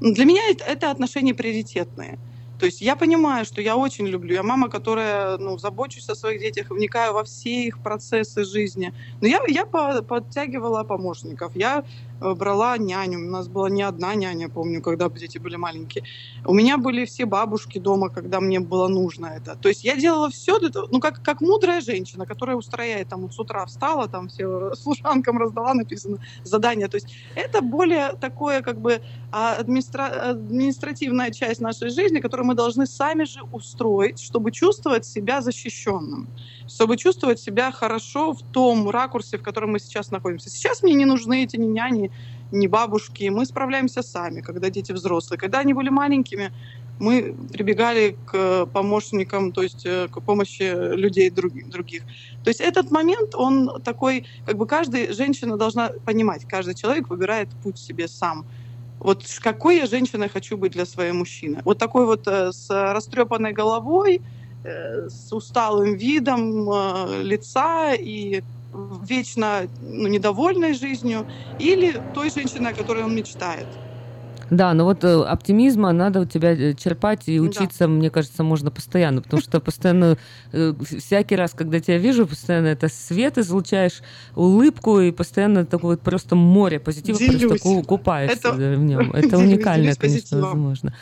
[0.00, 2.18] Для меня это, отношения приоритетные.
[2.56, 4.34] То есть я понимаю, что я очень люблю.
[4.34, 8.92] Я мама, которая ну, забочусь о своих детях, вникаю во все их процессы жизни.
[9.20, 11.52] Но я, я по- подтягивала помощников.
[11.54, 11.84] Я
[12.20, 13.18] брала няню.
[13.18, 16.04] У нас была не одна няня, помню, когда дети были маленькие.
[16.44, 19.56] У меня были все бабушки дома, когда мне было нужно это.
[19.56, 23.22] То есть я делала все для того, ну, как, как мудрая женщина, которая устрояет, там,
[23.22, 26.88] вот с утра встала, там, все служанкам раздала, написано, задание.
[26.88, 29.00] То есть это более такое, как бы,
[29.32, 30.30] а, администра...
[30.30, 36.28] административная часть нашей жизни, которую мы должны сами же устроить, чтобы чувствовать себя защищенным
[36.70, 40.50] чтобы чувствовать себя хорошо в том ракурсе, в котором мы сейчас находимся.
[40.50, 42.10] Сейчас мне не нужны эти ни няни,
[42.52, 43.28] ни бабушки.
[43.28, 45.38] Мы справляемся сами, когда дети взрослые.
[45.38, 46.52] Когда они были маленькими,
[47.00, 52.02] мы прибегали к помощникам, то есть э, к помощи людей других.
[52.44, 57.48] То есть этот момент, он такой, как бы каждая женщина должна понимать, каждый человек выбирает
[57.62, 58.44] путь себе сам.
[58.98, 61.62] Вот какой я женщиной хочу быть для своей мужчины.
[61.64, 64.20] Вот такой вот э, с растрепанной головой,
[64.64, 68.42] с усталым видом э, лица и
[69.04, 71.26] вечно ну, недовольной жизнью,
[71.58, 73.66] или той женщиной, о которой он мечтает.
[74.50, 77.88] Да, но вот э, оптимизма надо у тебя черпать и учиться, да.
[77.88, 80.18] мне кажется, можно постоянно, потому что постоянно,
[80.82, 84.02] всякий раз, когда тебя вижу, постоянно это свет излучаешь,
[84.34, 87.60] улыбку, и постоянно такое вот просто море позитива, делюсь.
[87.60, 88.52] просто купаешься это...
[88.52, 89.12] в нем.
[89.14, 90.94] Это уникально, конечно, возможно.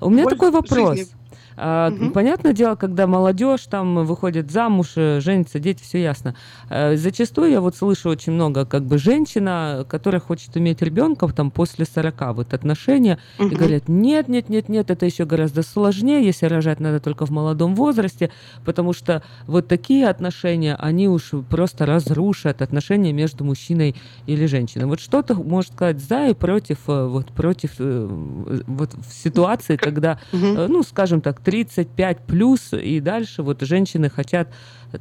[0.00, 0.98] У меня такой вопрос.
[0.98, 1.21] Жизни
[1.56, 2.10] Угу.
[2.10, 6.34] Понятное дело, когда молодежь там выходит замуж, э, женится, дети, все ясно.
[6.70, 11.50] Э, зачастую я вот слышу очень много, как бы женщина, которая хочет иметь ребенка там
[11.50, 13.48] после 40, вот отношения, угу.
[13.48, 17.30] и говорят, нет, нет, нет, нет, это еще гораздо сложнее, если рожать надо только в
[17.30, 18.30] молодом возрасте,
[18.64, 23.94] потому что вот такие отношения, они уж просто разрушат отношения между мужчиной
[24.26, 24.86] или женщиной.
[24.86, 30.66] Вот что ты можешь сказать за и против, вот против вот в ситуации, когда, угу.
[30.68, 34.48] ну, скажем так, 35 плюс и дальше вот женщины хотят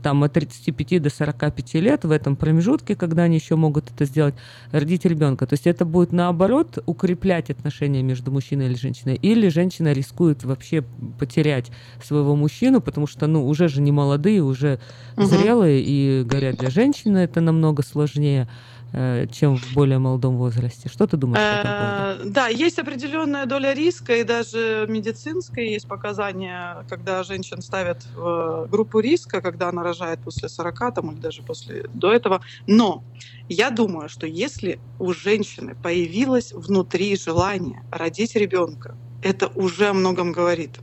[0.03, 4.36] там от 35 до 45 лет в этом промежутке, когда они еще могут это сделать,
[4.72, 5.48] родить ребенка.
[5.48, 9.15] То есть это будет наоборот укреплять отношения между мужчиной и женщиной.
[9.15, 10.84] Или женщина рискует вообще
[11.18, 11.72] потерять
[12.03, 14.80] своего мужчину, потому что ну уже же не молодые, уже
[15.15, 15.28] угу.
[15.28, 18.49] зрелые, и говорят, для женщины это намного сложнее.
[18.93, 20.89] Э, чем в более молодом возрасте.
[20.89, 22.03] Что ты думаешь по этому поводу?
[22.27, 28.68] Э, да, есть определенная доля риска, и даже медицинская есть показания, когда женщин ставят в
[28.68, 32.41] группу риска, когда она рожает после 40 там, или даже после до этого.
[32.68, 33.05] Но
[33.47, 40.31] я думаю, что если у женщины появилось внутри желание родить ребенка, это уже о многом
[40.31, 40.73] говорит.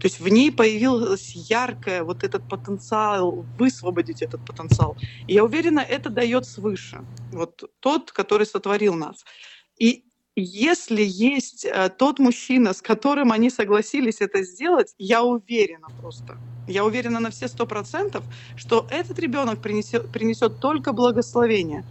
[0.00, 4.96] То есть в ней появилась яркая вот этот потенциал, высвободить этот потенциал.
[5.26, 7.00] И я уверена, это дает свыше.
[7.32, 9.24] Вот тот, который сотворил нас.
[9.78, 10.04] И
[10.36, 16.84] если есть э, тот мужчина, с которым они согласились это сделать, я уверена просто, я
[16.84, 18.24] уверена на все сто процентов,
[18.56, 21.84] что этот ребенок принесет, принесет только благословение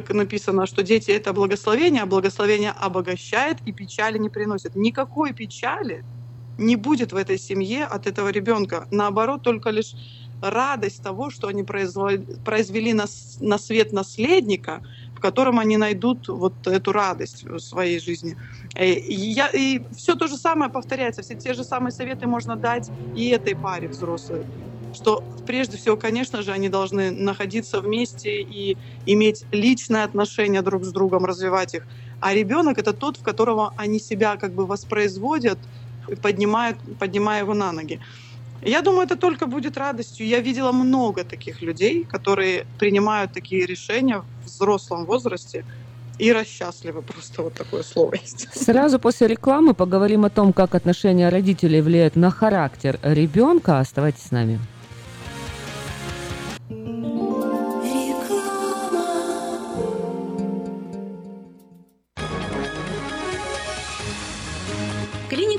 [0.00, 4.74] как написано, что дети это благословение, а благословение обогащает и печали не приносит.
[4.74, 6.06] Никакой печали
[6.58, 8.86] не будет в этой семье от этого ребенка.
[8.90, 9.94] Наоборот, только лишь
[10.40, 14.82] радость того, что они произвели на, свет наследника,
[15.14, 18.36] в котором они найдут вот эту радость в своей жизни.
[18.74, 22.56] Э, и, я, и все то же самое повторяется, все те же самые советы можно
[22.56, 24.46] дать и этой паре взрослой
[24.94, 28.76] что прежде всего, конечно же, они должны находиться вместе и
[29.06, 31.86] иметь личные отношения друг с другом, развивать их.
[32.20, 35.58] А ребенок это тот, в которого они себя как бы воспроизводят,
[36.22, 38.00] поднимают, поднимая его на ноги.
[38.62, 40.26] Я думаю, это только будет радостью.
[40.26, 45.64] Я видела много таких людей, которые принимают такие решения в взрослом возрасте
[46.18, 47.02] и рассчастливы.
[47.02, 48.48] Просто вот такое слово есть.
[48.54, 53.80] Сразу после рекламы поговорим о том, как отношения родителей влияют на характер ребенка.
[53.80, 54.58] Оставайтесь с нами.
[65.34, 65.53] клинике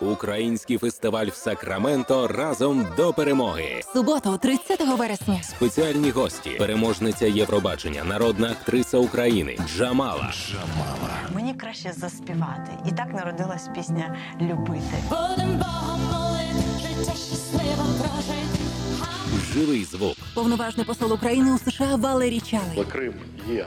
[0.00, 3.82] Український фестиваль в Сакраменто разом до перемоги.
[3.92, 5.42] Суботу, 30 вересня.
[5.42, 10.32] Спеціальні гості, переможниця Євробачення, народна актриса України Джамала.
[10.32, 11.18] Джамала.
[11.34, 12.70] Мені краще заспівати.
[12.88, 14.96] І так народилась пісня Любити.
[15.10, 16.00] Волим Богом
[16.80, 17.12] життя.
[19.52, 20.16] Живий звук.
[20.34, 22.84] Повноважний посол України у США Валерій Чалий.
[22.92, 23.14] Крим
[23.48, 23.66] є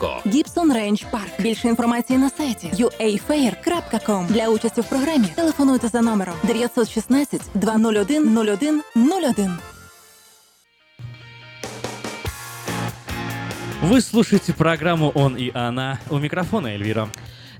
[0.26, 1.40] Гібсон Рейндж Парк.
[1.40, 4.26] Більше інформації на сайті uafair.com.
[4.26, 9.52] Для участі в програмі телефонуйте за номером 916 201 01 01.
[13.82, 15.98] Вы слушаете программу «Он и она».
[16.10, 17.08] У микрофона Эльвира.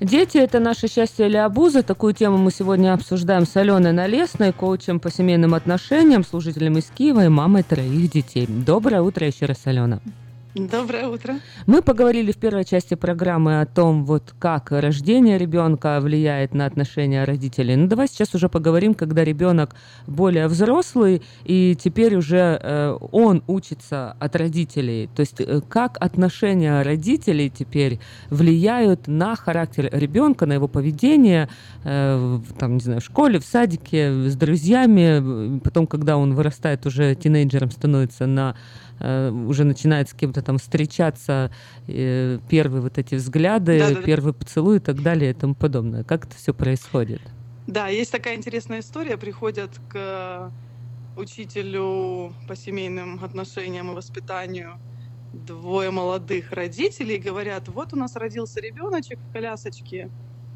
[0.01, 1.83] Дети – это наше счастье или обуза.
[1.83, 7.25] Такую тему мы сегодня обсуждаем с Аленой Налесной, коучем по семейным отношениям, служителем из Киева
[7.25, 8.47] и мамой троих детей.
[8.49, 10.01] Доброе утро еще раз, Алена.
[10.54, 11.36] Доброе утро.
[11.66, 17.24] Мы поговорили в первой части программы о том, вот как рождение ребенка влияет на отношения
[17.24, 17.78] родителей.
[17.78, 19.76] Ну давай сейчас уже поговорим, когда ребенок
[20.08, 25.10] более взрослый и теперь уже э, он учится от родителей.
[25.16, 31.48] То есть э, как отношения родителей теперь влияют на характер ребенка, на его поведение,
[31.86, 35.60] э, в, там не знаю, в школе, в садике, с друзьями.
[35.60, 38.58] Потом, когда он вырастает уже тинейджером, становится на
[39.02, 41.52] уже начинает с кем-то там встречаться,
[41.88, 44.02] э, первые вот эти взгляды, Да-да-да.
[44.02, 46.04] первый поцелуй и так далее и тому подобное.
[46.04, 47.22] Как это все происходит?
[47.68, 49.18] Да, есть такая интересная история.
[49.18, 50.52] Приходят к
[51.18, 54.80] учителю по семейным отношениям и воспитанию
[55.34, 60.10] двое молодых родителей и говорят, вот у нас родился ребеночек в колясочке,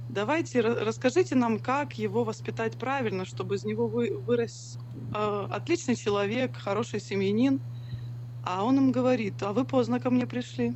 [0.09, 4.77] давайте ра- расскажите нам, как его воспитать правильно, чтобы из него вы- вырос
[5.13, 7.59] э, отличный человек, хороший семьянин.
[8.45, 10.75] А он им говорит, а вы поздно ко мне пришли.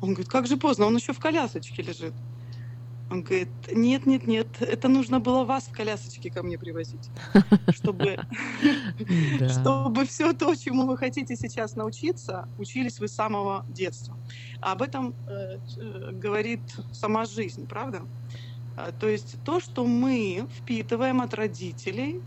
[0.00, 2.12] Он говорит, как же поздно, он еще в колясочке лежит.
[3.08, 7.08] Он говорит, нет, нет, нет, это нужно было вас в колясочке ко мне привозить,
[7.68, 8.18] чтобы,
[9.48, 14.16] чтобы все то, чему вы хотите сейчас научиться, учились вы с самого детства.
[14.60, 16.60] А об этом э, э, говорит
[16.90, 18.02] сама жизнь, правда?
[18.76, 22.20] А, То есть то, что мы впитываем от родителей,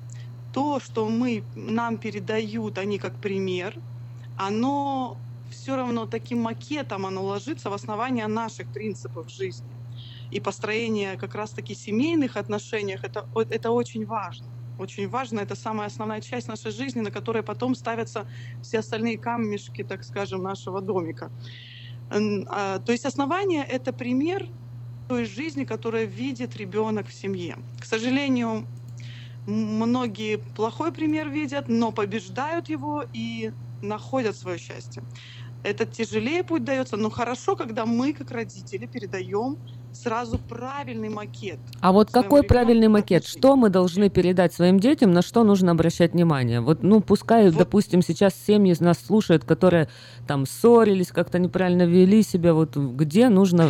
[0.53, 3.75] то, что мы, нам передают они как пример,
[4.39, 9.77] оно все равно таким макетом оно ложится в основание наших принципов жизни.
[10.31, 14.55] И построение как раз-таки семейных отношениях это, это очень важно.
[14.77, 18.27] Очень важно, это самая основная часть нашей жизни, на которой потом ставятся
[18.61, 21.33] все остальные камешки, так скажем, нашего домика.
[22.11, 24.47] А, То есть основание— это пример
[25.07, 27.57] той жизни, которую видит ребенок в семье.
[27.79, 28.69] К сожалению,
[29.45, 35.03] многие плохой пример видят, но побеждают его и находят свое счастье.
[35.63, 39.57] Это тяжелее путь дается, но хорошо, когда мы, как родители, передаем
[39.91, 41.59] сразу правильный макет.
[41.81, 43.25] А вот какой правильный макет?
[43.25, 46.61] Что мы должны передать своим детям, на что нужно обращать внимание?
[46.61, 49.89] Вот, ну, пускай, допустим, сейчас семьи нас слушают, которые
[50.27, 53.67] там ссорились, как-то неправильно вели себя, вот где нужно,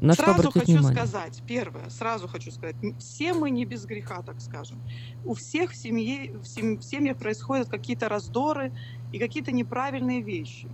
[0.00, 1.06] на что сразу обратить хочу внимание?
[1.06, 4.78] сказать, первое, сразу хочу сказать, все мы не без греха, так скажем.
[5.24, 8.72] У всех в, семье, в, сем- в семьях происходят какие-то раздоры
[9.12, 10.68] и какие-то неправильные вещи.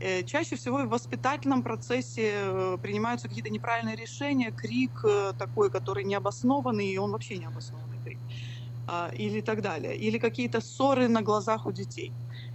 [0.00, 6.04] Э, Чаще всего в воспитательном процессе э, принимаются какие-то неправильные решения, крик э, такой, который
[6.04, 8.18] необоснованный, и он вообще необоснованный крик,
[8.86, 12.12] а, или так далее, или какие-то ссоры на глазах у детей.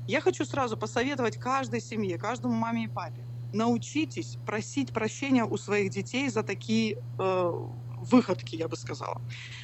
[0.08, 5.90] Я хочу сразу посоветовать каждой семье, каждому маме и папе, научитесь просить прощения у своих
[5.90, 9.22] детей за такие выходки, я бы сказала.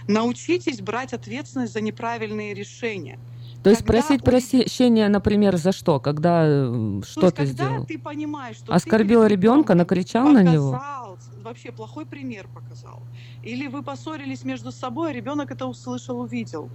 [0.08, 3.20] Научитесь брать ответственность за неправильные решения.
[3.64, 6.00] То есть Когда просить прощения, например, за что?
[6.00, 7.86] Когда э, То что есть, ты когда сделал?
[7.86, 10.74] ты понимаешь, что Оскорбил ты ребенка, накричал на него?
[10.74, 13.02] показал, вообще плохой пример показал.
[13.44, 16.70] Или вы поссорились между собой, а ребенок это услышал, увидел.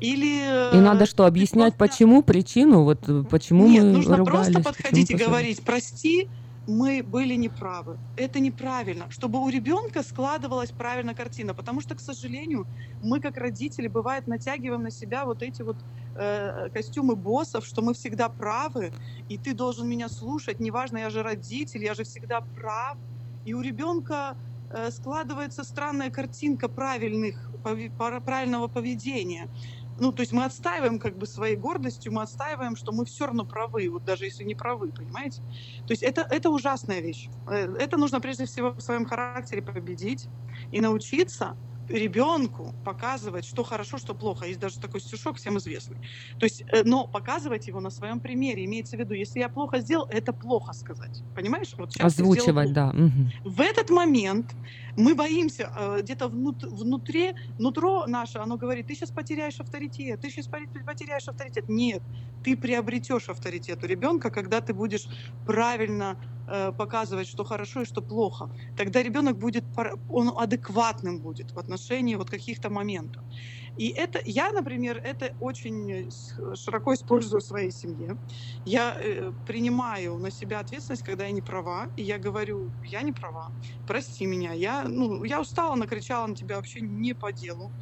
[0.00, 4.52] Или И надо что, объяснять, почему, причину, вот э, почему Нет, мы нужно ругались?
[4.52, 6.28] просто подходить и говорить, прости,
[6.66, 7.98] мы были неправы.
[8.16, 9.06] Это неправильно.
[9.10, 11.54] Чтобы у ребенка складывалась правильная картина.
[11.54, 12.68] Потому что, к сожалению,
[13.00, 15.84] мы как родители, бывает, натягиваем на себя вот эти вот
[16.14, 18.92] э, костюмы боссов, что мы всегда правы,
[19.28, 22.96] и ты должен меня слушать, неважно, я же родитель, я же всегда прав.
[23.44, 24.36] И у ребенка
[24.70, 27.50] э, складывается странная картинка правильных,
[27.96, 29.48] пара- правильного поведения.
[29.98, 33.44] Ну, то есть мы отстаиваем как бы своей гордостью, мы отстаиваем, что мы все равно
[33.46, 35.42] правы, вот даже если не правы, понимаете?
[35.86, 37.30] То есть это, это ужасная вещь.
[37.46, 40.28] Э, Это нужно прежде всего в своем характере победить
[40.70, 41.58] и научиться
[41.88, 44.46] ребенку показывать, что хорошо, что плохо.
[44.46, 45.98] Есть даже такой стишок, всем известный.
[46.38, 48.64] То есть, э, но показывать его на своем примере.
[48.64, 51.22] Имеется в виду, если я плохо сделал, это плохо сказать.
[51.34, 51.74] Понимаешь?
[51.76, 52.92] Вот сделал Озвучивать, да.
[52.92, 53.34] мгм.
[53.44, 54.54] В этот момент
[54.96, 60.30] мы боимся, э, где-то внут- внутри, нутро наше, оно говорит, ты сейчас потеряешь авторитет, ты
[60.30, 60.48] сейчас
[60.86, 61.64] потеряешь авторитет.
[61.68, 62.02] Нет,
[62.42, 65.08] ты приобретешь авторитет у ребенка, когда ты будешь
[65.44, 66.16] правильно
[66.46, 68.48] э, показывать, что хорошо и что плохо.
[68.74, 69.66] Тогда ребенок будет,
[70.08, 73.22] он адекватным будет в отношении вот каких-то моментов.
[73.76, 76.10] И это, я, например, это очень
[76.54, 78.16] широко использую в своей семье.
[78.64, 83.12] Я э, принимаю на себя ответственность, когда я не права, и я говорю, я не
[83.12, 83.52] права,
[83.84, 87.72] прости меня, я, ну, я устала, накричала на тебя вообще не по делу.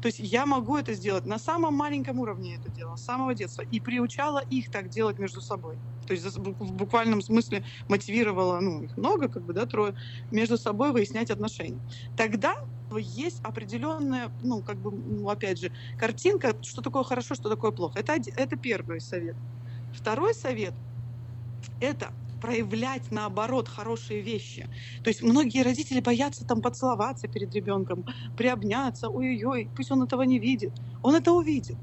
[0.00, 3.62] То есть я могу это сделать на самом маленьком уровне это делала, с самого детства,
[3.62, 5.80] и приучала их так делать между собой.
[6.06, 9.94] То есть в буквальном смысле мотивировала, ну, их много, как бы, да, трое,
[10.30, 11.82] между собой выяснять отношения.
[12.16, 12.52] Тогда
[13.00, 17.98] есть определенная, ну, как бы, ну, опять же, картинка, что такое хорошо, что такое плохо.
[18.00, 19.36] Это, это первый совет.
[19.90, 20.76] Второй совет–
[21.80, 24.68] это проявлять наоборот хорошие вещи.
[25.02, 28.04] То есть многие родители боятся там поцеловаться перед ребенком,
[28.34, 30.80] приобняться, ой-ой-ой, пусть он этого не видит.
[31.02, 31.78] Он это увидит.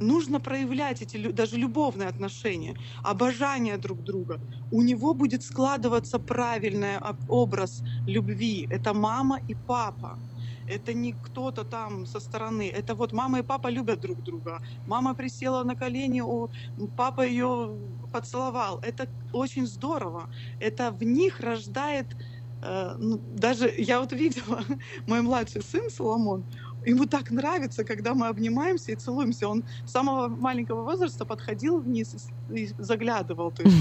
[0.00, 4.40] Нужно проявлять эти даже любовные отношения, обожание друг друга.
[4.70, 8.66] У него будет складываться правильный об- образ любви.
[8.70, 10.18] Это мама и папа.
[10.66, 12.68] Это не кто-то там со стороны.
[12.70, 14.60] Это вот мама и папа любят друг друга.
[14.86, 16.50] Мама присела на колени, у
[16.96, 17.78] папа ее
[18.10, 18.78] поцеловал.
[18.82, 20.28] Это очень здорово.
[20.58, 22.16] Это в них рождает
[22.62, 24.64] э, ну, даже я вот видела,
[25.06, 26.46] мой младший сын Соломон,
[26.86, 29.48] ему так нравится, когда мы обнимаемся и целуемся.
[29.48, 32.14] Он с самого маленького возраста подходил вниз
[32.48, 33.52] и заглядывал.
[33.52, 33.76] То есть,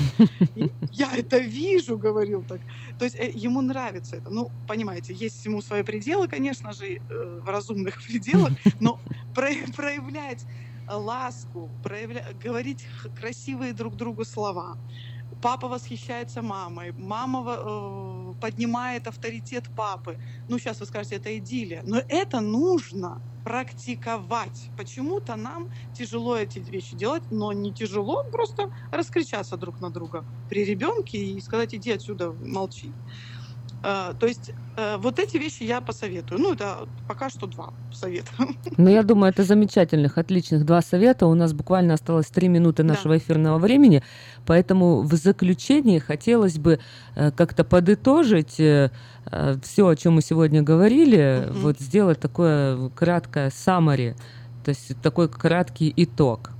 [0.91, 2.61] я это вижу, говорил так.
[2.97, 4.30] То есть э, ему нравится это.
[4.30, 8.99] Ну, понимаете, есть всему свои пределы, конечно же, э, в разумных пределах, но
[9.34, 10.45] про- проявлять
[10.88, 12.25] ласку, проявля...
[12.34, 12.85] говорить
[13.15, 14.77] красивые друг другу слова.
[15.44, 20.18] Папа восхищается мамой, мама э, поднимает авторитет папы.
[20.48, 21.82] Ну, сейчас вы скажете, это идиллия.
[21.84, 24.72] Но это нужно практиковать.
[24.78, 30.64] Почему-то нам тяжело эти вещи делать, но не тяжело просто раскричаться друг на друга при
[30.64, 32.95] ребенке и сказать, иди отсюда, молчи.
[33.84, 36.39] Э, То есть э, вот эти вещи я посоветую.
[36.41, 38.31] Ну, это пока что два совета.
[38.77, 41.27] Ну, я думаю, это замечательных, отличных два совета.
[41.27, 44.01] У нас буквально осталось три минуты нашего эфирного времени,
[44.45, 46.80] поэтому в заключении хотелось бы
[47.15, 51.60] э, как-то подытожить все, о чем мы сегодня говорили, Мгм.
[51.61, 54.15] вот сделать такое краткое summary,
[54.65, 56.51] то есть такой краткий итог.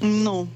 [0.00, 0.48] Ну,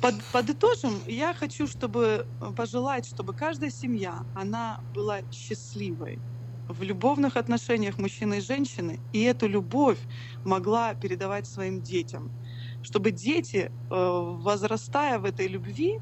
[0.00, 6.22] под, подытожим, я хочу, чтобы э, пожелать, чтобы каждая семья, она была счастливой
[6.68, 10.06] в любовных отношениях мужчины и женщины, и эту любовь
[10.44, 12.32] могла передавать своим детям.
[12.80, 15.92] Чтобы дети, э, возрастая в этой любви,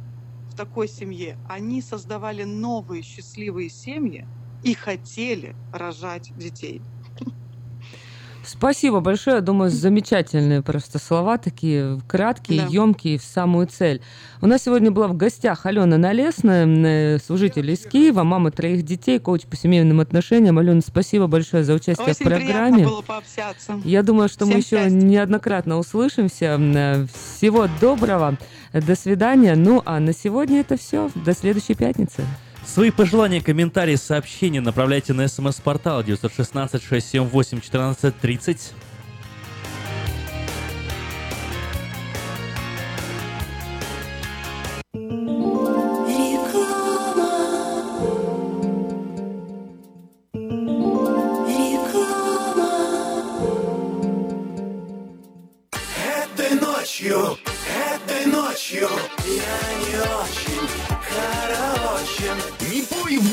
[0.49, 4.27] в такой семье, они создавали новые счастливые семьи
[4.63, 6.85] и хотели рожать детей.
[8.51, 9.37] Спасибо большое.
[9.37, 12.67] Я думаю, замечательные просто слова, такие краткие, Да.
[12.69, 14.01] емкие, в самую цель.
[14.41, 19.19] У нас сегодня была в гостях Алена Налесная, м, служитель из Киева, мама троих детей,
[19.19, 20.59] коуч по семейным отношениям.
[20.59, 22.85] Алена, спасибо большое за участие Очень в программе.
[22.87, 23.81] было пообщаться.
[23.85, 24.97] Я думаю, что мы Всем еще счастья.
[25.07, 26.57] неоднократно услышимся.
[26.59, 27.07] Э,
[27.37, 28.39] Всего доброго.
[28.73, 29.57] До свидания.
[29.57, 31.11] Ну, а на сегодня это все.
[31.15, 32.25] До следующей пятницы.
[32.69, 38.75] Свои пожелания, комментарии, сообщения направляйте на смс-портал 916 678 1430.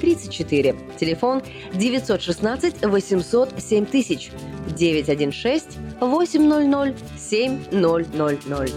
[0.00, 0.74] 34.
[0.98, 1.42] Телефон
[1.74, 4.30] 916 800 7000
[4.76, 8.72] 916 800 7000.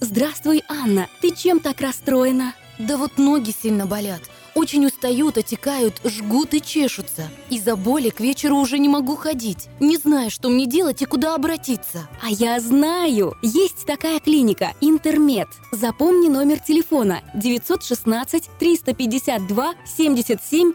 [0.00, 1.08] Здравствуй, Анна.
[1.20, 2.54] Ты чем так расстроена?
[2.78, 4.20] Да вот ноги сильно болят.
[4.54, 7.28] Очень устают, отекают, жгут и чешутся.
[7.50, 9.68] Из-за боли к вечеру уже не могу ходить.
[9.80, 12.08] Не знаю, что мне делать и куда обратиться.
[12.22, 13.36] А я знаю!
[13.42, 15.48] Есть такая клиника «Интермед».
[15.72, 20.72] Запомни номер телефона 916 352 77 7